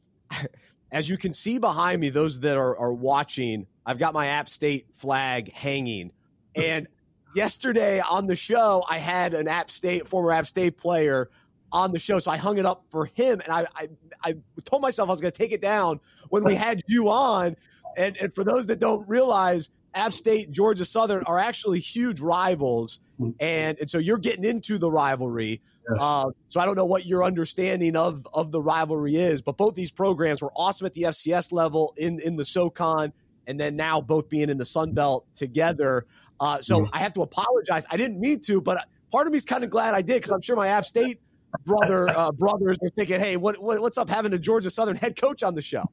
as 0.93 1.09
you 1.09 1.17
can 1.17 1.33
see 1.33 1.59
behind 1.59 2.01
me, 2.01 2.11
those 2.11 2.41
that 2.41 2.57
are, 2.57 2.77
are 2.77 2.93
watching, 2.93 3.67
I've 3.85 3.99
got 3.99 4.15
my 4.15 4.27
App 4.27 4.49
State 4.49 4.87
flag 4.95 5.53
hanging. 5.53 6.13
And 6.57 6.89
yesterday 7.33 8.01
on 8.01 8.27
the 8.27 8.35
show, 8.35 8.85
I 8.91 8.99
had 8.99 9.35
an 9.35 9.47
App 9.47 9.71
State, 9.71 10.09
former 10.09 10.33
App 10.33 10.49
State 10.49 10.77
player 10.77 11.31
on 11.73 11.93
the 11.93 11.99
show. 11.99 12.19
So 12.19 12.31
I 12.31 12.37
hung 12.37 12.59
it 12.59 12.67
up 12.67 12.85
for 12.89 13.07
him, 13.07 13.41
and 13.45 13.53
I 13.53 13.67
I, 13.77 13.89
I 14.25 14.35
told 14.65 14.83
myself 14.83 15.09
I 15.09 15.13
was 15.13 15.21
going 15.21 15.31
to 15.31 15.39
take 15.39 15.53
it 15.53 15.63
down 15.63 16.01
when 16.29 16.43
we 16.45 16.55
had 16.67 16.83
you 16.87 17.09
on. 17.09 17.57
And 17.97 18.17
and 18.21 18.35
for 18.35 18.45
those 18.45 18.67
that 18.67 18.81
don't 18.81 19.09
realize, 19.09 19.71
App 19.95 20.13
State, 20.13 20.51
Georgia 20.51 20.85
Southern 20.85 21.25
are 21.25 21.39
actually 21.39 21.81
huge 21.81 22.21
rivals, 22.21 23.01
and 23.41 23.79
and 23.79 23.91
so 23.91 23.99
you're 23.99 24.19
getting 24.19 24.45
into 24.45 24.79
the 24.79 24.91
rivalry. 24.91 25.61
Uh, 25.99 26.27
so 26.49 26.61
I 26.61 26.67
don't 26.67 26.77
know 26.77 26.85
what 26.85 27.07
your 27.07 27.25
understanding 27.25 27.97
of 27.97 28.27
of 28.33 28.53
the 28.53 28.63
rivalry 28.63 29.17
is, 29.17 29.43
but 29.43 29.57
both 29.57 29.75
these 29.75 29.91
programs 29.91 30.41
were 30.43 30.53
awesome 30.55 30.87
at 30.87 30.95
the 30.95 31.03
FCS 31.03 31.53
level 31.53 31.95
in 31.97 32.21
in 32.21 32.37
the 32.37 32.45
SoCon, 32.45 33.13
and 33.47 33.59
then 33.59 33.75
now 33.77 34.01
both 34.01 34.29
being 34.29 34.51
in 34.51 34.59
the 34.59 34.65
Sun 34.65 34.93
Belt 34.93 35.27
together. 35.35 36.07
Uh, 36.39 36.61
so 36.61 36.89
I 36.93 37.01
have 37.01 37.13
to 37.15 37.23
apologize. 37.23 37.85
I 37.91 37.97
didn't 37.97 38.19
mean 38.19 38.41
to, 38.43 38.61
but 38.63 38.89
part 39.13 39.27
of 39.27 39.33
me 39.33 39.37
is 39.37 39.45
kind 39.45 39.63
of 39.63 39.71
glad 39.71 39.95
I 39.95 40.01
did 40.01 40.17
because 40.17 40.31
I'm 40.31 40.41
sure 40.41 40.57
my 40.57 40.69
App 40.69 40.87
State 40.87 41.21
brother 41.65 42.09
uh, 42.17 42.33
brothers 42.33 42.79
are 42.83 42.89
thinking, 42.91 43.21
"Hey, 43.21 43.37
what, 43.37 43.61
what, 43.63 43.81
what's 43.81 43.99
up 43.99 44.09
having 44.09 44.33
a 44.33 44.39
Georgia 44.39 44.71
Southern 44.71 44.97
head 44.97 45.21
coach 45.21 45.43
on 45.43 45.55
the 45.55 45.63
show?" 45.63 45.85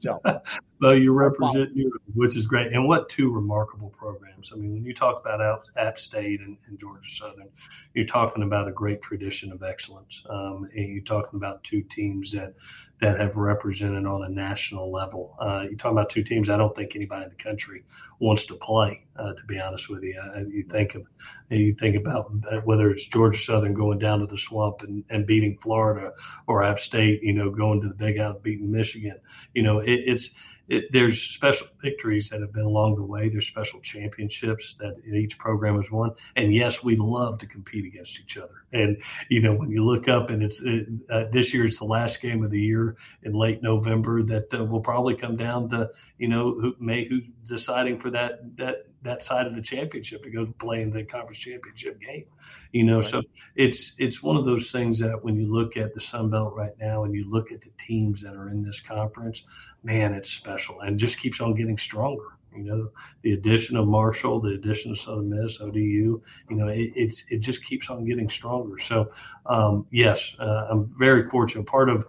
So, 0.00 0.20
well, 0.80 0.96
you 0.96 1.12
represent 1.12 1.74
you, 1.74 1.90
which 2.14 2.36
is 2.36 2.46
great. 2.46 2.72
And 2.72 2.86
what 2.86 3.08
two 3.08 3.32
remarkable 3.32 3.90
programs! 3.90 4.50
I 4.52 4.56
mean, 4.56 4.72
when 4.72 4.84
you 4.84 4.94
talk 4.94 5.20
about 5.20 5.40
App, 5.40 5.64
App 5.76 5.98
State 5.98 6.40
and, 6.40 6.56
and, 6.66 6.78
Georgia 6.78 7.08
Southern, 7.08 7.48
you're 7.94 8.06
talking 8.06 8.42
about 8.42 8.68
a 8.68 8.72
great 8.72 9.00
tradition 9.00 9.52
of 9.52 9.62
excellence, 9.62 10.22
um, 10.28 10.68
and 10.74 10.88
you're 10.88 11.04
talking 11.04 11.38
about 11.38 11.64
two 11.64 11.82
teams 11.82 12.32
that 12.32 12.54
that 13.00 13.20
have 13.20 13.36
represented 13.36 14.06
on 14.06 14.24
a 14.24 14.28
national 14.28 14.90
level. 14.90 15.36
Uh, 15.38 15.64
you're 15.64 15.76
talking 15.76 15.98
about 15.98 16.08
two 16.08 16.22
teams 16.22 16.48
I 16.48 16.56
don't 16.56 16.74
think 16.74 16.96
anybody 16.96 17.24
in 17.24 17.28
the 17.28 17.36
country 17.36 17.84
wants 18.20 18.46
to 18.46 18.54
play. 18.54 19.02
Uh, 19.18 19.32
to 19.32 19.44
be 19.46 19.58
honest 19.58 19.88
with 19.88 20.02
you, 20.02 20.14
uh, 20.34 20.40
you 20.40 20.62
think 20.64 20.94
of 20.94 21.06
you 21.48 21.74
think 21.74 21.96
about 21.96 22.30
uh, 22.50 22.58
whether 22.64 22.90
it's 22.90 23.06
Georgia 23.06 23.38
Southern 23.38 23.72
going 23.72 23.98
down 23.98 24.20
to 24.20 24.26
the 24.26 24.36
swamp 24.36 24.82
and, 24.82 25.04
and 25.08 25.26
beating 25.26 25.56
Florida, 25.58 26.12
or 26.46 26.62
App 26.62 26.78
State, 26.78 27.22
you 27.22 27.32
know, 27.32 27.50
going 27.50 27.80
to 27.80 27.88
the 27.88 27.94
Big 27.94 28.18
House 28.18 28.36
beating 28.42 28.70
Michigan. 28.70 29.18
You 29.54 29.62
know, 29.62 29.80
it, 29.86 30.00
it's 30.06 30.30
it, 30.68 30.84
there's 30.90 31.22
special 31.22 31.68
victories 31.80 32.30
that 32.30 32.40
have 32.40 32.52
been 32.52 32.64
along 32.64 32.96
the 32.96 33.04
way. 33.04 33.28
There's 33.28 33.46
special 33.46 33.80
championships 33.80 34.74
that 34.80 34.96
each 35.06 35.38
program 35.38 35.76
has 35.76 35.90
won. 35.90 36.12
And 36.34 36.52
yes, 36.52 36.82
we 36.82 36.96
love 36.96 37.38
to 37.38 37.46
compete 37.46 37.84
against 37.84 38.18
each 38.20 38.36
other. 38.36 38.64
And, 38.72 39.00
you 39.28 39.40
know, 39.40 39.54
when 39.54 39.70
you 39.70 39.84
look 39.84 40.08
up 40.08 40.30
and 40.30 40.42
it's 40.42 40.60
it, 40.60 40.88
uh, 41.10 41.24
this 41.30 41.54
year, 41.54 41.66
it's 41.66 41.78
the 41.78 41.84
last 41.84 42.20
game 42.20 42.44
of 42.44 42.50
the 42.50 42.60
year 42.60 42.96
in 43.22 43.32
late 43.32 43.62
November 43.62 44.22
that 44.24 44.52
uh, 44.52 44.64
will 44.64 44.80
probably 44.80 45.14
come 45.14 45.36
down 45.36 45.68
to, 45.70 45.90
you 46.18 46.28
know, 46.28 46.58
who 46.60 46.74
may, 46.80 47.06
who's 47.06 47.24
deciding 47.44 48.00
for 48.00 48.10
that, 48.10 48.40
that, 48.56 48.86
that 49.02 49.22
side 49.22 49.46
of 49.46 49.54
the 49.54 49.62
championship 49.62 50.22
to 50.24 50.30
go 50.30 50.46
play 50.58 50.82
in 50.82 50.90
the 50.90 51.04
conference 51.04 51.38
championship 51.38 52.00
game. 52.00 52.24
You 52.72 52.84
know, 52.84 52.96
right. 52.96 53.04
so 53.04 53.22
it's 53.54 53.92
it's 53.98 54.22
one 54.22 54.36
of 54.36 54.44
those 54.44 54.70
things 54.70 54.98
that 54.98 55.22
when 55.22 55.36
you 55.36 55.52
look 55.52 55.76
at 55.76 55.94
the 55.94 56.00
Sun 56.00 56.30
Belt 56.30 56.54
right 56.54 56.76
now 56.80 57.04
and 57.04 57.14
you 57.14 57.30
look 57.30 57.52
at 57.52 57.60
the 57.60 57.70
teams 57.78 58.22
that 58.22 58.34
are 58.34 58.48
in 58.48 58.62
this 58.62 58.80
conference, 58.80 59.44
man, 59.84 60.12
it's 60.12 60.30
special 60.30 60.56
special 60.56 60.80
and 60.80 60.98
just 60.98 61.18
keeps 61.18 61.40
on 61.40 61.54
getting 61.54 61.78
stronger. 61.78 62.38
You 62.54 62.64
know, 62.64 62.90
the 63.22 63.32
addition 63.32 63.76
of 63.76 63.86
Marshall, 63.86 64.40
the 64.40 64.54
addition 64.54 64.90
of 64.90 64.98
Southern 64.98 65.28
Miss, 65.28 65.60
ODU, 65.60 65.78
you 65.78 66.22
know, 66.48 66.68
it, 66.68 66.92
it's 66.94 67.24
it 67.28 67.38
just 67.38 67.62
keeps 67.64 67.90
on 67.90 68.04
getting 68.04 68.30
stronger. 68.30 68.78
So, 68.78 69.10
um, 69.44 69.86
yes, 69.90 70.34
uh, 70.38 70.68
I'm 70.70 70.92
very 70.98 71.22
fortunate. 71.22 71.66
Part 71.66 71.90
of 71.90 72.06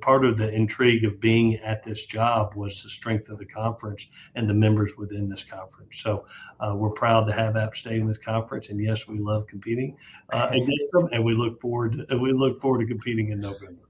part 0.00 0.24
of 0.24 0.38
the 0.38 0.50
intrigue 0.50 1.04
of 1.04 1.20
being 1.20 1.56
at 1.56 1.82
this 1.82 2.06
job 2.06 2.54
was 2.54 2.82
the 2.82 2.88
strength 2.88 3.28
of 3.28 3.38
the 3.38 3.46
conference 3.46 4.06
and 4.34 4.48
the 4.48 4.54
members 4.54 4.96
within 4.96 5.28
this 5.28 5.44
conference. 5.44 5.98
So, 5.98 6.24
uh, 6.60 6.74
we're 6.74 6.90
proud 6.90 7.26
to 7.26 7.32
have 7.32 7.56
App 7.56 7.76
State 7.76 8.00
in 8.00 8.08
this 8.08 8.18
conference, 8.18 8.70
and 8.70 8.82
yes, 8.82 9.06
we 9.06 9.18
love 9.18 9.46
competing 9.46 9.96
uh, 10.32 10.48
against 10.50 10.90
them, 10.92 11.08
and 11.12 11.22
we 11.22 11.34
look 11.34 11.60
forward 11.60 12.06
to, 12.08 12.16
we 12.16 12.32
look 12.32 12.60
forward 12.60 12.80
to 12.80 12.86
competing 12.86 13.30
in 13.30 13.40
November. 13.40 13.87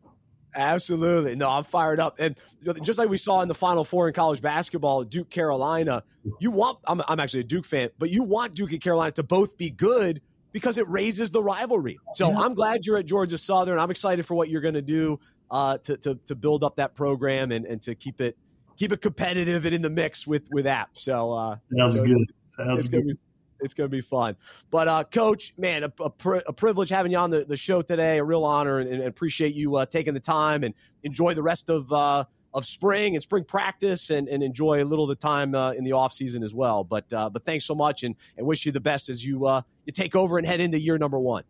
Absolutely. 0.55 1.37
No, 1.37 1.49
I'm 1.51 1.65
fired 1.65 2.01
up. 2.01 2.19
And 2.19 2.37
just 2.83 2.99
like 2.99 3.09
we 3.09 3.19
saw 3.19 3.43
in 3.43 3.49
the 3.49 3.55
Final 3.55 3.85
Four 3.85 4.09
in 4.09 4.15
college 4.15 4.41
basketball, 4.41 5.05
Duke, 5.05 5.31
Carolina, 5.31 6.03
you 6.41 6.51
want, 6.51 6.79
I'm, 6.87 7.03
I'm 7.09 7.21
actually 7.21 7.41
a 7.41 7.45
Duke 7.45 7.65
fan, 7.65 7.91
but 7.99 8.11
you 8.11 8.23
want 8.23 8.55
Duke 8.55 8.73
and 8.73 8.81
Carolina 8.81 9.13
to 9.13 9.23
both 9.23 9.57
be 9.57 9.71
good 9.71 10.21
because 10.53 10.79
it 10.79 10.89
raises 10.89 11.31
the 11.31 11.43
rivalry. 11.43 11.99
So 12.15 12.31
yeah. 12.31 12.39
I'm 12.39 12.55
glad 12.55 12.87
you're 12.87 12.99
at 12.99 13.07
Georgia 13.07 13.39
Southern. 13.39 13.79
I'm 13.79 13.91
excited 13.91 14.27
for 14.27 14.35
what 14.35 14.49
you're 14.49 14.63
going 14.63 14.75
to 14.75 14.83
do 14.83 15.21
uh, 15.51 15.79
to, 15.79 15.97
to, 15.99 16.15
to 16.27 16.35
build 16.35 16.65
up 16.65 16.77
that 16.77 16.95
program 16.95 17.53
and, 17.53 17.67
and 17.67 17.81
to 17.83 17.95
keep 17.95 18.21
it 18.21 18.37
keep 18.79 18.93
it 18.93 19.01
competitive 19.01 19.65
and 19.67 19.75
in 19.75 19.83
the 19.83 19.91
mix 19.91 20.27
with 20.27 20.49
with 20.51 20.67
App. 20.67 20.91
So 20.93 21.33
uh, 21.33 21.57
sounds 21.77 21.97
so 21.97 22.05
good. 22.05 22.27
Sounds 22.57 22.89
good. 22.89 23.07
Be, 23.07 23.15
it's 23.61 23.75
going 23.75 23.89
to 23.89 23.97
be 23.97 24.01
fun. 24.01 24.37
But, 24.71 24.89
uh, 24.89 25.05
Coach, 25.05 25.55
man, 25.57 25.85
a, 25.85 25.93
a, 26.01 26.11
pri- 26.11 26.43
a, 26.47 26.53
privilege 26.53 26.91
having 26.91 27.13
you 27.13 27.19
on 27.19 27.31
the, 27.31 27.45
the 27.45 27.57
show 27.57 27.83
today. 27.83 28.19
A 28.19 28.25
real 28.25 28.45
honor, 28.45 28.79
and, 28.79 28.89
and 28.89 29.03
appreciate 29.03 29.55
you 29.55 29.77
uh, 29.77 29.87
taking 29.87 30.15
the 30.15 30.21
time 30.21 30.65
and 30.65 30.75
enjoy 31.03 31.35
the 31.35 31.43
rest 31.43 31.69
of 31.69 31.93
uh, 31.93 32.25
of 32.55 32.65
spring 32.65 33.15
and 33.15 33.23
spring 33.23 33.45
practice, 33.45 34.11
and, 34.11 34.29
and 34.29 34.43
enjoy 34.43 34.83
a 34.83 34.87
little 34.87 35.05
of 35.05 35.11
the 35.11 35.27
time 35.27 35.55
uh, 35.55 35.73
in 35.73 35.85
the 35.85 35.93
off 35.93 36.13
season 36.13 36.43
as 36.43 36.55
well. 36.55 36.85
But 36.85 37.13
uh, 37.13 37.31
but 37.31 37.45
thanks 37.45 37.65
so 37.65 37.75
much, 37.75 38.05
and, 38.05 38.15
and 38.37 38.47
wish 38.47 38.65
you 38.67 38.73
the 38.73 38.81
best 38.81 39.09
as 39.09 39.25
you 39.25 39.47
uh, 39.47 39.63
you 39.85 39.93
take 39.93 40.17
over 40.17 40.39
and 40.39 40.47
head 40.47 40.61
into 40.61 40.79
year 40.79 40.99
number 40.99 41.19
one. 41.19 41.45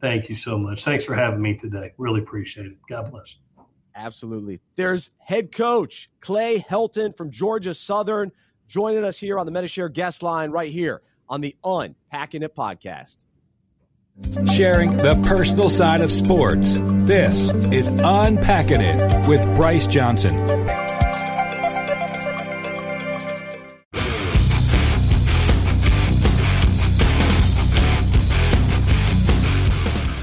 Thank 0.00 0.28
you 0.28 0.34
so 0.34 0.58
much. 0.58 0.84
Thanks 0.84 1.04
for 1.04 1.14
having 1.14 1.40
me 1.40 1.54
today. 1.54 1.92
Really 1.96 2.20
appreciate 2.20 2.66
it. 2.66 2.76
God 2.88 3.10
bless. 3.10 3.36
Absolutely. 3.96 4.60
There's 4.76 5.12
head 5.18 5.52
coach 5.52 6.10
Clay 6.20 6.58
Helton 6.58 7.16
from 7.16 7.30
Georgia 7.30 7.74
Southern 7.74 8.32
joining 8.66 9.04
us 9.04 9.18
here 9.18 9.38
on 9.38 9.46
the 9.46 9.52
Medi-Share 9.52 9.88
guest 9.88 10.22
line 10.22 10.50
right 10.50 10.70
here 10.70 11.02
on 11.28 11.40
the 11.40 11.56
Unpacking 11.64 12.42
It 12.42 12.54
podcast. 12.54 13.24
Sharing 14.54 14.96
the 14.96 15.20
personal 15.26 15.68
side 15.68 16.00
of 16.00 16.12
sports. 16.12 16.78
This 17.04 17.50
is 17.72 17.88
Unpacking 17.88 18.80
It 18.80 19.28
with 19.28 19.42
Bryce 19.56 19.86
Johnson. 19.86 20.34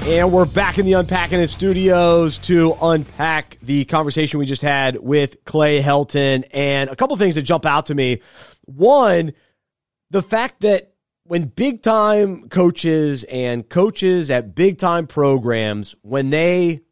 And 0.04 0.32
we're 0.32 0.46
back 0.46 0.78
in 0.78 0.84
the 0.84 0.94
Unpacking 0.94 1.38
It 1.38 1.48
studios 1.48 2.38
to 2.40 2.76
unpack 2.82 3.56
the 3.62 3.84
conversation 3.84 4.40
we 4.40 4.46
just 4.46 4.62
had 4.62 4.96
with 4.96 5.44
Clay 5.44 5.80
Helton. 5.80 6.44
And 6.52 6.90
a 6.90 6.96
couple 6.96 7.16
things 7.16 7.36
that 7.36 7.42
jump 7.42 7.64
out 7.64 7.86
to 7.86 7.94
me. 7.94 8.20
One, 8.64 9.32
the 10.10 10.22
fact 10.22 10.62
that 10.62 10.91
when 11.32 11.44
big 11.44 11.80
time 11.80 12.46
coaches 12.50 13.24
and 13.24 13.66
coaches 13.66 14.30
at 14.30 14.54
big 14.54 14.76
time 14.76 15.06
programs, 15.06 15.94
when 16.02 16.28
they 16.28 16.82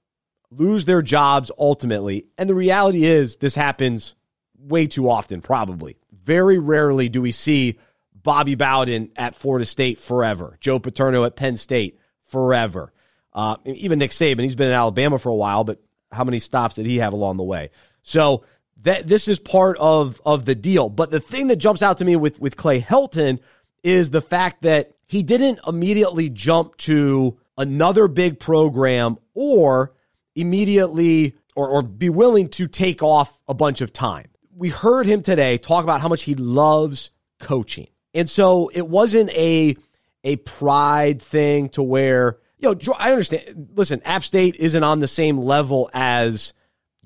lose 0.51 0.87
their 0.87 1.03
jobs 1.03 1.51
ultimately, 1.59 2.25
and 2.39 2.49
the 2.49 2.55
reality 2.55 3.05
is 3.05 3.37
this 3.37 3.55
happens 3.55 4.15
way 4.59 4.87
too 4.87 5.11
often, 5.11 5.43
probably. 5.43 5.99
Very 6.11 6.59
rarely 6.59 7.11
do 7.11 7.21
we 7.21 7.33
see 7.33 7.79
Bobby 8.15 8.55
Bowden 8.55 9.13
at 9.15 9.35
Florida 9.35 9.67
State 9.67 9.99
forever, 9.99 10.57
Joe 10.59 10.79
Paterno 10.79 11.25
at 11.25 11.37
Penn 11.37 11.59
State 11.59 12.01
forever. 12.25 12.95
Uh, 13.35 13.57
even 13.67 13.99
Nick 13.99 14.13
Saban, 14.13 14.41
he's 14.41 14.57
been 14.57 14.69
in 14.69 14.73
Alabama 14.73 15.19
for 15.19 15.29
a 15.29 15.35
while, 15.35 15.65
but 15.65 15.83
how 16.13 16.25
many 16.25 16.39
stops 16.39 16.77
did 16.77 16.87
he 16.87 16.97
have 16.97 17.13
along 17.13 17.37
the 17.37 17.43
way? 17.43 17.69
So 18.01 18.47
that 18.85 19.07
this 19.07 19.29
is 19.29 19.39
part 19.39 19.77
of 19.79 20.19
of 20.25 20.47
the 20.47 20.55
deal. 20.55 20.89
But 20.89 21.11
the 21.11 21.21
thing 21.21 21.49
that 21.49 21.57
jumps 21.57 21.83
out 21.83 21.99
to 21.99 22.07
me 22.07 22.17
with 22.17 22.41
with 22.41 22.57
Clay 22.57 22.81
Helton 22.81 23.41
is 23.83 24.11
the 24.11 24.21
fact 24.21 24.63
that 24.63 24.93
he 25.07 25.23
didn't 25.23 25.61
immediately 25.67 26.31
jump 26.31 26.77
to 26.79 27.39
another 27.59 28.09
big 28.09 28.39
program 28.39 29.19
or 29.35 29.93
immediately 30.35 31.35
or, 31.57 31.69
or 31.69 31.83
be 31.83 32.09
willing 32.09 32.49
to 32.49 32.67
take 32.67 33.03
off 33.03 33.41
a 33.49 33.55
bunch 33.55 33.81
of 33.81 33.93
time. 33.93 34.27
We 34.57 34.69
heard 34.69 35.07
him 35.07 35.23
today 35.23 35.59
talk 35.59 35.85
about 35.85 36.01
how 36.01 36.09
much 36.09 36.23
he 36.23 36.35
loves 36.35 37.11
coaching. 37.39 37.89
And 38.15 38.29
so 38.29 38.71
it 38.73 38.89
wasn't 38.89 39.31
a 39.31 39.77
a 40.23 40.37
pride 40.37 41.23
thing 41.23 41.71
to 41.71 41.83
where, 41.83 42.39
you 42.59 42.69
know, 42.69 42.95
I 42.99 43.11
understand. 43.11 43.71
Listen, 43.75 44.03
App 44.05 44.23
State 44.23 44.57
isn't 44.57 44.85
on 44.85 45.01
the 45.01 45.09
same 45.09 45.39
level 45.39 45.89
as 45.95 46.53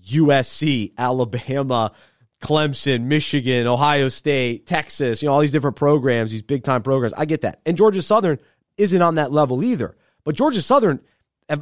USC, 0.07 0.93
Alabama, 0.99 1.93
Clemson, 2.45 3.05
Michigan, 3.05 3.67
Ohio 3.67 4.09
State, 4.09 4.67
Texas, 4.67 5.23
you 5.23 5.29
know, 5.29 5.33
all 5.33 5.41
these 5.41 5.51
different 5.51 5.77
programs, 5.77 6.31
these 6.31 6.43
big 6.43 6.63
time 6.63 6.83
programs. 6.83 7.15
I 7.15 7.25
get 7.25 7.41
that. 7.41 7.61
And 7.65 7.77
Georgia 7.77 8.03
Southern 8.03 8.39
isn't 8.77 9.01
on 9.01 9.15
that 9.15 9.33
level 9.33 9.65
either. 9.65 9.97
But 10.25 10.37
Georgia 10.37 10.61
Southern, 10.61 11.01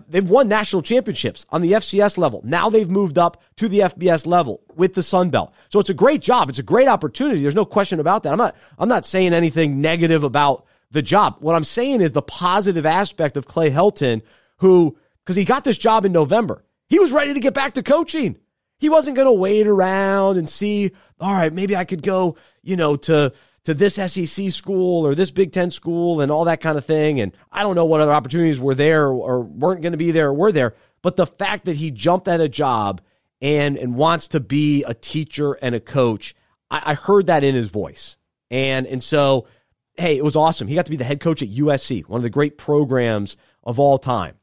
they've 0.09 0.29
won 0.29 0.49
national 0.49 0.83
championships 0.83 1.47
on 1.51 1.62
the 1.62 1.73
FCS 1.73 2.18
level. 2.18 2.40
Now 2.45 2.68
they've 2.68 2.90
moved 2.90 3.16
up 3.16 3.40
to 3.57 3.68
the 3.68 3.79
FBS 3.79 4.27
level 4.27 4.61
with 4.75 4.95
the 4.95 5.05
Sun 5.05 5.31
Belt. 5.31 5.55
So 5.68 5.79
it's 5.79 5.90
a 5.90 5.95
great 5.95 6.21
job. 6.21 6.49
It's 6.49 6.59
a 6.59 6.64
great 6.64 6.88
opportunity. 6.88 7.42
There's 7.42 7.55
no 7.55 7.64
question 7.64 8.01
about 8.01 8.25
that. 8.25 8.33
I'm 8.33 8.38
not, 8.38 8.57
I'm 8.77 8.88
not 8.88 9.07
saying 9.07 9.33
anything 9.33 9.81
negative 9.81 10.25
about 10.25 10.66
the 10.90 11.03
job. 11.03 11.37
What 11.38 11.55
I'm 11.55 11.64
saying 11.64 12.01
is 12.01 12.11
the 12.11 12.23
positive 12.23 12.87
aspect 12.87 13.37
of 13.37 13.47
Clay 13.47 13.71
Helton, 13.71 14.23
who, 14.57 14.97
because 15.25 15.37
he 15.37 15.45
got 15.45 15.62
this 15.62 15.79
job 15.79 16.05
in 16.05 16.11
November, 16.11 16.64
he 16.88 16.99
was 16.99 17.12
ready 17.12 17.35
to 17.35 17.40
get 17.40 17.55
back 17.55 17.75
to 17.75 17.85
coaching. 17.85 18.37
He 18.83 18.88
wasn't 18.88 19.14
going 19.14 19.27
to 19.27 19.33
wait 19.33 19.68
around 19.68 20.38
and 20.38 20.49
see, 20.49 20.90
all 21.21 21.33
right, 21.33 21.53
maybe 21.53 21.77
I 21.77 21.85
could 21.85 22.03
go, 22.03 22.37
you 22.64 22.75
know, 22.75 22.97
to 22.97 23.33
to 23.62 23.75
this 23.75 23.95
SEC 23.95 24.51
school 24.51 25.07
or 25.07 25.14
this 25.14 25.31
Big 25.31 25.53
Ten 25.53 25.71
school 25.71 26.21
and 26.21 26.33
all 26.33 26.47
that 26.47 26.61
kind 26.61 26.77
of 26.77 26.85
thing. 26.85 27.21
And 27.21 27.31
I 27.53 27.62
don't 27.62 27.77
know 27.77 27.85
what 27.85 28.01
other 28.01 28.12
opportunities 28.12 28.61
were 28.61 28.75
there 28.75 29.07
or 29.07 29.42
weren't 29.42 29.83
going 29.83 29.92
to 29.92 29.99
be 29.99 30.11
there 30.11 30.31
or 30.31 30.35
were 30.35 30.51
there. 30.51 30.75
But 31.01 31.16
the 31.16 31.29
fact 31.29 31.66
that 31.66 31.77
he 31.77 31.92
jumped 31.92 32.27
at 32.27 32.40
a 32.40 32.49
job 32.49 33.01
and 33.40 33.79
and 33.79 33.95
wants 33.95 34.27
to 34.29 34.40
be 34.40 34.83
a 34.83 34.95
teacher 34.95 35.53
and 35.62 35.77
a 35.77 35.81
coach, 35.81 36.35
I, 36.68 36.83
I 36.87 36.95
heard 36.95 37.29
that 37.29 37.45
in 37.45 37.55
his 37.55 37.71
voice. 37.71 38.16
And 38.51 38.85
and 38.88 39.01
so, 39.01 39.47
hey, 39.97 40.16
it 40.16 40.25
was 40.25 40.35
awesome. 40.35 40.66
He 40.66 40.75
got 40.75 40.87
to 40.87 40.90
be 40.90 40.97
the 40.97 41.05
head 41.05 41.21
coach 41.21 41.40
at 41.40 41.51
USC, 41.51 42.09
one 42.09 42.18
of 42.18 42.25
the 42.25 42.31
great 42.31 42.59
programs 42.59 43.37
of 43.62 43.79
all 43.79 43.99
time. 43.99 44.38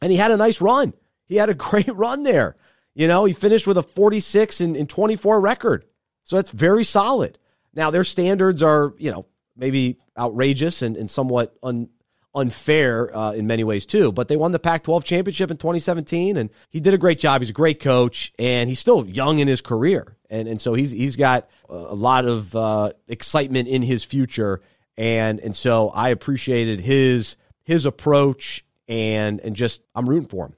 And 0.00 0.10
he 0.10 0.16
had 0.16 0.30
a 0.30 0.36
nice 0.38 0.62
run. 0.62 0.94
He 1.26 1.36
had 1.36 1.50
a 1.50 1.54
great 1.68 1.94
run 1.94 2.22
there. 2.22 2.56
You 2.96 3.06
know, 3.06 3.26
he 3.26 3.34
finished 3.34 3.66
with 3.66 3.76
a 3.76 3.82
46 3.82 4.62
and, 4.62 4.74
and 4.74 4.88
24 4.88 5.38
record. 5.38 5.84
So 6.24 6.36
that's 6.36 6.50
very 6.50 6.82
solid. 6.82 7.38
Now, 7.74 7.90
their 7.90 8.04
standards 8.04 8.62
are, 8.62 8.94
you 8.96 9.10
know, 9.10 9.26
maybe 9.54 9.98
outrageous 10.18 10.80
and, 10.80 10.96
and 10.96 11.10
somewhat 11.10 11.54
un, 11.62 11.90
unfair 12.34 13.14
uh, 13.14 13.32
in 13.32 13.46
many 13.46 13.64
ways 13.64 13.84
too. 13.84 14.12
But 14.12 14.28
they 14.28 14.36
won 14.36 14.52
the 14.52 14.58
Pac-12 14.58 15.04
championship 15.04 15.50
in 15.50 15.58
2017, 15.58 16.38
and 16.38 16.48
he 16.70 16.80
did 16.80 16.94
a 16.94 16.98
great 16.98 17.18
job. 17.18 17.42
He's 17.42 17.50
a 17.50 17.52
great 17.52 17.80
coach, 17.80 18.32
and 18.38 18.66
he's 18.66 18.78
still 18.78 19.06
young 19.06 19.40
in 19.40 19.46
his 19.46 19.60
career, 19.60 20.16
and 20.30 20.48
and 20.48 20.58
so 20.58 20.72
he's 20.72 20.90
he's 20.90 21.16
got 21.16 21.50
a 21.68 21.94
lot 21.94 22.24
of 22.24 22.56
uh, 22.56 22.92
excitement 23.08 23.68
in 23.68 23.82
his 23.82 24.04
future, 24.04 24.62
and 24.96 25.38
and 25.40 25.54
so 25.54 25.90
I 25.90 26.08
appreciated 26.08 26.80
his 26.80 27.36
his 27.62 27.84
approach, 27.84 28.64
and 28.88 29.38
and 29.40 29.54
just 29.54 29.82
I'm 29.94 30.08
rooting 30.08 30.28
for 30.28 30.46
him, 30.46 30.54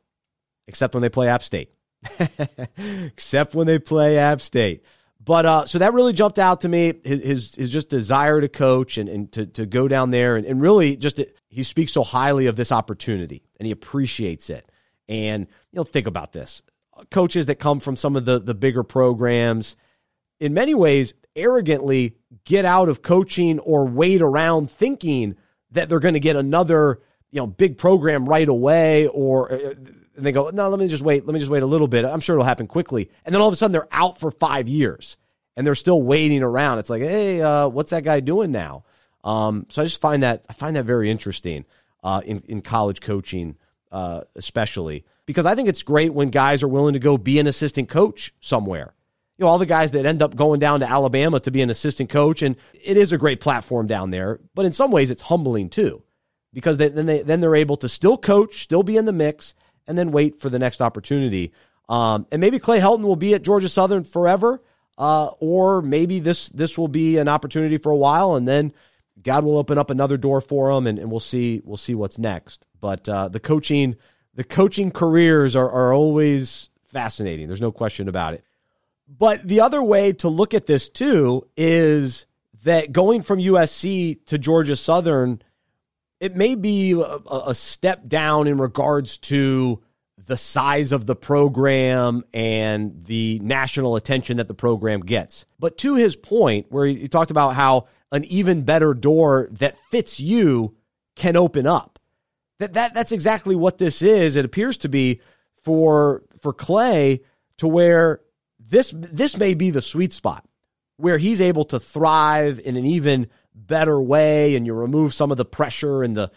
except 0.68 0.94
when 0.94 1.02
they 1.02 1.08
play 1.08 1.28
App 1.28 1.42
State. 1.42 1.72
except 2.78 3.54
when 3.54 3.66
they 3.66 3.78
play 3.78 4.18
App 4.18 4.40
State. 4.40 4.82
But 5.28 5.46
uh, 5.46 5.66
so 5.66 5.78
that 5.78 5.92
really 5.92 6.12
jumped 6.12 6.38
out 6.38 6.62
to 6.62 6.68
me. 6.68 6.94
His 7.04 7.22
his, 7.22 7.54
his 7.54 7.70
just 7.70 7.90
desire 7.90 8.40
to 8.40 8.48
coach 8.48 8.96
and, 8.96 9.08
and 9.08 9.30
to, 9.32 9.46
to 9.46 9.66
go 9.66 9.86
down 9.86 10.10
there 10.10 10.36
and, 10.36 10.46
and 10.46 10.60
really 10.60 10.96
just 10.96 11.20
he 11.48 11.62
speaks 11.62 11.92
so 11.92 12.02
highly 12.02 12.46
of 12.46 12.56
this 12.56 12.72
opportunity 12.72 13.42
and 13.58 13.66
he 13.66 13.72
appreciates 13.72 14.48
it. 14.48 14.70
And 15.08 15.46
you 15.70 15.76
know, 15.76 15.84
think 15.84 16.06
about 16.06 16.32
this: 16.32 16.62
coaches 17.10 17.46
that 17.46 17.56
come 17.56 17.80
from 17.80 17.96
some 17.96 18.16
of 18.16 18.24
the 18.24 18.38
the 18.38 18.54
bigger 18.54 18.82
programs, 18.82 19.76
in 20.40 20.54
many 20.54 20.74
ways, 20.74 21.12
arrogantly 21.36 22.16
get 22.44 22.64
out 22.64 22.88
of 22.88 23.02
coaching 23.02 23.58
or 23.58 23.84
wait 23.86 24.22
around 24.22 24.70
thinking 24.70 25.36
that 25.70 25.88
they're 25.88 26.00
going 26.00 26.14
to 26.14 26.20
get 26.20 26.36
another 26.36 27.00
you 27.30 27.40
know 27.40 27.46
big 27.46 27.76
program 27.76 28.26
right 28.26 28.48
away 28.48 29.06
or 29.08 29.52
uh, 29.52 29.74
and 30.18 30.26
they 30.26 30.32
go, 30.32 30.50
no, 30.50 30.68
let 30.68 30.78
me 30.78 30.88
just 30.88 31.02
wait. 31.02 31.24
Let 31.24 31.32
me 31.32 31.38
just 31.40 31.50
wait 31.50 31.62
a 31.62 31.66
little 31.66 31.88
bit. 31.88 32.04
I'm 32.04 32.20
sure 32.20 32.34
it'll 32.36 32.44
happen 32.44 32.66
quickly. 32.66 33.10
And 33.24 33.34
then 33.34 33.40
all 33.40 33.48
of 33.48 33.54
a 33.54 33.56
sudden 33.56 33.72
they're 33.72 33.88
out 33.90 34.20
for 34.20 34.30
five 34.30 34.68
years 34.68 35.16
and 35.56 35.66
they're 35.66 35.74
still 35.74 36.02
waiting 36.02 36.42
around. 36.42 36.78
It's 36.78 36.90
like, 36.90 37.02
hey, 37.02 37.40
uh, 37.40 37.68
what's 37.68 37.90
that 37.90 38.04
guy 38.04 38.20
doing 38.20 38.52
now? 38.52 38.84
Um, 39.24 39.66
so 39.70 39.82
I 39.82 39.84
just 39.86 40.00
find 40.00 40.22
that 40.22 40.44
I 40.48 40.52
find 40.52 40.76
that 40.76 40.84
very 40.84 41.10
interesting 41.10 41.64
uh, 42.04 42.20
in 42.24 42.42
in 42.46 42.60
college 42.62 43.00
coaching, 43.00 43.56
uh, 43.90 44.22
especially 44.36 45.04
because 45.26 45.46
I 45.46 45.54
think 45.54 45.68
it's 45.68 45.82
great 45.82 46.14
when 46.14 46.30
guys 46.30 46.62
are 46.62 46.68
willing 46.68 46.92
to 46.92 47.00
go 47.00 47.18
be 47.18 47.38
an 47.38 47.46
assistant 47.46 47.88
coach 47.88 48.32
somewhere. 48.40 48.94
you 49.36 49.44
know 49.44 49.48
all 49.48 49.58
the 49.58 49.66
guys 49.66 49.90
that 49.92 50.06
end 50.06 50.22
up 50.22 50.36
going 50.36 50.60
down 50.60 50.80
to 50.80 50.90
Alabama 50.90 51.40
to 51.40 51.50
be 51.50 51.62
an 51.62 51.70
assistant 51.70 52.10
coach, 52.10 52.42
and 52.42 52.56
it 52.72 52.96
is 52.96 53.12
a 53.12 53.18
great 53.18 53.40
platform 53.40 53.86
down 53.86 54.10
there. 54.10 54.40
But 54.54 54.66
in 54.66 54.72
some 54.72 54.90
ways, 54.90 55.10
it's 55.10 55.22
humbling 55.22 55.68
too, 55.68 56.02
because 56.52 56.78
they, 56.78 56.88
then 56.88 57.06
they 57.06 57.22
then 57.22 57.40
they're 57.40 57.56
able 57.56 57.76
to 57.76 57.88
still 57.88 58.18
coach, 58.18 58.62
still 58.62 58.82
be 58.82 58.96
in 58.96 59.04
the 59.04 59.12
mix, 59.12 59.54
and 59.88 59.98
then 59.98 60.12
wait 60.12 60.38
for 60.38 60.48
the 60.48 60.58
next 60.58 60.80
opportunity. 60.80 61.52
Um, 61.88 62.26
and 62.30 62.40
maybe 62.40 62.58
Clay 62.58 62.78
Helton 62.78 63.02
will 63.02 63.16
be 63.16 63.34
at 63.34 63.42
Georgia 63.42 63.68
Southern 63.68 64.04
forever, 64.04 64.62
uh, 64.98 65.30
or 65.40 65.82
maybe 65.82 66.20
this 66.20 66.50
this 66.50 66.78
will 66.78 66.88
be 66.88 67.18
an 67.18 67.26
opportunity 67.26 67.78
for 67.78 67.90
a 67.90 67.96
while, 67.96 68.36
and 68.36 68.46
then 68.46 68.72
God 69.22 69.44
will 69.44 69.58
open 69.58 69.78
up 69.78 69.90
another 69.90 70.16
door 70.16 70.40
for 70.40 70.70
him, 70.70 70.86
and, 70.86 70.98
and 70.98 71.10
we'll 71.10 71.18
see 71.18 71.62
we'll 71.64 71.76
see 71.76 71.94
what's 71.94 72.18
next. 72.18 72.66
But 72.80 73.08
uh, 73.08 73.28
the 73.28 73.40
coaching 73.40 73.96
the 74.34 74.44
coaching 74.44 74.90
careers 74.90 75.56
are, 75.56 75.70
are 75.70 75.92
always 75.92 76.68
fascinating. 76.84 77.48
There's 77.48 77.60
no 77.60 77.72
question 77.72 78.08
about 78.08 78.34
it. 78.34 78.44
But 79.08 79.42
the 79.42 79.60
other 79.62 79.82
way 79.82 80.12
to 80.14 80.28
look 80.28 80.52
at 80.52 80.66
this 80.66 80.88
too 80.88 81.48
is 81.56 82.26
that 82.64 82.92
going 82.92 83.22
from 83.22 83.38
USC 83.38 84.24
to 84.26 84.38
Georgia 84.38 84.76
Southern, 84.76 85.40
it 86.20 86.36
may 86.36 86.54
be 86.54 86.92
a, 86.92 87.18
a 87.46 87.54
step 87.54 88.08
down 88.08 88.46
in 88.46 88.58
regards 88.58 89.18
to 89.18 89.82
the 90.26 90.36
size 90.36 90.92
of 90.92 91.06
the 91.06 91.16
program 91.16 92.24
and 92.34 93.04
the 93.06 93.40
national 93.42 93.96
attention 93.96 94.36
that 94.36 94.48
the 94.48 94.54
program 94.54 95.00
gets. 95.00 95.46
But 95.58 95.78
to 95.78 95.94
his 95.94 96.16
point, 96.16 96.66
where 96.70 96.86
he 96.86 97.08
talked 97.08 97.30
about 97.30 97.54
how 97.54 97.86
an 98.12 98.24
even 98.24 98.62
better 98.62 98.94
door 98.94 99.48
that 99.52 99.76
fits 99.90 100.20
you 100.20 100.76
can 101.16 101.36
open 101.36 101.66
up. 101.66 101.98
That, 102.58 102.72
that 102.74 102.94
that's 102.94 103.12
exactly 103.12 103.54
what 103.54 103.78
this 103.78 104.02
is. 104.02 104.36
It 104.36 104.44
appears 104.44 104.78
to 104.78 104.88
be 104.88 105.20
for 105.62 106.22
for 106.40 106.52
Clay 106.52 107.20
to 107.58 107.68
where 107.68 108.20
this 108.58 108.92
this 108.94 109.36
may 109.36 109.54
be 109.54 109.70
the 109.70 109.80
sweet 109.80 110.12
spot 110.12 110.44
where 110.96 111.18
he's 111.18 111.40
able 111.40 111.64
to 111.64 111.78
thrive 111.78 112.60
in 112.64 112.76
an 112.76 112.84
even 112.84 113.28
better 113.66 114.00
way 114.00 114.54
and 114.56 114.66
you 114.66 114.72
remove 114.72 115.14
some 115.14 115.30
of 115.30 115.36
the 115.36 115.44
pressure 115.44 116.02
and 116.02 116.16
the 116.16 116.30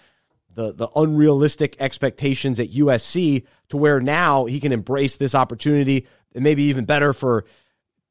the 0.54 0.74
the 0.74 0.90
unrealistic 0.96 1.76
expectations 1.80 2.60
at 2.60 2.72
USC 2.72 3.46
to 3.70 3.78
where 3.78 4.00
now 4.00 4.46
he 4.46 4.60
can 4.60 4.72
embrace 4.72 5.16
this 5.16 5.36
opportunity 5.36 6.08
and 6.36 6.44
maybe 6.44 6.64
even 6.64 6.86
better 6.86 7.14
for 7.14 7.46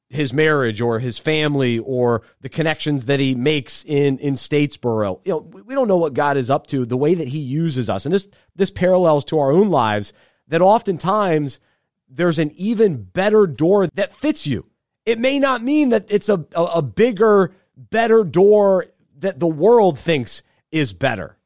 his 0.08 0.32
marriage 0.32 0.80
or 0.80 0.98
his 0.98 1.18
family 1.18 1.78
or 1.78 2.22
the 2.40 2.48
connections 2.48 3.06
that 3.06 3.20
he 3.20 3.34
makes 3.34 3.84
in 3.84 4.18
in 4.18 4.34
Statesboro. 4.34 5.20
You 5.24 5.32
know, 5.32 5.38
we 5.38 5.74
don't 5.74 5.88
know 5.88 5.96
what 5.96 6.14
God 6.14 6.36
is 6.36 6.50
up 6.50 6.66
to, 6.68 6.84
the 6.84 6.96
way 6.96 7.14
that 7.14 7.28
he 7.28 7.38
uses 7.38 7.88
us. 7.88 8.04
And 8.04 8.14
this 8.14 8.28
this 8.56 8.70
parallels 8.70 9.24
to 9.26 9.38
our 9.38 9.52
own 9.52 9.70
lives 9.70 10.12
that 10.48 10.60
oftentimes 10.60 11.60
there's 12.08 12.38
an 12.40 12.50
even 12.56 13.02
better 13.02 13.46
door 13.46 13.86
that 13.94 14.12
fits 14.12 14.46
you. 14.46 14.66
It 15.06 15.18
may 15.18 15.38
not 15.38 15.62
mean 15.62 15.90
that 15.90 16.06
it's 16.08 16.28
a, 16.28 16.44
a, 16.54 16.64
a 16.64 16.82
bigger, 16.82 17.52
better 17.76 18.24
door 18.24 18.86
that 19.20 19.38
the 19.38 19.46
world 19.46 19.98
thinks 19.98 20.42
is 20.70 20.92
better. 20.92 21.36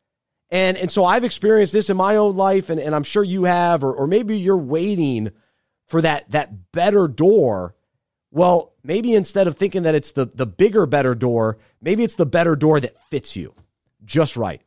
And, 0.51 0.77
and 0.77 0.91
so 0.91 1.05
I've 1.05 1.25
experienced 1.25 1.72
this 1.72 1.91
in 1.91 1.97
my 1.97 2.16
own 2.16 2.37
life, 2.37 2.70
and, 2.70 2.81
and 2.81 2.95
I'm 2.95 3.03
sure 3.03 3.25
you 3.25 3.45
have, 3.45 3.83
or, 3.83 3.93
or 3.93 4.07
maybe 4.07 4.39
you're 4.39 4.57
waiting 4.57 5.31
for 5.87 6.01
that, 6.03 6.31
that 6.31 6.72
better 6.72 7.09
door. 7.09 7.75
Well, 8.31 8.72
maybe 8.83 9.14
instead 9.14 9.47
of 9.47 9.57
thinking 9.57 9.83
that 9.83 9.95
it's 9.95 10.12
the, 10.12 10.27
the 10.27 10.47
bigger, 10.47 10.87
better 10.87 11.14
door, 11.14 11.59
maybe 11.81 12.05
it's 12.05 12.14
the 12.14 12.27
better 12.27 12.57
door 12.57 12.81
that 12.81 12.99
fits 13.11 13.37
you 13.37 13.55
just 14.05 14.37
right. 14.37 14.62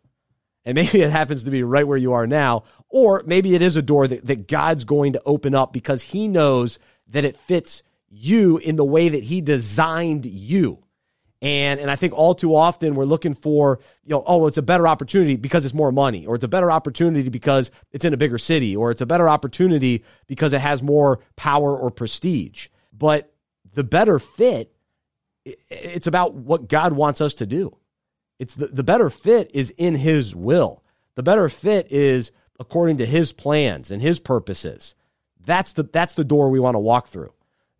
And 0.65 0.75
maybe 0.75 1.01
it 1.01 1.11
happens 1.11 1.43
to 1.43 1.51
be 1.51 1.63
right 1.63 1.87
where 1.87 1.97
you 1.97 2.13
are 2.13 2.27
now, 2.27 2.63
or 2.89 3.23
maybe 3.25 3.55
it 3.55 3.61
is 3.61 3.77
a 3.77 3.81
door 3.81 4.07
that, 4.07 4.25
that 4.25 4.47
God's 4.47 4.83
going 4.83 5.13
to 5.13 5.21
open 5.25 5.55
up 5.55 5.71
because 5.71 6.03
he 6.03 6.27
knows 6.27 6.79
that 7.07 7.23
it 7.23 7.37
fits 7.37 7.83
you 8.09 8.57
in 8.57 8.75
the 8.75 8.85
way 8.85 9.07
that 9.09 9.23
he 9.23 9.39
designed 9.39 10.25
you. 10.25 10.83
And 11.41 11.79
and 11.79 11.91
I 11.91 11.95
think 11.95 12.13
all 12.13 12.33
too 12.33 12.55
often 12.55 12.95
we're 12.95 13.05
looking 13.05 13.33
for, 13.33 13.79
you 14.03 14.11
know, 14.11 14.23
oh, 14.25 14.47
it's 14.47 14.57
a 14.57 14.63
better 14.63 14.87
opportunity 14.87 15.35
because 15.35 15.65
it's 15.65 15.73
more 15.73 15.91
money, 15.91 16.25
or 16.25 16.35
it's 16.35 16.43
a 16.43 16.47
better 16.47 16.71
opportunity 16.71 17.29
because 17.29 17.69
it's 17.91 18.05
in 18.05 18.13
a 18.13 18.17
bigger 18.17 18.39
city, 18.39 18.75
or 18.75 18.89
it's 18.89 19.01
a 19.01 19.05
better 19.05 19.29
opportunity 19.29 20.03
because 20.25 20.53
it 20.53 20.61
has 20.61 20.81
more 20.81 21.19
power 21.35 21.77
or 21.77 21.91
prestige. 21.91 22.69
But 22.91 23.31
the 23.73 23.83
better 23.83 24.17
fit, 24.17 24.75
it's 25.45 26.07
about 26.07 26.33
what 26.33 26.67
God 26.67 26.93
wants 26.93 27.21
us 27.21 27.35
to 27.35 27.45
do. 27.45 27.77
It's 28.39 28.55
the, 28.55 28.67
the 28.67 28.83
better 28.83 29.09
fit 29.11 29.51
is 29.53 29.69
in 29.77 29.95
his 29.95 30.35
will. 30.35 30.83
The 31.15 31.23
better 31.23 31.49
fit 31.49 31.91
is 31.91 32.31
according 32.59 32.97
to 32.97 33.05
his 33.05 33.33
plans 33.33 33.91
and 33.91 34.01
his 34.01 34.19
purposes. 34.19 34.95
That's 35.45 35.73
the 35.73 35.83
that's 35.83 36.15
the 36.15 36.25
door 36.25 36.49
we 36.49 36.59
want 36.59 36.75
to 36.75 36.79
walk 36.79 37.07
through. 37.07 37.33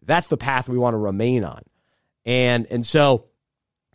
That's 0.03 0.27
the 0.27 0.37
path 0.37 0.69
we 0.69 0.77
want 0.77 0.93
to 0.93 0.99
remain 0.99 1.43
on. 1.43 1.63
And 2.25 2.67
and 2.67 2.85
so 2.85 3.25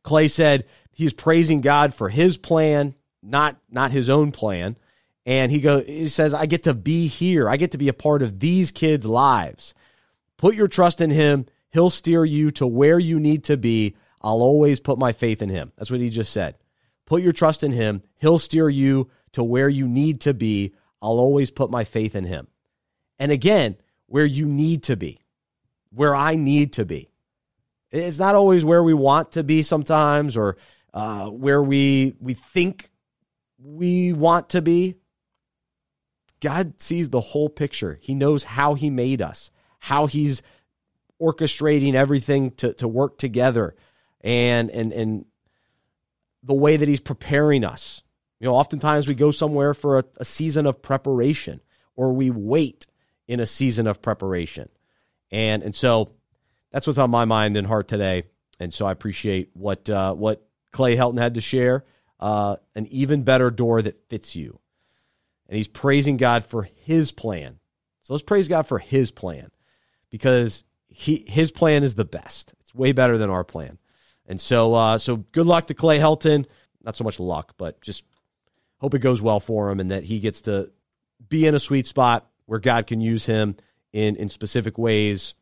Clay 0.03 0.29
said 0.29 0.65
he's 0.93 1.13
praising 1.13 1.61
God 1.61 1.95
for 1.95 2.09
his 2.09 2.37
plan, 2.37 2.95
not 3.23 3.57
not 3.71 3.93
his 3.93 4.09
own 4.09 4.33
plan. 4.33 4.77
And 5.25 5.53
he 5.53 5.61
go 5.61 5.81
he 5.81 6.09
says 6.09 6.35
I 6.35 6.47
get 6.47 6.65
to 6.65 6.75
be 6.75 7.07
here. 7.07 7.49
I 7.49 7.57
get 7.57 7.71
to 7.73 7.79
be 7.79 7.89
a 7.89 7.95
part 7.95 8.23
of 8.23 8.41
these 8.41 8.71
kids' 8.71 9.07
lives. 9.07 9.75
Put 10.37 10.55
your 10.55 10.69
trust 10.69 11.01
in 11.01 11.11
him. 11.11 11.47
He'll 11.71 11.91
steer 11.91 12.25
you 12.25 12.51
to 12.53 12.67
where 12.67 12.99
you 12.99 13.19
need 13.21 13.45
to 13.45 13.57
be. 13.57 13.95
I'll 14.21 14.43
always 14.43 14.81
put 14.81 14.99
my 14.99 15.13
faith 15.13 15.41
in 15.41 15.49
him. 15.49 15.73
That's 15.77 15.91
what 15.91 16.01
he 16.01 16.11
just 16.11 16.33
said. 16.33 16.57
Put 17.07 17.23
your 17.23 17.33
trust 17.33 17.63
in 17.63 17.73
him. 17.73 18.03
He'll 18.19 18.39
steer 18.39 18.69
you 18.69 19.11
to 19.33 19.43
where 19.43 19.69
you 19.69 19.89
need 19.89 20.21
to 20.23 20.35
be. 20.35 20.75
I'll 21.01 21.19
always 21.19 21.51
put 21.51 21.71
my 21.71 21.85
faith 21.85 22.15
in 22.15 22.25
him. 22.25 22.49
And 23.19 23.33
again, 23.33 23.77
where 24.07 24.25
you 24.25 24.47
need 24.47 24.83
to 24.85 24.97
be, 24.97 25.19
where 25.91 26.15
I 26.15 26.35
need 26.35 26.73
to 26.75 26.85
be. 26.85 27.12
It's 27.93 28.19
not 28.19 28.35
always 28.35 28.65
where 28.65 28.83
we 28.83 28.95
want 28.95 29.33
to 29.33 29.45
be 29.45 29.63
sometimes 29.63 30.37
or 30.37 30.57
uh, 30.95 31.27
where 31.27 31.63
we 31.63 32.15
we 32.19 32.35
think 32.35 32.91
we 33.59 34.13
want 34.13 34.49
to 34.51 34.63
be. 34.63 34.97
God 36.41 36.81
sees 36.81 37.11
the 37.11 37.21
whole 37.21 37.49
picture. 37.49 37.99
He 38.03 38.15
knows 38.15 38.45
how 38.45 38.75
he 38.75 38.91
made 38.91 39.21
us, 39.23 39.51
how 39.79 40.07
he's 40.07 40.43
orchestrating 41.21 41.95
everything 41.95 42.51
to, 42.53 42.73
to 42.75 42.89
work 42.89 43.19
together 43.19 43.77
and 44.23 44.71
and 44.71 44.93
and 44.93 45.27
the 46.43 46.55
way 46.55 46.77
that 46.77 46.89
he's 46.89 47.01
preparing 47.01 47.63
us. 47.63 48.03
You 48.41 48.49
know, 48.49 48.55
oftentimes 48.55 49.07
we 49.07 49.15
go 49.15 49.31
somewhere 49.31 49.75
for 49.75 49.99
a, 49.99 50.05
a 50.17 50.25
season 50.25 50.67
of 50.67 50.83
preparation 50.83 51.61
or 51.95 52.13
we 52.13 52.31
wait 52.31 52.87
in 53.29 53.39
a 53.39 53.47
season 53.47 53.87
of 53.87 54.03
preparation. 54.03 54.71
And 55.31 55.63
and 55.63 55.75
so 55.75 56.13
that's 56.73 56.87
what's 56.87 56.99
on 56.99 57.11
my 57.11 57.25
mind 57.25 57.57
and 57.57 57.67
heart 57.67 57.87
today. 57.87 58.25
And 58.59 58.73
so 58.73 58.87
I 58.87 58.93
appreciate 58.93 59.51
what 59.55 59.89
uh, 59.89 60.15
what 60.15 60.47
Clay 60.73 60.97
Helton 60.97 61.19
had 61.19 61.35
to 61.35 61.41
share. 61.41 61.85
Uh, 62.19 62.57
an 62.77 62.87
even 62.87 63.25
better 63.25 63.51
door 63.51 63.83
that 63.83 64.09
fits 64.09 64.37
you. 64.37 64.61
And 65.49 65.57
he's 65.57 65.67
praising 65.69 66.17
God 66.17 66.45
for 66.45 66.63
his 66.63 67.11
plan. 67.11 67.59
So 68.03 68.15
let's 68.15 68.23
praise 68.23 68.47
God 68.47 68.67
for 68.67 68.79
his 68.79 69.11
plan 69.11 69.51
because 70.11 70.65
he 70.89 71.25
his 71.27 71.51
plan 71.51 71.83
is 71.83 71.95
the 71.95 72.05
best. 72.05 72.55
It's 72.61 72.75
way 72.75 72.93
better 72.93 73.19
than 73.19 73.31
our 73.31 73.45
plan. 73.45 73.79
And 74.27 74.41
so, 74.41 74.75
uh, 74.75 74.99
so 74.99 75.17
good 75.17 75.47
luck 75.47 75.67
to 75.67 75.75
Clay 75.75 75.99
Helton. 75.99 76.47
Not 76.85 76.97
so 76.97 77.05
much 77.05 77.19
luck, 77.21 77.55
but 77.59 77.81
just 77.81 78.05
hope 78.79 78.95
it 78.95 79.01
goes 79.01 79.21
well 79.21 79.41
for 79.41 79.71
him 79.71 79.81
and 79.81 79.91
that 79.91 80.05
he 80.05 80.21
gets 80.21 80.43
to 80.43 80.71
be 81.29 81.47
in 81.47 81.55
a 81.55 81.59
sweet 81.59 81.87
spot 81.87 82.29
where 82.47 82.61
God 82.61 82.87
can 82.87 83.01
use 83.01 83.27
him 83.27 83.57
in 83.93 84.17
in 84.17 84.29
specific 84.29 84.79
ways 84.79 85.35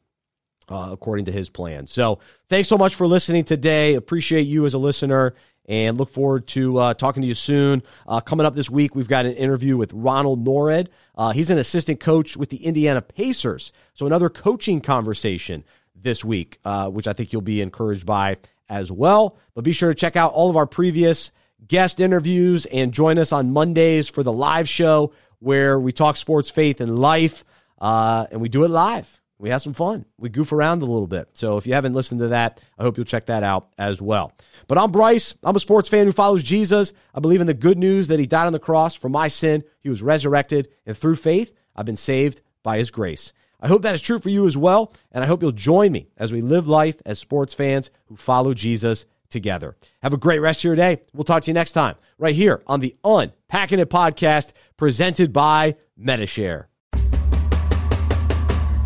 uh, 0.70 0.88
according 0.92 1.26
to 1.26 1.32
His 1.32 1.50
plan. 1.50 1.86
So, 1.86 2.20
thanks 2.48 2.68
so 2.68 2.78
much 2.78 2.94
for 2.94 3.06
listening 3.06 3.44
today. 3.44 3.94
Appreciate 3.94 4.42
you 4.42 4.66
as 4.66 4.74
a 4.74 4.78
listener. 4.78 5.34
And 5.66 5.98
look 5.98 6.10
forward 6.10 6.48
to 6.48 6.78
uh, 6.78 6.94
talking 6.94 7.22
to 7.22 7.28
you 7.28 7.34
soon. 7.34 7.84
Uh, 8.06 8.20
coming 8.20 8.44
up 8.44 8.56
this 8.56 8.68
week, 8.68 8.96
we've 8.96 9.06
got 9.06 9.24
an 9.24 9.34
interview 9.34 9.76
with 9.76 9.92
Ronald 9.92 10.44
Nored. 10.44 10.88
Uh, 11.16 11.30
he's 11.30 11.50
an 11.50 11.58
assistant 11.58 12.00
coach 12.00 12.36
with 12.36 12.48
the 12.48 12.64
Indiana 12.64 13.02
Pacers. 13.02 13.72
So, 13.94 14.06
another 14.06 14.28
coaching 14.30 14.80
conversation 14.80 15.64
this 15.94 16.24
week, 16.24 16.58
uh, 16.64 16.88
which 16.88 17.06
I 17.06 17.12
think 17.12 17.32
you'll 17.32 17.42
be 17.42 17.60
encouraged 17.60 18.06
by 18.06 18.38
as 18.68 18.90
well. 18.90 19.36
But 19.54 19.64
be 19.64 19.72
sure 19.72 19.90
to 19.90 19.94
check 19.94 20.16
out 20.16 20.32
all 20.32 20.50
of 20.50 20.56
our 20.56 20.66
previous 20.66 21.30
guest 21.66 22.00
interviews 22.00 22.66
and 22.66 22.92
join 22.92 23.18
us 23.18 23.32
on 23.32 23.52
Mondays 23.52 24.08
for 24.08 24.22
the 24.22 24.32
live 24.32 24.68
show 24.68 25.12
where 25.40 25.78
we 25.78 25.92
talk 25.92 26.16
sports, 26.16 26.50
faith, 26.50 26.80
and 26.80 26.98
life. 26.98 27.44
Uh, 27.78 28.26
and 28.30 28.40
we 28.40 28.48
do 28.48 28.64
it 28.64 28.70
live. 28.70 29.20
We 29.41 29.49
have 29.49 29.62
some 29.62 29.72
fun. 29.72 30.05
We 30.18 30.28
goof 30.28 30.53
around 30.53 30.82
a 30.82 30.84
little 30.84 31.07
bit. 31.07 31.30
So 31.32 31.57
if 31.57 31.66
you 31.66 31.72
haven't 31.72 31.95
listened 31.95 32.20
to 32.20 32.28
that, 32.28 32.62
I 32.78 32.82
hope 32.82 32.99
you'll 32.99 33.07
check 33.07 33.26
that 33.26 33.43
out 33.43 33.72
as 33.78 34.03
well. 34.03 34.32
But 34.68 34.76
I'm 34.76 34.93
Bryce. 34.93 35.34
I'm 35.43 35.57
a 35.57 35.61
sports 35.61 35.88
fan 35.88 36.05
who 36.05 36.12
follows 36.12 36.43
Jesus. 36.43 36.93
I 37.14 37.20
believe 37.20 37.41
in 37.41 37.47
the 37.47 37.55
good 37.55 37.78
news 37.78 38.09
that 38.09 38.20
he 38.20 38.26
died 38.26 38.47
on 38.47 38.53
the 38.53 38.59
cross 38.59 38.95
for 38.95 39.09
my 39.09 39.28
sin. 39.28 39.64
He 39.80 39.88
was 39.88 40.03
resurrected. 40.03 40.68
And 40.84 40.95
through 40.95 41.16
faith, 41.16 41.55
I've 41.74 41.86
been 41.86 41.97
saved 41.97 42.43
by 42.62 42.76
his 42.76 42.91
grace. 42.91 43.32
I 43.62 43.68
hope 43.68 43.82
that 43.82 43.95
is 43.95 44.03
true 44.03 44.18
for 44.18 44.30
you 44.30 44.47
as 44.47 44.57
well, 44.57 44.95
and 45.12 45.22
I 45.22 45.26
hope 45.26 45.43
you'll 45.43 45.53
join 45.53 45.93
me 45.93 46.09
as 46.16 46.32
we 46.32 46.41
live 46.41 46.66
life 46.66 47.01
as 47.05 47.18
sports 47.18 47.53
fans 47.53 47.91
who 48.07 48.16
follow 48.16 48.55
Jesus 48.55 49.05
together. 49.28 49.76
Have 50.03 50.14
a 50.14 50.18
great 50.18 50.38
rest 50.38 50.61
of 50.61 50.64
your 50.64 50.76
day. 50.76 51.03
We'll 51.12 51.24
talk 51.24 51.43
to 51.43 51.51
you 51.51 51.55
next 51.55 51.72
time, 51.72 51.97
right 52.16 52.34
here 52.34 52.62
on 52.66 52.80
the 52.80 52.97
Unpacking 53.05 53.78
It 53.78 53.91
podcast 53.91 54.53
presented 54.78 55.34
by 55.34 55.76
Medi-Share. 55.95 56.69